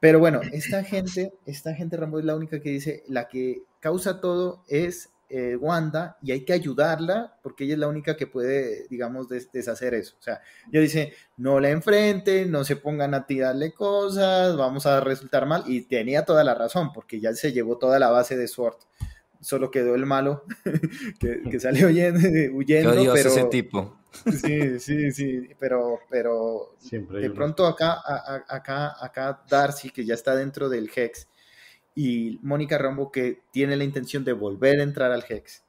Pero 0.00 0.18
bueno, 0.18 0.40
esta 0.52 0.84
gente, 0.84 1.32
esta 1.46 1.74
gente 1.74 1.96
Rambo 1.96 2.18
es 2.18 2.24
la 2.24 2.36
única 2.36 2.60
que 2.60 2.70
dice, 2.70 3.02
la 3.08 3.26
que 3.26 3.62
causa 3.80 4.20
todo 4.20 4.64
es 4.68 5.10
eh, 5.30 5.56
Wanda 5.56 6.16
y 6.22 6.32
hay 6.32 6.44
que 6.44 6.54
ayudarla 6.54 7.36
porque 7.42 7.64
ella 7.64 7.74
es 7.74 7.80
la 7.80 7.88
única 7.88 8.16
que 8.16 8.26
puede, 8.26 8.86
digamos, 8.88 9.28
deshacer 9.28 9.94
eso. 9.94 10.16
O 10.18 10.22
sea, 10.22 10.40
ella 10.70 10.80
dice, 10.80 11.12
no 11.36 11.60
la 11.60 11.70
enfrenten, 11.70 12.50
no 12.50 12.64
se 12.64 12.76
pongan 12.76 13.14
a 13.14 13.26
tirarle 13.26 13.72
cosas, 13.72 14.56
vamos 14.56 14.86
a 14.86 15.00
resultar 15.00 15.46
mal. 15.46 15.64
Y 15.66 15.82
tenía 15.82 16.24
toda 16.24 16.44
la 16.44 16.54
razón 16.54 16.92
porque 16.92 17.20
ya 17.20 17.34
se 17.34 17.52
llevó 17.52 17.78
toda 17.78 17.98
la 17.98 18.10
base 18.10 18.36
de 18.36 18.48
Sword. 18.48 18.76
Solo 19.40 19.70
quedó 19.70 19.94
el 19.94 20.06
malo 20.06 20.44
que, 21.20 21.60
salió 21.60 21.86
huyendo, 21.88 22.20
huyendo 22.56 23.12
pero... 23.12 23.28
ese 23.28 23.44
tipo. 23.44 23.98
Sí, 24.42 24.80
sí, 24.80 25.12
sí, 25.12 25.48
pero, 25.58 26.00
pero 26.10 26.74
de 26.90 27.30
pronto 27.30 27.66
acá, 27.66 27.98
acá, 28.48 28.96
acá 29.04 29.42
Darcy, 29.48 29.90
que 29.90 30.04
ya 30.04 30.14
está 30.14 30.34
dentro 30.34 30.68
del 30.68 30.90
Hex, 30.94 31.28
y 32.00 32.38
Mónica 32.42 32.78
Rambo 32.78 33.10
que 33.10 33.40
tiene 33.50 33.76
la 33.76 33.82
intención 33.82 34.22
de 34.24 34.32
volver 34.32 34.78
a 34.78 34.84
entrar 34.84 35.10
al 35.10 35.24
Hex, 35.28 35.64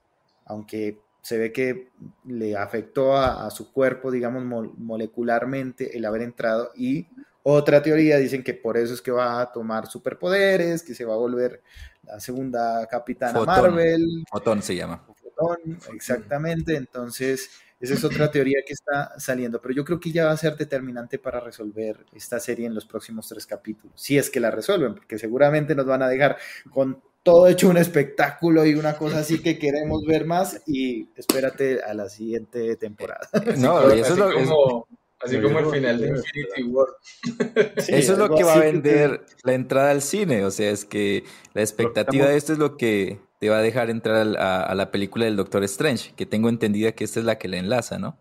aunque 0.45 0.99
se 1.23 1.39
ve 1.39 1.51
que 1.51 1.89
le 2.23 2.55
afectó 2.55 3.17
a, 3.17 3.49
su 3.49 3.73
cuerpo, 3.73 4.11
digamos, 4.11 4.43
molecularmente 4.77 5.97
el 5.97 6.05
haber 6.05 6.21
entrado 6.21 6.69
y 6.75 7.07
otra 7.41 7.81
teoría 7.81 8.17
dicen 8.17 8.43
que 8.43 8.53
por 8.53 8.77
eso 8.77 8.93
es 8.93 9.01
que 9.01 9.09
va 9.09 9.41
a 9.41 9.51
tomar 9.51 9.87
superpoderes, 9.87 10.83
que 10.83 10.93
se 10.93 11.03
va 11.03 11.15
a 11.15 11.17
volver 11.17 11.63
la 12.03 12.19
segunda 12.19 12.85
capitana 12.85 13.41
Marvel. 13.43 14.23
Fotón 14.29 14.61
se 14.61 14.75
llama. 14.75 15.03
Fotón, 15.07 15.79
exactamente. 15.95 16.75
Entonces, 16.75 17.49
esa 17.79 17.93
es 17.93 18.03
otra 18.03 18.29
teoría 18.29 18.59
que 18.65 18.73
está 18.73 19.17
saliendo, 19.17 19.61
pero 19.61 19.73
yo 19.73 19.85
creo 19.85 19.99
que 19.99 20.11
ya 20.11 20.25
va 20.25 20.31
a 20.31 20.37
ser 20.37 20.57
determinante 20.57 21.17
para 21.17 21.39
resolver 21.39 22.05
esta 22.13 22.39
serie 22.39 22.67
en 22.67 22.75
los 22.75 22.85
próximos 22.85 23.27
tres 23.27 23.45
capítulos, 23.45 23.93
si 23.95 24.17
es 24.17 24.29
que 24.29 24.39
la 24.39 24.51
resuelven, 24.51 24.95
porque 24.95 25.17
seguramente 25.17 25.75
nos 25.75 25.85
van 25.85 26.01
a 26.01 26.09
dejar 26.09 26.37
con 26.69 27.01
todo 27.23 27.47
hecho 27.47 27.69
un 27.69 27.77
espectáculo 27.77 28.65
y 28.65 28.75
una 28.75 28.97
cosa 28.97 29.19
así 29.19 29.41
que 29.41 29.59
queremos 29.59 30.05
ver 30.05 30.25
más 30.25 30.61
y 30.65 31.09
espérate 31.15 31.81
a 31.83 31.93
la 31.93 32.09
siguiente 32.09 32.75
temporada. 32.75 33.29
No, 33.57 33.89
eso 33.91 34.13
es 34.13 34.35
como, 34.35 34.87
así 35.19 35.41
como 35.41 35.59
el 35.59 35.65
final 35.67 35.99
de 35.99 36.07
Infinity 36.09 36.63
War. 36.63 36.87
eso 37.77 38.13
es 38.13 38.17
lo 38.17 38.35
que 38.35 38.43
va 38.43 38.55
a 38.55 38.59
vender 38.59 39.25
la 39.43 39.53
entrada 39.53 39.91
al 39.91 40.01
cine, 40.01 40.45
o 40.45 40.51
sea, 40.51 40.71
es 40.71 40.85
que 40.85 41.23
la 41.53 41.61
expectativa 41.61 42.27
de 42.27 42.37
esto 42.37 42.53
es 42.53 42.59
lo 42.59 42.77
que 42.77 43.19
te 43.39 43.49
va 43.49 43.59
a 43.59 43.61
dejar 43.61 43.89
entrar 43.89 44.37
a, 44.37 44.75
la 44.75 44.91
película 44.91 45.25
del 45.25 45.37
Doctor 45.37 45.63
Strange, 45.63 46.13
que 46.15 46.25
tengo 46.25 46.49
entendida 46.49 46.91
que 46.91 47.05
esta 47.05 47.19
es 47.19 47.25
la 47.25 47.37
que 47.37 47.47
la 47.47 47.57
enlaza, 47.57 47.97
¿no? 47.97 48.17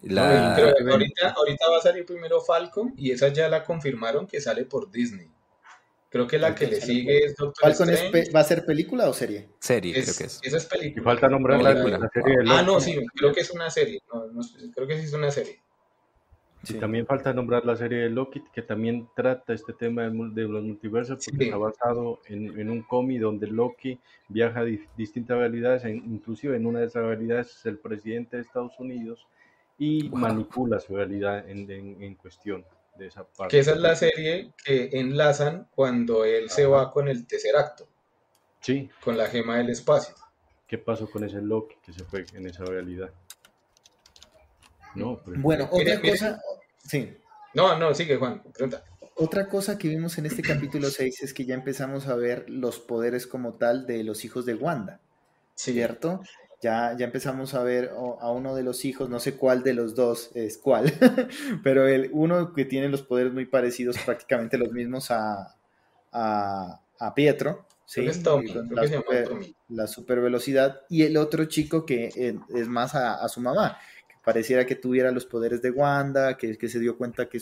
ahorita, 0.00 1.34
va 1.70 1.78
a 1.78 1.82
salir 1.82 2.06
primero 2.06 2.40
Falcon 2.40 2.94
y 2.96 3.10
esa 3.10 3.28
ya 3.28 3.48
la 3.48 3.64
confirmaron 3.64 4.28
que 4.28 4.40
sale 4.40 4.64
por 4.64 4.92
Disney. 4.92 5.28
Creo 6.08 6.26
que 6.26 6.38
la 6.38 6.54
que 6.54 6.68
le 6.68 6.80
sigue 6.80 7.26
es 7.26 7.34
Doctor 7.36 7.70
Strange. 7.72 8.30
¿Va 8.34 8.40
a 8.40 8.44
ser 8.44 8.64
película 8.64 9.10
o 9.10 9.12
serie? 9.12 9.48
Serie, 9.58 9.92
creo 9.92 10.14
que 10.16 10.24
es. 10.24 10.40
Esa 10.42 10.56
es 10.56 10.66
película. 10.66 11.02
Y 11.02 11.04
falta 11.04 11.28
nombrar 11.28 11.60
la, 11.60 11.74
serie 11.74 12.38
de 12.38 12.44
Ah, 12.46 12.62
no, 12.62 12.80
sí, 12.80 12.96
creo 13.14 13.32
que 13.32 13.40
es 13.40 13.50
una 13.50 13.68
serie. 13.70 14.00
creo 14.74 14.86
que 14.86 14.98
sí 14.98 15.04
es 15.04 15.12
una 15.12 15.30
serie. 15.32 15.60
Y 16.68 16.74
también 16.74 17.06
falta 17.06 17.32
nombrar 17.32 17.64
la 17.64 17.76
serie 17.76 17.98
de 17.98 18.10
Loki, 18.10 18.42
que 18.52 18.62
también 18.62 19.08
trata 19.14 19.52
este 19.52 19.72
tema 19.72 20.02
de, 20.02 20.42
los 20.42 20.62
multiversos, 20.62 21.24
porque 21.24 21.44
está 21.44 21.56
basado 21.56 22.20
en, 22.26 22.68
un 22.68 22.82
cómic 22.82 23.20
donde 23.20 23.46
Loki 23.46 23.98
viaja 24.28 24.60
a 24.60 24.64
distintas 24.64 25.38
realidades, 25.38 25.84
e 25.84 25.90
inclusive 25.90 26.56
en 26.56 26.66
una 26.66 26.80
de 26.80 26.86
esas 26.86 27.04
realidades 27.04 27.56
es 27.56 27.66
el 27.66 27.78
presidente 27.78 28.36
de 28.36 28.42
Estados 28.42 28.78
Unidos 28.78 29.26
y 29.78 30.08
manipula 30.10 30.80
su 30.80 30.96
realidad 30.96 31.48
en, 31.48 32.14
cuestión 32.16 32.64
de 32.98 33.06
esa 33.06 33.24
parte. 33.24 33.52
Que 33.52 33.60
esa 33.60 33.72
es 33.72 33.78
la 33.78 33.94
serie 33.94 34.52
que 34.64 34.90
enlazan 34.92 35.68
cuando 35.74 36.24
él 36.24 36.50
se 36.50 36.66
va 36.66 36.90
con 36.90 37.08
el 37.08 37.26
tercer 37.26 37.56
acto. 37.56 37.86
Sí. 38.60 38.90
Con 39.02 39.16
la 39.16 39.26
gema 39.28 39.58
del 39.58 39.70
espacio. 39.70 40.14
¿Qué 40.66 40.76
pasó 40.76 41.08
con 41.08 41.22
ese 41.22 41.40
Loki 41.40 41.76
que 41.82 41.92
se 41.92 42.04
fue 42.04 42.24
en 42.34 42.46
esa 42.46 42.64
realidad? 42.64 43.10
No, 44.94 45.20
pues, 45.24 45.40
bueno, 45.40 45.68
otra 45.70 46.00
cosa, 46.00 46.40
sí. 46.84 47.16
No, 47.54 47.78
no, 47.78 47.94
sigue 47.94 48.16
Juan, 48.16 48.42
pregunta. 48.52 48.84
Otra 49.20 49.48
cosa 49.48 49.78
que 49.78 49.88
vimos 49.88 50.16
en 50.18 50.26
este 50.26 50.42
capítulo 50.42 50.90
6 50.90 51.24
es 51.24 51.34
que 51.34 51.44
ya 51.44 51.54
empezamos 51.54 52.06
a 52.06 52.14
ver 52.14 52.48
los 52.48 52.78
poderes 52.78 53.26
como 53.26 53.54
tal 53.54 53.84
de 53.84 54.04
los 54.04 54.24
hijos 54.24 54.46
de 54.46 54.54
Wanda, 54.54 55.00
¿cierto? 55.56 56.22
Ya, 56.62 56.94
ya 56.96 57.04
empezamos 57.04 57.54
a 57.54 57.64
ver 57.64 57.90
a 57.90 58.30
uno 58.30 58.54
de 58.54 58.62
los 58.62 58.84
hijos, 58.84 59.08
no 59.08 59.18
sé 59.18 59.34
cuál 59.34 59.64
de 59.64 59.74
los 59.74 59.96
dos 59.96 60.30
es 60.34 60.56
cuál, 60.56 60.92
pero 61.64 61.88
el 61.88 62.10
uno 62.12 62.52
que 62.52 62.64
tiene 62.64 62.88
los 62.88 63.02
poderes 63.02 63.32
muy 63.32 63.46
parecidos, 63.46 63.98
prácticamente 63.98 64.56
los 64.56 64.70
mismos 64.70 65.10
a, 65.10 65.56
a, 66.12 67.14
Pietro, 67.16 67.66
¿sí? 67.86 68.02
la, 69.68 69.86
super, 69.88 70.20
velocidad, 70.20 70.82
y 70.88 71.02
el 71.02 71.16
otro 71.16 71.44
chico 71.46 71.84
que 71.84 72.36
es 72.54 72.68
más 72.68 72.94
a 72.94 73.28
su 73.28 73.40
mamá, 73.40 73.78
pareciera 74.28 74.66
que 74.66 74.74
tuviera 74.74 75.10
los 75.10 75.24
poderes 75.24 75.62
de 75.62 75.70
Wanda, 75.70 76.36
que, 76.36 76.68
se 76.68 76.78
dio 76.78 76.98
cuenta 76.98 77.30
que, 77.30 77.40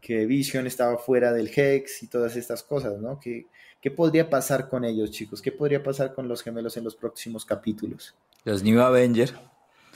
que, 0.00 0.24
Vision 0.24 0.66
estaba 0.66 0.96
fuera 0.96 1.30
del 1.30 1.50
Hex 1.54 2.02
y 2.04 2.06
todas 2.06 2.36
estas 2.36 2.62
cosas, 2.62 2.98
¿no? 2.98 3.20
¿Qué, 3.20 3.48
¿Qué 3.78 3.90
podría 3.90 4.30
pasar 4.30 4.70
con 4.70 4.86
ellos, 4.86 5.10
chicos? 5.10 5.42
¿Qué 5.42 5.52
podría 5.52 5.82
pasar 5.82 6.14
con 6.14 6.26
los 6.26 6.42
gemelos 6.42 6.78
en 6.78 6.84
los 6.84 6.96
próximos 6.96 7.44
capítulos? 7.44 8.14
Los 8.44 8.62
New 8.62 8.80
Avengers. 8.80 9.34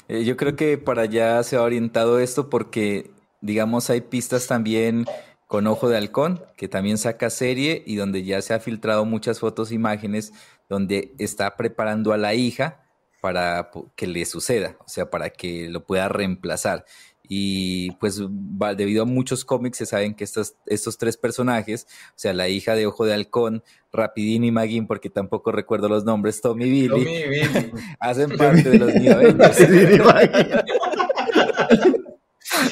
Eh, 0.09 0.25
yo 0.25 0.37
creo 0.37 0.57
que 0.57 0.77
para 0.77 1.03
allá 1.03 1.43
se 1.43 1.57
ha 1.57 1.63
orientado 1.63 2.21
esto 2.21 2.51
porque, 2.51 3.11
digamos, 3.41 3.89
hay 3.89 4.03
pistas 4.03 4.47
también 4.47 5.07
con 5.47 5.67
Ojo 5.67 5.89
de 5.89 5.97
Halcón, 5.97 6.45
que 6.59 6.69
también 6.69 6.99
saca 6.99 7.31
serie 7.31 7.83
y 7.87 7.97
donde 7.97 8.25
ya 8.25 8.43
se 8.43 8.53
ha 8.53 8.61
filtrado 8.61 9.07
muchas 9.07 9.41
fotos, 9.41 9.71
e 9.71 9.77
imágenes, 9.77 10.35
donde 10.69 11.15
está 11.17 11.57
preparando 11.57 12.13
a 12.13 12.19
la 12.19 12.35
hija 12.35 12.83
para 13.27 13.73
que 13.97 14.07
le 14.07 14.25
suceda, 14.25 14.77
o 14.79 14.89
sea, 14.89 15.11
para 15.11 15.31
que 15.31 15.69
lo 15.69 15.85
pueda 15.85 16.09
reemplazar. 16.09 16.85
Y 17.29 17.91
pues 17.99 18.23
debido 18.77 19.03
a 19.03 19.05
muchos 19.05 19.45
cómics 19.45 19.79
se 19.79 19.87
saben 19.87 20.15
que 20.15 20.23
estos, 20.23 20.55
estos 20.65 20.97
tres 20.97 21.17
personajes, 21.17 21.89
o 22.11 22.15
sea, 22.15 22.33
la 22.33 22.49
hija 22.49 22.77
de 22.77 22.87
Ojo 22.87 23.05
de 23.05 23.15
Halcón, 23.15 23.65
Rapidín 23.93 24.45
y 24.45 24.53
Magin, 24.53 24.87
porque 24.87 25.11
tampoco 25.11 25.51
recuerdo 25.51 25.89
los 25.89 26.05
nombres, 26.05 26.41
Tommy 26.41 26.67
y 26.67 26.71
Billy, 26.71 27.73
hacen 27.99 28.31
parte 28.37 28.71
de 28.71 28.79
los 28.79 28.95
New 28.95 29.37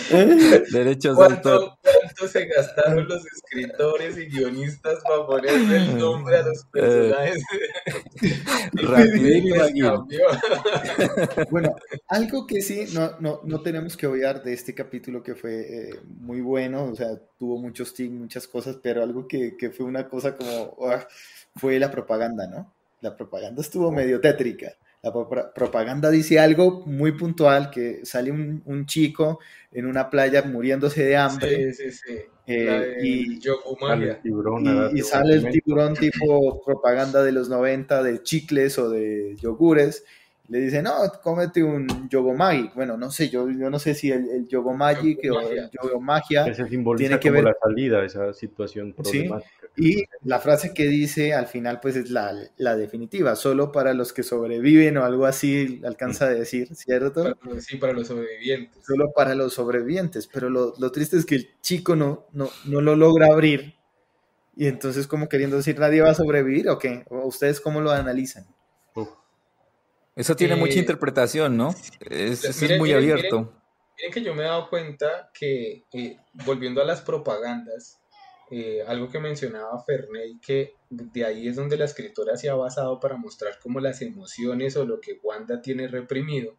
Derechos 0.70 1.16
¿Cuánto, 1.16 1.80
¿Cuánto 2.16 2.32
se 2.32 2.46
gastaron 2.46 3.08
los 3.08 3.26
escritores 3.26 4.16
y 4.18 4.26
guionistas 4.26 5.02
para 5.02 5.26
ponerle 5.26 5.76
el 5.76 5.98
nombre 5.98 6.36
a 6.36 6.42
los 6.42 6.64
personajes? 6.66 7.42
bueno, 11.50 11.74
algo 12.08 12.46
que 12.46 12.62
sí 12.62 12.86
no, 12.92 13.18
no, 13.20 13.40
no, 13.44 13.62
tenemos 13.62 13.96
que 13.96 14.06
obviar 14.06 14.42
de 14.42 14.52
este 14.52 14.74
capítulo 14.74 15.22
que 15.22 15.34
fue 15.34 15.60
eh, 15.60 16.00
muy 16.20 16.40
bueno, 16.40 16.84
o 16.84 16.94
sea, 16.94 17.18
tuvo 17.38 17.58
muchos 17.58 17.94
tics, 17.94 18.12
muchas 18.12 18.46
cosas, 18.46 18.78
pero 18.82 19.02
algo 19.02 19.26
que, 19.26 19.56
que 19.56 19.70
fue 19.70 19.86
una 19.86 20.08
cosa 20.08 20.36
como 20.36 20.76
ah, 20.88 21.06
fue 21.56 21.78
la 21.78 21.90
propaganda, 21.90 22.46
¿no? 22.46 22.72
La 23.00 23.16
propaganda 23.16 23.60
estuvo 23.60 23.90
medio 23.90 24.20
tétrica. 24.20 24.72
La 25.04 25.12
propaganda 25.52 26.10
dice 26.10 26.40
algo 26.40 26.82
muy 26.86 27.12
puntual, 27.12 27.68
que 27.70 28.06
sale 28.06 28.30
un, 28.30 28.86
chico 28.86 29.38
en 29.70 29.84
una 29.84 30.08
playa 30.08 30.40
muriéndose 30.42 31.04
de 31.04 31.14
hambre. 31.14 31.74
Sí, 31.74 31.90
sí, 31.90 31.98
sí. 32.06 32.18
Eh, 32.46 32.96
y, 33.02 33.38
y, 33.38 35.02
sale 35.02 35.34
el 35.34 35.50
tiburón 35.50 35.94
tipo 36.00 36.62
propaganda 36.64 37.22
de 37.22 37.32
los 37.32 37.50
90 37.50 38.02
de 38.02 38.22
chicles 38.22 38.78
o 38.78 38.88
de 38.88 39.36
yogures. 39.38 40.04
Le 40.48 40.60
dice, 40.60 40.82
no, 40.82 40.92
cómete 41.22 41.62
un 41.62 42.08
Yogomagi. 42.08 42.70
Bueno, 42.74 42.96
no 42.96 43.10
sé, 43.10 43.28
yo, 43.28 43.50
yo 43.50 43.68
no 43.68 43.78
sé 43.78 43.94
si 43.94 44.10
el, 44.10 44.28
el 44.30 44.48
Yogomagi 44.48 45.18
o 45.28 45.40
el 45.40 45.70
Yogomagia 45.70 46.46
tiene 46.96 47.20
que 47.20 47.30
ver 47.30 47.44
la 47.44 47.56
salida 47.62 48.02
esa 48.04 48.32
situación 48.32 48.94
problemática. 48.94 49.42
Y 49.76 50.04
la 50.22 50.38
frase 50.38 50.72
que 50.72 50.84
dice 50.84 51.34
al 51.34 51.46
final, 51.46 51.80
pues 51.80 51.96
es 51.96 52.10
la, 52.10 52.32
la, 52.56 52.76
definitiva, 52.76 53.34
solo 53.34 53.72
para 53.72 53.92
los 53.92 54.12
que 54.12 54.22
sobreviven 54.22 54.96
o 54.98 55.04
algo 55.04 55.26
así, 55.26 55.80
alcanza 55.84 56.26
a 56.26 56.30
decir, 56.30 56.74
¿cierto? 56.76 57.36
Sí, 57.58 57.76
para 57.78 57.92
los 57.92 58.06
sobrevivientes. 58.06 58.84
Solo 58.86 59.12
para 59.12 59.34
los 59.34 59.54
sobrevivientes, 59.54 60.28
pero 60.28 60.48
lo, 60.48 60.74
lo 60.78 60.92
triste 60.92 61.16
es 61.16 61.26
que 61.26 61.34
el 61.34 61.60
chico 61.60 61.96
no, 61.96 62.26
no, 62.32 62.50
no 62.66 62.80
lo 62.80 62.94
logra 62.94 63.26
abrir 63.26 63.74
Y 64.54 64.68
entonces, 64.68 65.08
como 65.08 65.28
queriendo 65.28 65.56
decir, 65.56 65.76
nadie 65.78 66.02
va 66.02 66.10
a 66.10 66.14
sobrevivir 66.14 66.68
o 66.68 66.78
qué? 66.78 67.04
¿O 67.10 67.26
ustedes 67.26 67.60
cómo 67.60 67.80
lo 67.80 67.90
analizan? 67.90 68.46
Eso 70.16 70.36
tiene 70.36 70.54
mucha 70.54 70.78
interpretación, 70.78 71.56
¿no? 71.56 71.74
Es, 72.08 72.44
es 72.44 72.78
muy 72.78 72.92
abierto. 72.92 73.52
Miren, 73.96 74.12
que 74.12 74.22
yo 74.22 74.34
me 74.34 74.42
he 74.42 74.46
dado 74.46 74.68
cuenta 74.68 75.30
que, 75.34 75.84
eh, 75.92 76.16
volviendo 76.46 76.80
a 76.80 76.84
las 76.84 77.00
propagandas, 77.00 78.00
eh, 78.50 78.82
algo 78.86 79.08
que 79.08 79.18
mencionaba 79.18 79.82
Ferney, 79.84 80.38
que 80.38 80.74
de 80.90 81.24
ahí 81.24 81.48
es 81.48 81.56
donde 81.56 81.76
la 81.76 81.86
escritora 81.86 82.36
se 82.36 82.50
ha 82.50 82.54
basado 82.54 83.00
para 83.00 83.16
mostrar 83.16 83.58
cómo 83.62 83.80
las 83.80 84.02
emociones 84.02 84.76
o 84.76 84.84
lo 84.84 85.00
que 85.00 85.18
Wanda 85.22 85.62
tiene 85.62 85.88
reprimido, 85.88 86.56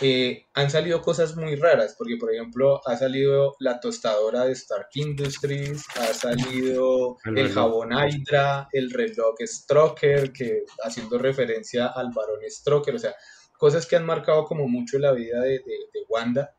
eh, 0.00 0.46
han 0.54 0.70
salido 0.70 1.00
cosas 1.02 1.36
muy 1.36 1.54
raras, 1.54 1.94
porque 1.96 2.16
por 2.16 2.32
ejemplo 2.32 2.80
ha 2.86 2.96
salido 2.96 3.54
la 3.60 3.78
tostadora 3.78 4.44
de 4.44 4.52
Stark 4.52 4.88
Industries, 4.94 5.84
ha 5.96 6.12
salido 6.12 7.16
el, 7.24 7.48
jabón 7.50 7.90
Hydra, 7.92 8.68
el 8.72 8.90
reloj 8.90 9.36
Stroker, 9.40 10.32
que 10.32 10.64
haciendo 10.82 11.18
referencia 11.18 11.86
al 11.86 12.10
varón 12.12 12.40
Stroker, 12.48 12.96
o 12.96 12.98
sea, 12.98 13.14
cosas 13.56 13.86
que 13.86 13.94
han 13.94 14.04
marcado 14.04 14.44
como 14.44 14.66
mucho 14.66 14.98
la 14.98 15.12
vida 15.12 15.40
de, 15.40 15.62
Wanda. 16.08 16.54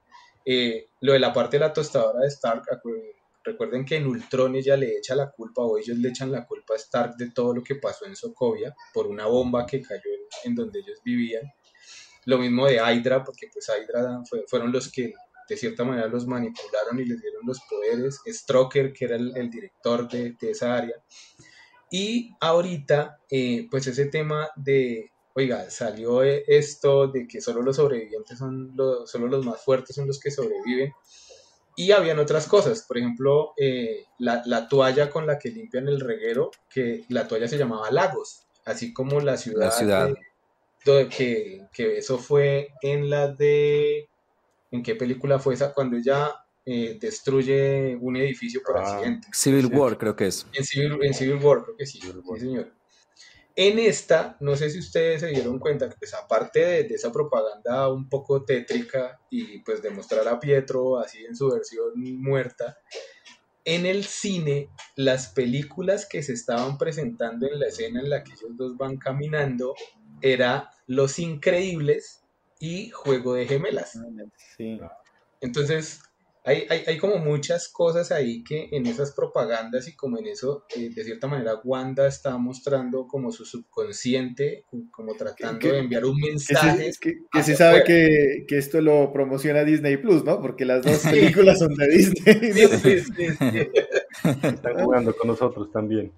Eh, 0.46 0.90
lo 1.02 1.14
de 1.14 1.20
la 1.20 1.34
parte 1.34 1.58
de 1.58 1.66
la 1.66 1.74
tostadora 1.74 2.22
de 2.22 2.28
Stark, 2.28 2.64
recuerden 3.46 3.86
que 3.86 3.96
en 3.98 4.08
Ultron 4.08 4.56
ella 4.56 4.76
le 4.76 4.98
echa 4.98 5.16
la 5.16 5.32
culpa, 5.32 5.62
o 5.62 5.78
ellos 5.78 5.98
le 5.98 6.10
echan 6.10 6.32
la 6.32 6.46
culpa 6.46 6.74
a 6.74 6.78
Stark 6.78 7.16
de 7.16 7.32
todo 7.32 7.54
lo 7.54 7.64
que 7.64 7.76
pasó 7.76 8.06
en 8.06 8.16
Sokovia 8.16 8.76
por 8.94 9.08
una 9.08 9.28
bomba 9.28 9.66
que 9.66 9.82
cayó 9.82 10.10
en 10.44 10.56
donde 10.56 10.80
ellos 10.80 11.00
vivían. 11.04 11.44
Lo 12.26 12.40
mismo 12.40 12.66
de 12.66 12.78
Hydra, 12.78 13.24
porque 13.24 13.48
pues 13.54 13.68
Hydra 13.70 14.22
fueron 14.48 14.72
los 14.72 14.92
que 14.92 15.14
de 15.48 15.58
cierta 15.58 15.84
manera 15.84 16.08
los 16.08 16.26
manipularon 16.26 17.00
y 17.00 17.06
les 17.06 17.22
dieron 17.22 17.42
los 17.46 17.60
poderes. 17.70 18.20
Stroker, 18.28 18.92
que 18.94 19.06
era 19.06 19.16
el, 19.16 19.50
director 19.50 20.10
de, 20.10 20.36
esa 20.42 20.76
área. 20.76 20.96
Y 21.92 22.32
ahorita, 22.42 23.20
eh, 23.30 23.68
pues 23.70 23.86
ese 23.86 24.08
tema 24.08 24.50
de, 24.56 25.12
oiga, 25.36 25.70
salió 25.70 26.24
esto 26.24 27.08
de 27.08 27.28
que 27.28 27.42
solo 27.42 27.62
los 27.62 27.76
sobrevivientes 27.76 28.40
son 28.40 28.76
solo 29.06 29.28
los 29.28 29.46
más 29.46 29.64
fuertes 29.64 29.96
son 29.96 30.08
los 30.08 30.20
que 30.20 30.32
sobreviven. 30.32 30.92
Y 31.76 31.92
habían 31.92 32.20
otras 32.20 32.48
cosas, 32.48 32.84
por 32.88 32.98
ejemplo, 32.98 33.54
eh, 33.58 34.06
la, 34.20 34.68
toalla 34.70 35.10
con 35.10 35.28
la 35.28 35.38
que 35.38 35.50
limpian 35.50 35.88
el 35.88 36.00
reguero, 36.00 36.52
que 36.70 37.04
la 37.10 37.28
toalla 37.28 37.48
se 37.48 37.58
llamaba 37.58 37.92
Lagos, 37.92 38.48
así 38.66 38.94
como 38.94 39.20
la 39.20 39.36
ciudad, 39.38 39.72
ciudad 39.72 40.14
que, 41.10 41.68
que, 41.74 41.98
eso 41.98 42.18
fue 42.18 42.70
en 42.82 43.10
la 43.10 43.28
de... 43.28 44.08
¿En 44.72 44.84
qué 44.84 44.96
película 44.96 45.40
fue 45.40 45.54
esa? 45.54 45.74
Cuando 45.74 45.98
ella 45.98 46.34
eh, 46.66 46.98
destruye 47.00 47.96
un 47.96 48.18
edificio 48.18 48.62
por 48.66 48.78
ah, 48.78 48.82
accidente. 48.82 49.28
Civil 49.32 49.68
War, 49.68 49.98
creo 49.98 50.16
que 50.16 50.28
es. 50.28 50.46
En 50.54 50.64
Civil, 50.64 50.98
en 51.02 51.14
Civil 51.14 51.36
War, 51.36 51.64
creo 51.64 51.78
que 51.78 51.86
sí. 51.86 52.00
Sí, 52.02 52.40
señor. 52.40 52.72
En 53.58 53.80
esta, 53.80 54.36
no 54.42 54.56
sé 54.56 54.70
si 54.70 54.80
ustedes 54.80 55.22
se 55.22 55.28
dieron 55.28 55.60
cuenta 55.60 55.90
que 55.90 55.96
pues 55.98 56.14
aparte 56.14 56.60
de, 56.60 56.84
de, 56.84 56.96
esa 56.96 57.12
propaganda 57.12 57.88
un 57.92 58.10
poco 58.10 58.44
tétrica 58.44 59.20
y 59.30 59.60
pues 59.60 59.82
demostrar 59.82 60.28
a 60.28 60.40
Pietro 60.40 61.00
así 61.00 61.24
en 61.24 61.36
su 61.36 61.50
versión 61.50 61.94
muerta, 62.22 62.78
en 63.66 63.86
el 63.86 64.04
cine 64.06 64.70
las 64.96 65.30
películas 65.30 66.06
que 66.06 66.22
se 66.22 66.34
estaban 66.34 66.78
presentando 66.78 67.48
en 67.48 67.60
la 67.60 67.68
escena 67.68 68.00
en 68.00 68.10
la 68.10 68.24
que 68.24 68.34
ellos 68.34 68.56
dos 68.56 68.78
van 68.78 68.98
caminando 68.98 69.74
era 70.22 70.70
Los 70.86 71.20
Increíbles 71.20 72.24
y 72.60 72.90
Juego 72.92 73.34
de 73.34 73.48
Gemelas. 73.48 74.00
Entonces, 75.42 76.02
hay, 76.46 76.84
hay, 76.86 76.98
como 76.98 77.18
muchas 77.18 77.70
cosas 77.70 78.12
ahí 78.12 78.44
que 78.44 78.70
en 78.72 78.86
esas 78.86 79.14
propagandas 79.14 79.88
y 79.88 79.96
como 79.96 80.20
en 80.20 80.28
eso, 80.28 80.66
eh, 80.76 80.92
de 80.94 81.04
cierta 81.04 81.28
manera, 81.28 81.60
Wanda 81.64 82.08
está 82.08 82.38
mostrando 82.38 83.08
como 83.08 83.32
su 83.32 83.46
subconsciente, 83.46 84.66
como 84.92 85.16
tratando 85.16 85.68
de 85.68 85.80
enviar 85.80 86.06
un 86.06 86.18
mensaje. 86.18 86.92
Que, 87.02 87.44
se, 87.44 87.56
sabe 87.56 87.84
que, 87.84 88.46
esto 88.50 88.80
lo 88.80 89.12
promociona 89.12 89.64
Disney 89.64 89.98
Plus, 89.98 90.24
¿no? 90.24 90.40
Porque 90.40 90.66
las 90.66 90.86
dos 90.86 91.00
películas 91.00 91.58
son 91.58 91.74
de 91.74 91.88
Disney. 91.88 92.52
Están 94.24 94.84
jugando 94.84 95.16
con 95.16 95.28
nosotros 95.28 95.72
también. 95.72 96.12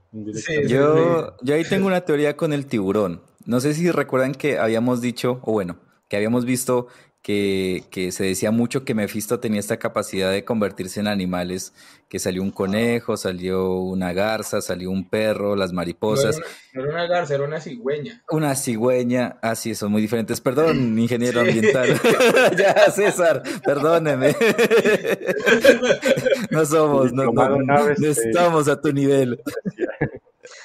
Yo, 0.68 1.38
yo 1.42 1.56
ahí 1.56 1.64
tengo 1.64 1.88
una 1.88 2.02
teoría 2.02 2.36
con 2.36 2.52
el 2.52 2.66
tiburón. 2.66 3.22
No 3.46 3.62
sé 3.62 3.74
si 3.74 3.90
recuerdan 3.92 4.34
que 4.34 4.58
habíamos 4.58 5.00
dicho, 5.00 5.40
o 5.44 5.54
bueno, 5.54 5.80
que 6.10 6.18
habíamos 6.18 6.44
visto 6.44 6.88
que, 7.28 8.10
se 8.14 8.24
decía 8.24 8.52
mucho 8.52 8.86
que 8.86 8.96
Mephisto 8.96 9.42
tenía 9.42 9.60
esta 9.60 9.78
capacidad 9.78 10.32
de 10.32 10.46
convertirse 10.46 11.02
en 11.02 11.08
animales, 11.08 11.74
que 12.08 12.20
salió 12.20 12.42
un 12.42 12.52
conejo, 12.52 13.18
salió 13.18 13.74
una 13.74 14.14
garza, 14.14 14.62
salió 14.62 14.92
un 14.92 15.10
perro, 15.10 15.58
las 15.58 15.74
mariposas. 15.74 16.40
No 16.72 16.84
era 16.84 16.94
una, 16.94 17.06
garza, 17.06 17.36
era 17.36 17.44
una 17.44 17.60
cigüeña. 17.60 18.24
Una 18.32 18.56
cigüeña, 18.56 19.40
así, 19.42 19.76
son 19.76 19.92
muy 19.92 20.02
diferentes. 20.02 20.40
Perdón, 20.40 20.98
ingeniero 20.98 21.42
ambiental. 21.42 22.00
ya, 22.58 22.90
César, 22.92 23.44
perdóneme. 23.66 24.34
no 26.50 26.66
somos, 26.66 27.12
no, 27.12 27.34
estamos 28.10 28.70
a 28.70 28.80
tu 28.80 28.94
nivel. 28.94 29.44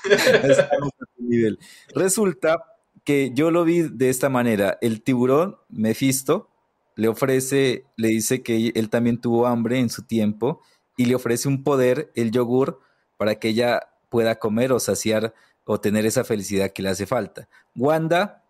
estamos 0.05 0.93
a 1.01 1.07
tu 1.17 1.25
nivel. 1.25 1.59
Resulta 1.93 2.65
que 3.03 3.33
yo 3.35 3.51
lo 3.51 3.65
vi 3.65 3.83
de 3.83 4.11
esta 4.11 4.29
manera. 4.29 4.79
El 4.81 5.03
tiburón, 5.03 5.57
Mephisto, 5.69 6.52
le 6.97 7.09
ofrece, 7.09 7.85
le 7.97 8.09
dice 8.09 8.43
que 8.43 8.73
él 8.75 8.91
también 8.91 9.21
tuvo 9.21 9.47
hambre 9.47 9.79
en 9.79 9.91
su 9.91 10.03
tiempo 10.03 10.61
y 10.97 11.07
le 11.07 11.15
ofrece 11.15 11.49
un 11.49 11.63
poder, 11.63 12.11
el 12.15 12.31
yogur, 12.31 12.81
para 13.17 13.37
que 13.37 13.49
ella 13.49 13.81
pueda 14.09 14.39
comer 14.39 14.73
o 14.73 14.81
saciar 14.81 15.35
o 15.65 15.81
tener 15.81 16.07
esa 16.07 16.25
felicidad 16.25 16.71
que 16.71 16.83
le 16.83 16.91
hace 16.91 17.07
falta. 17.07 17.49
Wanda 17.75 18.45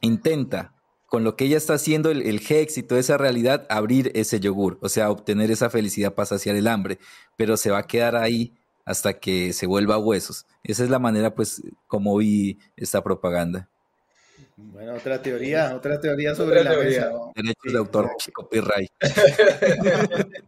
intenta, 0.00 0.74
con 1.06 1.24
lo 1.24 1.36
que 1.36 1.44
ella 1.44 1.56
está 1.56 1.74
haciendo, 1.74 2.10
el, 2.10 2.22
el 2.22 2.42
Hex 2.46 2.78
y 2.78 2.82
toda 2.82 3.00
esa 3.00 3.16
realidad, 3.16 3.66
abrir 3.70 4.10
ese 4.14 4.40
yogur, 4.40 4.78
o 4.82 4.88
sea, 4.88 5.10
obtener 5.10 5.50
esa 5.50 5.70
felicidad 5.70 6.14
para 6.14 6.26
saciar 6.26 6.56
el 6.56 6.66
hambre, 6.66 6.98
pero 7.36 7.56
se 7.56 7.70
va 7.70 7.78
a 7.78 7.86
quedar 7.86 8.16
ahí 8.16 8.54
hasta 8.84 9.18
que 9.18 9.52
se 9.52 9.66
vuelva 9.66 9.98
huesos. 9.98 10.46
Esa 10.62 10.84
es 10.84 10.90
la 10.90 10.98
manera, 10.98 11.34
pues, 11.34 11.62
como 11.86 12.16
vi 12.16 12.58
esta 12.76 13.02
propaganda. 13.02 13.68
Bueno, 14.58 14.94
otra 14.94 15.20
teoría, 15.20 15.76
otra 15.76 16.00
teoría 16.00 16.34
sobre 16.34 16.64
la 16.64 16.78
mesa. 16.78 17.10
Derechos 17.34 17.72
de 17.72 17.78
autor, 17.78 18.10
copyright. 18.32 18.90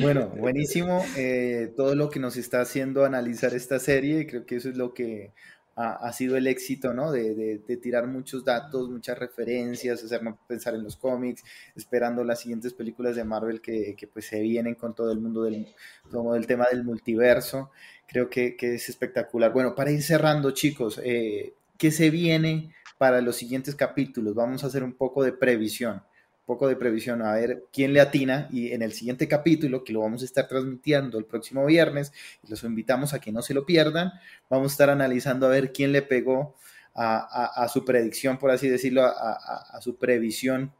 bueno, 0.00 0.28
buenísimo 0.28 1.04
eh, 1.16 1.72
todo 1.76 1.96
lo 1.96 2.08
que 2.08 2.20
nos 2.20 2.36
está 2.36 2.60
haciendo 2.60 3.04
analizar 3.04 3.54
esta 3.54 3.80
serie. 3.80 4.28
Creo 4.28 4.46
que 4.46 4.56
eso 4.56 4.68
es 4.68 4.76
lo 4.76 4.94
que 4.94 5.32
ha, 5.74 6.12
sido 6.12 6.36
el 6.36 6.46
éxito, 6.48 6.92
¿no? 6.92 7.10
De, 7.10 7.58
tirar 7.80 8.06
muchos 8.06 8.44
datos, 8.44 8.90
muchas 8.90 9.18
referencias, 9.18 10.02
hacernos 10.02 10.36
pensar 10.46 10.74
en 10.74 10.82
los 10.82 10.96
cómics, 10.96 11.44
esperando 11.76 12.24
las 12.24 12.40
siguientes 12.40 12.74
películas 12.74 13.14
de 13.14 13.24
Marvel 13.24 13.60
que, 13.60 13.96
pues 14.12 14.26
se 14.26 14.40
vienen 14.40 14.74
con 14.74 14.94
todo 14.94 15.12
el 15.12 15.20
mundo 15.20 15.42
del, 15.44 15.66
todo 16.10 16.34
el 16.34 16.46
tema 16.46 16.66
del 16.70 16.84
multiverso. 16.84 17.70
Creo 18.06 18.28
que, 18.28 18.56
es 18.56 18.88
espectacular. 18.88 19.52
Bueno, 19.52 19.74
para 19.74 19.92
ir 19.92 20.02
cerrando, 20.02 20.50
chicos, 20.52 21.00
eh, 21.04 21.54
¿qué 21.76 21.92
se 21.92 22.10
viene? 22.10 22.72
Para 22.98 23.20
los 23.20 23.36
siguientes 23.36 23.74
capítulos. 23.74 24.34
Vamos 24.34 24.62
a 24.62 24.66
hacer 24.66 24.82
un 24.82 24.92
poco 24.92 25.22
de 25.22 25.32
previsión, 25.32 25.94
un 25.96 26.46
poco 26.46 26.68
de 26.68 26.76
previsión, 26.76 27.22
a 27.22 27.34
ver 27.34 27.64
quién 27.72 27.92
le 27.92 28.00
atina 28.00 28.48
y 28.50 28.72
en 28.72 28.82
el 28.82 28.92
siguiente 28.92 29.28
capítulo, 29.28 29.84
que 29.84 29.92
lo 29.92 30.00
vamos 30.00 30.22
a 30.22 30.24
estar 30.24 30.48
transmitiendo 30.48 31.18
el 31.18 31.24
próximo 31.24 31.64
viernes, 31.64 32.12
los 32.48 32.64
invitamos 32.64 33.14
a 33.14 33.20
que 33.20 33.32
no 33.32 33.40
se 33.40 33.54
lo 33.54 33.64
pierdan, 33.64 34.12
vamos 34.50 34.72
a 34.72 34.74
estar 34.74 34.90
analizando 34.90 35.46
a 35.46 35.50
ver 35.50 35.72
quién 35.72 35.92
le 35.92 36.02
pegó 36.02 36.56
a, 37.00 37.68
su 37.72 37.84
predicción, 37.84 38.38
por 38.38 38.50
así 38.50 38.68
decirlo, 38.68 39.04
a, 39.04 39.78
su 39.80 39.96
previsión 39.96 40.72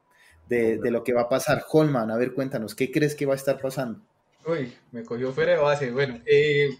de, 0.48 0.80
lo 0.90 1.04
que 1.04 1.12
va 1.12 1.22
a 1.22 1.28
pasar. 1.28 1.64
Holman, 1.70 2.10
a 2.10 2.16
ver, 2.16 2.34
cuéntanos, 2.34 2.74
¿qué 2.74 2.90
crees 2.90 3.14
que 3.14 3.24
va 3.26 3.34
a 3.34 3.36
estar 3.36 3.60
pasando? 3.60 4.00
Uy, 4.44 4.72
me 4.90 5.04
cogió 5.04 5.32
fuera 5.32 5.52
de 5.52 5.58
base. 5.58 5.90
Bueno, 5.92 6.20
eh, 6.26 6.70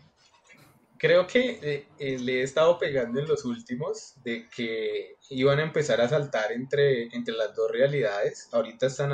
creo 0.99 1.27
que 1.27 1.59
eh, 1.63 1.89
eh, 1.99 2.19
le 2.19 2.41
he 2.41 2.43
estado 2.43 2.79
pegando 2.79 3.21
en 3.21 3.29
los 3.29 3.45
últimos 3.45 4.15
de 4.25 4.49
que 4.55 5.17
iban 5.31 5.59
a 5.61 5.63
empezar 5.63 6.01
a 6.01 6.09
saltar 6.09 6.53
entre, 6.53 7.05
entre 7.15 7.35
las 7.35 7.55
dos 7.55 7.71
realidades. 7.71 8.49
Ahorita 8.53 8.87
están 8.87 9.13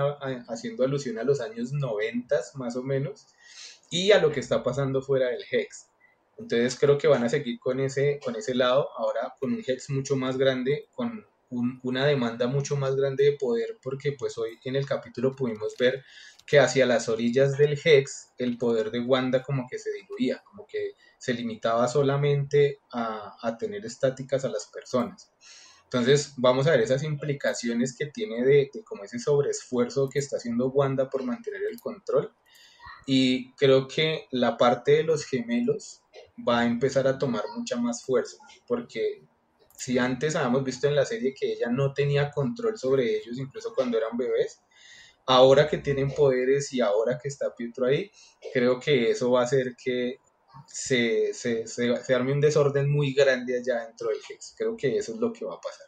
haciendo 0.49 0.85
alusión 0.85 1.19
a 1.19 1.25
los 1.25 1.41
años 1.41 1.73
90 1.73 2.41
más 2.55 2.77
o 2.77 2.83
menos 2.83 3.27
y 3.91 4.13
a 4.13 4.21
lo 4.21 4.33
que 4.33 4.41
está 4.41 4.63
pasando 4.63 5.03
fuera 5.03 5.29
del 5.29 5.45
Hex. 5.51 5.89
Entonces 6.39 6.77
creo 6.79 6.99
que 6.99 7.07
van 7.07 7.23
a 7.23 7.29
seguir 7.29 7.61
con 7.61 7.79
ese, 7.79 8.19
con 8.25 8.35
ese 8.35 8.55
lado, 8.55 8.89
ahora 8.97 9.35
con 9.39 9.53
un 9.53 9.63
Hex 9.65 9.91
mucho 9.91 10.17
más 10.17 10.37
grande, 10.37 10.89
con 10.93 11.25
una 11.51 12.05
demanda 12.05 12.49
mucho 12.49 12.77
más 12.77 12.97
grande 12.97 13.25
de 13.25 13.33
poder, 13.33 13.79
porque 13.83 14.13
pues 14.19 14.37
hoy 14.39 14.59
en 14.65 14.75
el 14.75 14.87
capítulo 14.87 15.37
pudimos 15.37 15.77
ver 15.79 16.03
que 16.47 16.59
hacia 16.59 16.85
las 16.85 17.09
orillas 17.09 17.57
del 17.57 17.79
Hex 17.83 18.33
el 18.39 18.59
poder 18.59 18.91
de 18.91 19.01
Wanda 19.01 19.43
como 19.43 19.67
que 19.69 19.79
se 19.79 19.91
diluía, 19.93 20.43
como 20.45 20.67
que 20.67 20.95
se 21.25 21.33
limitaba 21.33 21.89
solamente 21.89 22.81
a, 22.93 23.57
tener 23.59 23.87
estáticas 23.87 24.45
a 24.45 24.51
las 24.51 24.67
personas. 24.67 25.33
Entonces 25.85 26.35
vamos 26.37 26.67
a 26.67 26.73
ver 26.73 26.83
esas 26.83 27.03
implicaciones 27.03 27.97
que 27.97 28.05
tiene 28.05 28.45
de, 28.45 28.71
como 28.85 29.05
ese 29.05 29.19
sobreesfuerzo 29.19 30.11
que 30.11 30.19
está 30.19 30.37
haciendo 30.37 30.69
Wanda 30.69 31.09
por 31.09 31.23
mantener 31.25 31.63
el 31.63 31.81
control. 31.81 32.35
Y 33.07 33.55
creo 33.55 33.89
que 33.89 34.27
la 34.33 34.59
parte 34.59 34.93
de 34.93 35.05
los 35.05 35.25
gemelos 35.25 36.03
va 36.47 36.61
a 36.61 36.67
empezar 36.67 37.07
a 37.07 37.19
tomar 37.19 37.45
mucha 37.57 37.77
más 37.77 38.05
fuerza, 38.05 38.37
porque 38.67 39.25
si 39.79 39.97
antes 39.97 40.37
habíamos 40.37 40.63
visto 40.63 40.89
en 40.89 40.95
la 40.95 41.07
serie 41.07 41.33
que 41.33 41.55
ella 41.55 41.71
no 41.71 41.95
tenía 41.95 42.31
control 42.33 42.77
sobre 42.77 43.17
ellos, 43.17 43.39
incluso 43.39 43.73
cuando 43.75 43.97
eran 43.97 44.19
bebés, 44.19 44.61
ahora 45.25 45.69
que 45.71 45.79
tienen 45.79 46.11
poderes 46.11 46.71
y 46.75 46.83
ahora 46.83 47.19
que 47.19 47.29
está 47.29 47.55
Pietro 47.55 47.87
ahí, 47.87 48.11
creo 48.53 48.79
que 48.79 49.11
eso 49.11 49.31
va 49.31 49.41
a 49.41 49.45
hacer 49.45 49.75
que 49.83 50.19
se, 50.67 51.33
se, 51.35 51.67
se, 51.67 52.15
arme 52.15 52.33
un 52.33 52.41
desorden 52.41 52.91
muy 52.91 53.13
grande 53.13 53.59
allá 53.59 53.87
dentro 53.87 54.09
del 54.09 54.19
Hex. 54.29 54.55
Creo 54.57 54.77
que 54.77 54.97
eso 54.97 55.15
es 55.15 55.19
lo 55.19 55.33
que 55.33 55.45
va 55.45 55.55
a 55.55 55.61
pasar. 55.61 55.87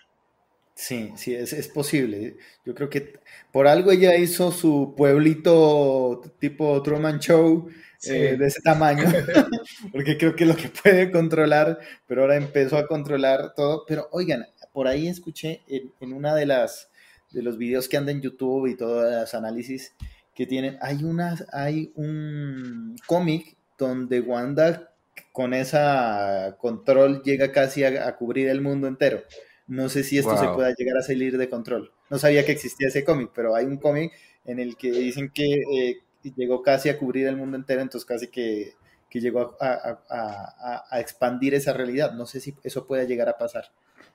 Sí, 0.75 1.13
sí, 1.17 1.35
es, 1.35 1.53
es, 1.53 1.69
posible. 1.69 2.37
Yo 2.65 2.75
creo 2.75 2.91
que 2.91 3.15
por 3.51 3.67
algo 3.67 3.91
ella 3.91 4.15
hizo 4.17 4.53
su 4.53 4.95
pueblito 4.97 6.21
tipo 6.39 6.83
Truman 6.83 7.19
Show 7.19 7.69
eh, 8.05 8.37
de 8.39 8.47
ese 8.47 8.61
tamaño, 8.61 9.05
porque 9.93 10.19
creo 10.19 10.37
que 10.37 10.45
es 10.45 10.49
lo 10.49 10.57
que 10.57 10.69
puede 10.69 11.11
controlar, 11.11 11.79
pero 12.07 12.23
ahora 12.23 12.37
empezó 12.37 12.77
a 12.77 12.87
controlar 12.87 13.55
todo. 13.55 13.85
Pero 13.87 14.09
oigan, 14.13 14.45
por 14.73 14.87
ahí 14.87 15.09
escuché 15.09 15.63
en, 15.67 15.93
en 16.01 16.13
una 16.13 16.35
de 16.35 16.45
las 16.45 16.91
de 17.31 17.43
los 17.43 17.59
videos 17.59 17.89
que 17.89 17.97
andan 17.97 18.17
en 18.17 18.23
YouTube 18.23 18.67
y 18.67 18.77
todos 18.77 19.13
los 19.13 19.35
análisis 19.35 19.95
que 20.35 20.47
tienen, 20.47 20.79
hay 20.81 21.03
una, 21.03 21.37
hay 21.53 21.93
un 21.97 22.97
cómic 23.07 23.56
donde 23.79 24.21
Wanda 24.21 24.93
con 25.33 25.55
esa 25.55 26.57
control 26.59 27.23
llega 27.23 27.53
casi 27.53 27.85
a, 27.85 28.17
cubrir 28.17 28.49
el 28.49 28.61
mundo 28.61 28.87
entero. 28.89 29.23
No 29.67 29.89
sé 29.89 30.05
si 30.05 30.19
esto 30.19 30.37
se 30.37 30.49
pueda 30.49 30.73
llegar 30.75 30.97
a 30.99 31.03
salir 31.03 31.37
de 31.37 31.49
control. 31.49 31.93
No 32.09 32.19
sabía 32.19 32.45
que 32.45 32.53
existía 32.53 32.89
ese 32.89 33.05
cómic, 33.05 33.31
pero 33.35 33.55
hay 33.55 33.67
un 33.67 33.79
cómic 33.79 34.13
en 34.45 34.61
el 34.61 34.77
que 34.77 34.93
dicen 34.93 35.31
que 35.35 35.63
eh, 35.73 35.97
llegó 36.37 36.63
casi 36.63 36.89
a 36.89 36.99
cubrir 36.99 37.27
el 37.27 37.37
mundo 37.37 37.57
entero, 37.57 37.83
entonces 37.83 38.07
casi 38.07 38.29
que, 38.29 38.75
que 39.11 39.21
llegó 39.21 39.57
a, 39.61 40.01
a, 40.09 40.85
a, 40.91 41.01
expandir 41.01 41.55
esa 41.55 41.73
realidad. 41.73 42.13
No 42.13 42.27
sé 42.27 42.41
si 42.41 42.55
eso 42.63 42.87
pueda 42.87 43.05
llegar 43.05 43.29
a 43.29 43.37
pasar. 43.37 43.65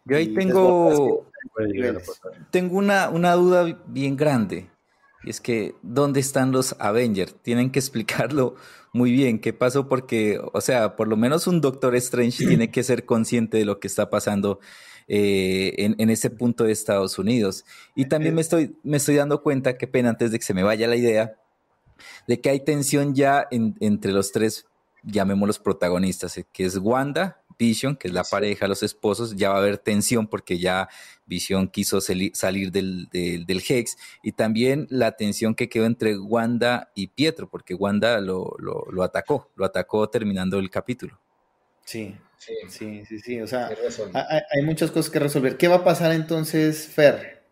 Yo 0.06 0.18
ahí 0.18 0.34
tengo, 0.34 1.28
tengo 2.50 2.78
una, 2.78 3.10
una 3.10 3.34
duda 3.34 3.84
bien 3.88 4.16
grande. 4.16 4.70
Y 5.24 5.30
es 5.30 5.40
que, 5.40 5.76
¿dónde 5.82 6.20
están 6.20 6.52
los 6.52 6.76
Avengers? 6.80 7.36
Tienen 7.42 7.72
que 7.72 7.80
explicarlo 7.80 8.56
muy 8.94 9.12
bien 9.12 9.40
qué 9.40 9.54
pasó 9.54 9.88
porque, 9.88 10.40
o 10.54 10.62
sea, 10.62 10.96
por 10.96 11.08
lo 11.08 11.16
menos 11.18 11.48
un 11.48 11.62
Doctor 11.62 11.96
Strange 11.96 12.46
tiene 12.48 12.72
que 12.72 12.84
ser 12.84 13.06
consciente 13.06 13.58
de 13.58 13.66
lo 13.66 13.80
que 13.80 13.88
está 13.88 14.10
pasando 14.10 14.60
eh, 15.08 15.74
en, 15.78 15.96
en, 15.98 16.10
ese 16.10 16.30
punto 16.30 16.64
de 16.64 16.72
Estados 16.72 17.20
Unidos. 17.20 17.66
Y 17.96 18.06
también 18.06 18.36
me 18.36 18.42
estoy, 18.42 18.76
me 18.84 18.98
estoy 18.98 19.16
dando 19.16 19.44
cuenta, 19.44 19.78
qué 19.78 19.88
pena 19.88 20.10
antes 20.10 20.32
de 20.32 20.40
que 20.40 20.46
se 20.46 20.54
me 20.54 20.64
vaya 20.64 20.88
la 20.88 20.96
idea, 20.96 21.36
de 22.28 22.40
que 22.42 22.50
hay 22.50 22.60
tensión 22.62 23.14
ya 23.14 23.48
entre 23.52 24.12
los 24.12 24.32
tres, 24.32 24.66
llamémoslos 25.04 25.60
protagonistas, 25.60 26.38
eh, 26.38 26.46
que 26.52 26.66
es 26.66 26.78
Wanda, 26.78 27.41
Vision, 27.62 27.96
que 27.96 28.08
es 28.08 28.14
la 28.14 28.24
pareja, 28.24 28.68
los 28.68 28.82
esposos, 28.82 29.36
ya 29.36 29.50
va 29.50 29.58
a 29.58 29.60
haber 29.60 29.78
tensión 29.78 30.26
porque 30.26 30.58
ya 30.58 30.90
Vision 31.28 31.68
quiso 31.68 32.02
salir 32.02 32.72
del, 32.72 33.08
del, 33.12 33.64
Hex 33.70 33.98
y 34.24 34.32
también 34.32 34.88
la 34.90 35.12
tensión 35.12 35.54
que 35.54 35.70
quedó 35.70 35.86
entre 35.86 36.18
Wanda 36.18 36.92
y 36.96 37.08
Pietro, 37.08 37.48
porque 37.48 37.76
Wanda 37.76 38.20
lo, 38.20 38.56
lo, 38.58 39.04
atacó, 39.04 39.52
lo 39.56 39.64
atacó 39.64 40.10
terminando 40.10 40.58
el 40.58 40.72
capítulo. 40.72 41.20
Sí, 41.86 42.16
sí, 42.68 43.06
sí, 43.06 43.20
sí, 43.20 43.40
o 43.40 43.46
sea, 43.46 43.70
hay, 43.70 44.64
muchas 44.64 44.90
cosas 44.90 45.12
que 45.12 45.20
resolver. 45.20 45.56
¿Qué 45.56 45.68
va 45.68 45.76
a 45.76 45.84
pasar 45.84 46.14
entonces, 46.14 46.88
Fer? 46.88 47.44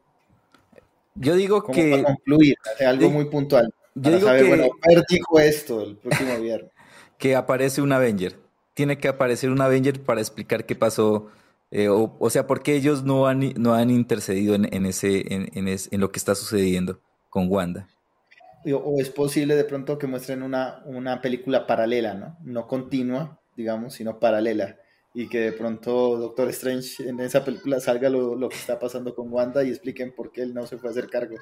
Yo 1.14 1.36
digo 1.36 1.64
que... 1.64 2.02
concluir, 2.04 2.56
algo 2.84 3.12
muy 3.12 3.26
puntual. 3.26 3.72
Yo 3.94 4.18
digo 4.18 4.32
que... 4.32 4.44
bueno, 4.44 4.70
Fer 4.82 5.04
dijo 5.08 5.40
esto 5.40 5.84
el 5.84 5.98
próximo 5.98 6.40
viernes. 6.40 6.72
que 7.20 7.36
aparece 7.36 7.84
un 7.84 7.92
Avenger 7.92 8.49
tiene 8.80 8.98
que 8.98 9.10
aparecer 9.10 9.50
un 9.50 9.60
Avenger 9.60 10.00
para 10.00 10.22
explicar 10.22 10.66
qué 10.66 10.74
pasó. 10.74 11.28
Eh, 11.70 11.90
o, 11.90 12.30
sea, 12.30 12.48
por 12.48 12.64
qué 12.64 12.78
ellos 12.78 13.04
no 13.04 13.28
han, 13.28 13.54
no 13.58 13.74
han 13.74 13.90
intercedido 13.90 14.56
en, 14.56 14.86
ese, 14.86 15.34
en, 15.34 15.50
en, 15.54 16.00
lo 16.00 16.14
que 16.14 16.18
está 16.18 16.34
sucediendo 16.34 17.02
con 17.30 17.52
Wanda. 17.52 17.90
O 18.74 19.02
es 19.02 19.10
posible 19.10 19.58
de 19.58 19.66
pronto 19.66 19.98
que 19.98 20.08
muestren 20.08 20.44
una, 20.44 20.82
una 20.86 21.20
película 21.20 21.68
paralela, 21.68 22.14
¿no? 22.14 22.38
No 22.42 22.68
continua, 22.68 23.42
digamos, 23.58 23.96
sino 23.96 24.18
paralela. 24.18 24.78
Y 25.14 25.28
que 25.28 25.40
de 25.40 25.52
pronto 25.52 26.16
Doctor 26.16 26.48
Strange 26.48 27.06
en 27.06 27.20
esa 27.20 27.44
película 27.44 27.82
salga 27.82 28.10
lo, 28.10 28.38
lo 28.38 28.48
que 28.48 28.56
está 28.56 28.80
pasando 28.80 29.14
con 29.14 29.30
Wanda 29.30 29.62
y 29.62 29.72
expliquen 29.72 30.16
por 30.16 30.32
qué 30.32 30.44
él 30.44 30.54
no 30.54 30.66
se 30.68 30.78
fue 30.78 30.88
a 30.88 30.92
hacer 30.92 31.10
cargo. 31.10 31.36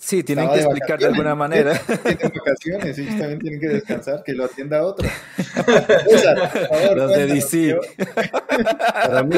Sí, 0.00 0.24
tienen 0.24 0.48
que 0.48 0.60
explicar 0.60 0.98
de 0.98 1.06
alguna 1.08 1.34
manera. 1.34 1.78
Tienen 2.02 2.32
vacaciones, 2.34 2.98
ellos 2.98 3.18
también 3.18 3.38
tienen 3.38 3.60
que 3.60 3.68
descansar, 3.68 4.22
que 4.24 4.32
lo 4.32 4.46
atienda 4.46 4.82
otro. 4.82 5.06
Los 6.96 7.10
de 7.10 7.26
DC. 7.26 7.78
Para 9.06 9.22
mí. 9.22 9.36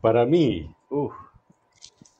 Para 0.00 0.24
mí, 0.24 0.70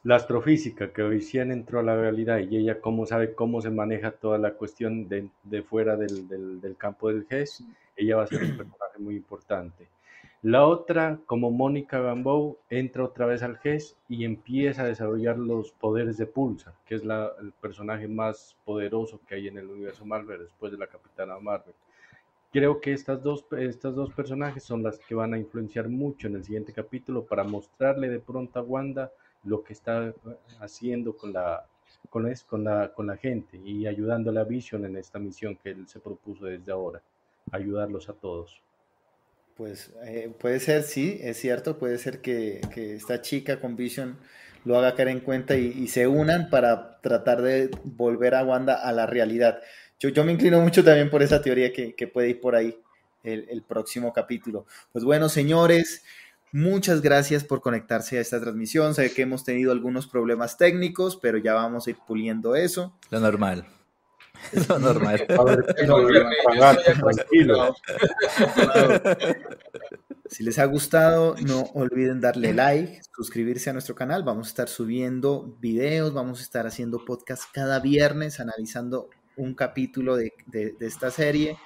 la 0.02 0.16
astrofísica 0.16 0.92
que 0.92 1.02
hoy 1.02 1.22
sí 1.22 1.38
entró 1.38 1.78
a 1.78 1.84
la 1.84 1.94
realidad 1.94 2.38
y 2.38 2.56
ella 2.56 2.80
cómo 2.80 3.06
sabe 3.06 3.32
cómo 3.36 3.62
se 3.62 3.70
maneja 3.70 4.10
toda 4.10 4.38
la 4.38 4.54
cuestión 4.54 5.08
de, 5.08 5.28
de 5.44 5.62
fuera 5.62 5.96
del, 5.96 6.26
del, 6.26 6.60
del, 6.60 6.76
campo 6.76 7.10
del 7.10 7.26
GES, 7.28 7.62
ella 7.96 8.16
va 8.16 8.24
a 8.24 8.26
ser 8.26 8.42
un 8.42 8.56
personaje 8.56 8.98
muy 8.98 9.14
importante. 9.14 9.86
La 10.42 10.64
otra, 10.64 11.18
como 11.26 11.50
Mónica 11.50 11.98
Gamboa, 11.98 12.54
entra 12.70 13.02
otra 13.02 13.26
vez 13.26 13.42
al 13.42 13.58
GES 13.58 13.96
y 14.08 14.24
empieza 14.24 14.82
a 14.82 14.86
desarrollar 14.86 15.36
los 15.36 15.72
poderes 15.72 16.16
de 16.16 16.26
Pulsar, 16.26 16.74
que 16.86 16.94
es 16.94 17.02
el 17.02 17.52
personaje 17.60 18.06
más 18.06 18.56
poderoso 18.64 19.20
que 19.26 19.34
hay 19.34 19.48
en 19.48 19.58
el 19.58 19.66
universo 19.66 20.04
Marvel 20.04 20.44
después 20.44 20.70
de 20.70 20.78
la 20.78 20.86
Capitana 20.86 21.40
Marvel. 21.40 21.74
Creo 22.52 22.80
que 22.80 22.92
estas 22.92 23.20
dos, 23.20 23.46
estas 23.58 23.96
dos 23.96 24.12
personajes 24.12 24.62
son 24.62 24.84
las 24.84 25.00
que 25.00 25.16
van 25.16 25.34
a 25.34 25.38
influenciar 25.38 25.88
mucho 25.88 26.28
en 26.28 26.36
el 26.36 26.44
siguiente 26.44 26.72
capítulo 26.72 27.26
para 27.26 27.42
mostrarle 27.42 28.08
de 28.08 28.20
pronto 28.20 28.60
a 28.60 28.62
Wanda 28.62 29.10
lo 29.42 29.64
que 29.64 29.72
está 29.72 30.14
haciendo 30.60 31.16
con 31.16 31.32
la, 31.32 31.66
con, 32.10 32.32
con 32.46 32.62
la, 32.62 32.92
con 32.94 33.08
la 33.08 33.16
gente 33.16 33.60
y 33.64 33.88
ayudando 33.88 34.30
a 34.30 34.34
la 34.34 34.44
Vision 34.44 34.84
en 34.84 34.98
esta 34.98 35.18
misión 35.18 35.56
que 35.56 35.70
él 35.70 35.88
se 35.88 35.98
propuso 35.98 36.44
desde 36.44 36.70
ahora, 36.70 37.02
ayudarlos 37.50 38.08
a 38.08 38.12
todos. 38.12 38.62
Pues 39.58 39.90
eh, 40.04 40.32
puede 40.38 40.60
ser, 40.60 40.84
sí, 40.84 41.18
es 41.20 41.36
cierto, 41.36 41.78
puede 41.78 41.98
ser 41.98 42.20
que, 42.20 42.60
esta 42.76 43.22
chica 43.22 43.58
con 43.58 43.74
Vision 43.74 44.16
lo 44.64 44.78
haga 44.78 44.94
caer 44.94 45.08
en 45.08 45.18
cuenta 45.18 45.56
y, 45.56 45.88
se 45.88 46.06
unan 46.06 46.48
para 46.48 47.00
tratar 47.00 47.42
de 47.42 47.68
volver 47.82 48.36
a 48.36 48.44
Wanda 48.44 48.74
a 48.74 48.92
la 48.92 49.06
realidad. 49.06 49.58
Yo, 49.98 50.10
yo 50.10 50.24
me 50.24 50.30
inclino 50.30 50.60
mucho 50.60 50.84
también 50.84 51.10
por 51.10 51.24
esa 51.24 51.42
teoría 51.42 51.72
que, 51.72 52.06
puede 52.06 52.28
ir 52.30 52.40
por 52.40 52.54
ahí 52.54 52.78
el, 53.24 53.48
el, 53.50 53.62
próximo 53.64 54.12
capítulo. 54.12 54.64
Pues 54.92 55.04
bueno, 55.04 55.28
señores, 55.28 56.04
muchas 56.52 57.02
gracias 57.02 57.42
por 57.42 57.60
conectarse 57.60 58.18
a 58.18 58.20
esta 58.20 58.40
transmisión. 58.40 58.94
Sé 58.94 59.12
que 59.12 59.22
hemos 59.22 59.42
tenido 59.42 59.72
algunos 59.72 60.06
problemas 60.06 60.56
técnicos, 60.56 61.16
pero 61.16 61.36
ya 61.36 61.54
vamos 61.54 61.88
a 61.88 61.90
ir 61.90 61.96
puliendo 62.06 62.54
eso. 62.54 62.96
Lo 63.10 63.18
normal. 63.18 63.66
Lo 64.68 64.78
normal. 64.78 65.26
Si 70.28 70.44
les 70.44 70.58
ha 70.58 70.66
gustado, 70.66 71.36
no 71.46 71.62
olviden 71.72 72.20
darle 72.20 72.52
like, 72.52 73.00
suscribirse 73.16 73.70
a 73.70 73.72
nuestro 73.72 73.94
canal. 73.94 74.24
Vamos 74.24 74.48
a 74.48 74.50
estar 74.50 74.68
subiendo 74.68 75.56
videos, 75.58 76.12
vamos 76.12 76.40
a 76.40 76.42
estar 76.42 76.66
haciendo 76.66 77.02
podcast 77.06 77.44
cada 77.50 77.80
viernes, 77.80 78.38
analizando 78.38 79.08
un 79.38 79.54
capítulo 79.54 80.16
de, 80.16 80.34
de, 80.46 80.76
esta 80.80 81.10
serie. 81.10 81.56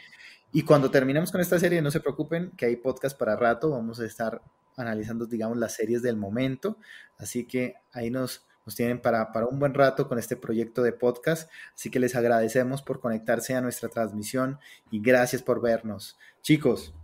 Y 0.53 0.63
cuando 0.63 0.93
terminemos 0.93 1.33
con 1.33 1.41
esta 1.41 1.59
serie, 1.59 1.83
no 1.83 1.91
se 1.91 1.99
preocupen, 1.99 2.53
que 2.57 2.67
hay 2.67 2.77
podcast 2.77 3.19
para 3.19 3.35
rato. 3.35 3.71
Vamos 3.71 3.99
a 3.99 4.07
estar 4.07 4.41
analizando, 4.77 5.27
digamos, 5.27 5.59
las 5.59 5.75
series 5.75 6.01
del 6.01 6.17
momento. 6.17 6.77
Así 7.19 7.47
que 7.47 7.75
ahí 7.93 8.11
nos, 8.11 8.47
nos 8.65 8.77
tienen 8.77 9.01
para, 9.01 9.33
para 9.33 9.47
un 9.47 9.59
buen 9.59 9.75
rato 9.75 10.09
con 10.09 10.19
este 10.19 10.37
proyecto 10.37 10.83
de 10.83 10.93
podcast. 10.93 11.51
Así 11.75 11.91
que 11.91 12.01
les 12.01 12.15
agradecemos 12.15 12.83
por 12.83 13.01
conectarse 13.01 13.55
a 13.55 13.61
nuestra 13.61 13.89
transmisión 13.89 14.59
y 14.91 15.01
gracias 15.01 15.43
por 15.43 15.61
vernos. 15.61 16.19
Chicos. 16.43 16.95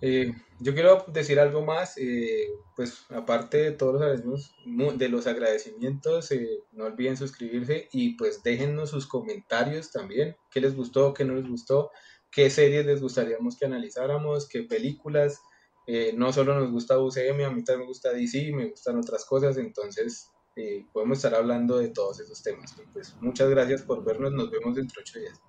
Eh, 0.00 0.32
yo 0.60 0.74
quiero 0.74 1.04
decir 1.08 1.40
algo 1.40 1.64
más, 1.64 1.96
eh, 1.96 2.48
pues 2.76 3.06
aparte 3.08 3.58
de 3.58 3.72
todos 3.72 3.94
los 3.94 4.02
agradecimientos, 4.02 4.98
de 4.98 5.08
los 5.08 5.26
agradecimientos, 5.26 6.30
eh, 6.32 6.60
no 6.72 6.84
olviden 6.84 7.16
suscribirse 7.16 7.88
y 7.92 8.16
pues 8.16 8.42
déjennos 8.42 8.90
sus 8.90 9.06
comentarios 9.06 9.90
también, 9.90 10.36
qué 10.50 10.60
les 10.60 10.76
gustó, 10.76 11.14
qué 11.14 11.24
no 11.24 11.34
les 11.34 11.48
gustó, 11.48 11.90
qué 12.30 12.50
series 12.50 12.84
les 12.84 13.00
gustaría 13.00 13.38
que 13.58 13.66
analizáramos, 13.66 14.48
qué 14.48 14.64
películas, 14.64 15.40
eh, 15.86 16.12
no 16.16 16.32
solo 16.32 16.58
nos 16.58 16.70
gusta 16.70 16.98
UCM, 16.98 17.44
a 17.44 17.50
mí 17.50 17.62
también 17.62 17.80
me 17.80 17.86
gusta 17.86 18.12
DC, 18.12 18.52
me 18.54 18.70
gustan 18.70 18.98
otras 18.98 19.24
cosas, 19.24 19.56
entonces 19.58 20.30
eh, 20.56 20.86
podemos 20.92 21.18
estar 21.18 21.34
hablando 21.34 21.78
de 21.78 21.88
todos 21.88 22.20
esos 22.20 22.42
temas. 22.42 22.74
Pues 22.92 23.16
muchas 23.20 23.50
gracias 23.50 23.82
por 23.82 24.04
vernos, 24.04 24.32
nos 24.32 24.50
vemos 24.50 24.74
dentro 24.76 24.96
de 24.96 25.02
ocho 25.02 25.18
días. 25.18 25.40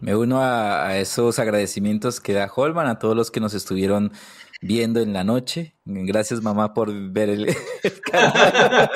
Me 0.00 0.14
uno 0.14 0.40
a, 0.42 0.98
esos 0.98 1.38
agradecimientos 1.38 2.20
que 2.20 2.34
da 2.34 2.50
Holman, 2.54 2.86
a 2.86 2.98
todos 2.98 3.16
los 3.16 3.30
que 3.30 3.40
nos 3.40 3.54
estuvieron 3.54 4.12
viendo 4.60 5.00
en 5.00 5.12
la 5.12 5.24
noche. 5.24 5.74
Gracias 5.84 6.42
mamá 6.42 6.74
por 6.74 6.92
ver 7.12 7.30
el, 7.30 7.56
canal. 8.10 8.90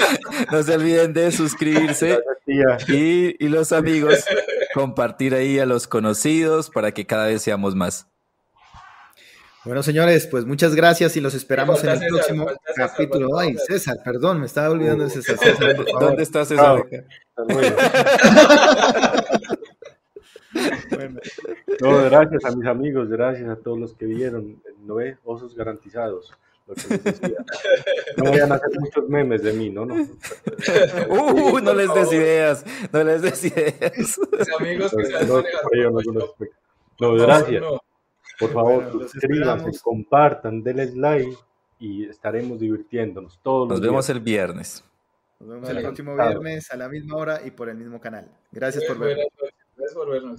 No 0.51 0.63
se 0.63 0.75
olviden 0.75 1.13
de 1.13 1.33
suscribirse. 1.33 2.19
y, 2.47 3.45
y 3.45 3.49
los 3.49 3.73
amigos 3.73 4.25
compartir 4.75 5.35
ahí 5.35 5.59
a 5.59 5.67
los 5.67 5.87
conocidos 5.87 6.71
para 6.71 6.93
que 6.93 7.07
cada 7.07 7.27
vez 7.27 7.43
seamos 7.43 7.75
más. 7.75 8.10
Bueno, 9.65 9.83
señores, 9.83 10.27
pues 10.27 10.47
muchas 10.47 10.75
gracias 10.75 11.17
y 11.19 11.21
los 11.21 11.35
esperamos 11.35 11.85
en 11.85 11.91
el 11.91 12.09
próximo 12.09 12.47
capítulo. 12.75 13.39
Ay, 13.39 13.57
César, 13.67 13.99
perdón, 14.03 14.41
me 14.41 14.47
estaba 14.47 14.71
olvidando 14.71 15.05
de 15.05 15.11
César. 15.11 15.37
¿Dónde 16.01 16.23
está 16.23 16.47
César? 16.47 16.83
No, 21.81 22.03
gracias 22.05 22.45
a 22.45 22.57
mis 22.57 22.67
amigos, 22.67 23.09
gracias 23.09 23.49
a 23.49 23.57
todos 23.57 23.79
los 23.79 23.95
que 23.95 24.07
vieron. 24.07 24.63
Noé, 24.85 25.19
osos 25.25 25.55
garantizados. 25.55 26.33
No 28.17 28.31
vayan 28.31 28.53
a 28.53 28.55
hacer 28.55 28.71
muchos 28.79 29.09
memes 29.09 29.43
de 29.43 29.53
mí, 29.53 29.71
¿no? 29.71 29.87
No, 29.87 29.95
uh, 31.09 31.59
no 31.61 31.75
les 31.75 31.93
des 31.95 32.13
ideas, 32.13 32.65
no 32.93 33.03
les 33.03 33.23
des 33.23 33.45
ideas. 33.45 34.21
amigos 34.59 34.95
que 34.97 35.05
se 35.05 35.27
no, 35.27 35.43
no, 37.01 37.15
gracias. 37.15 37.65
Por 38.41 38.53
favor, 38.53 39.09
suscríbanse, 39.09 39.79
compartan, 39.83 40.63
denles 40.63 40.97
like 40.97 41.37
y 41.79 42.07
estaremos 42.07 42.59
divirtiéndonos 42.59 43.39
todos 43.43 43.69
Nos 43.69 43.81
vemos 43.81 44.09
el 44.09 44.21
viernes. 44.21 44.83
Nos 45.39 45.49
vemos 45.49 45.71
el 45.71 45.83
próximo 45.83 46.17
viernes 46.17 46.71
a 46.71 46.77
la 46.77 46.89
misma 46.89 47.17
hora 47.17 47.41
y 47.45 47.51
por 47.51 47.69
el 47.69 47.77
mismo 47.77 48.01
canal. 48.01 48.27
Gracias 48.53 48.85
por 48.85 48.99
vernos. 48.99 49.27
Gracias 49.77 49.95
por 49.95 50.11
vernos. 50.11 50.39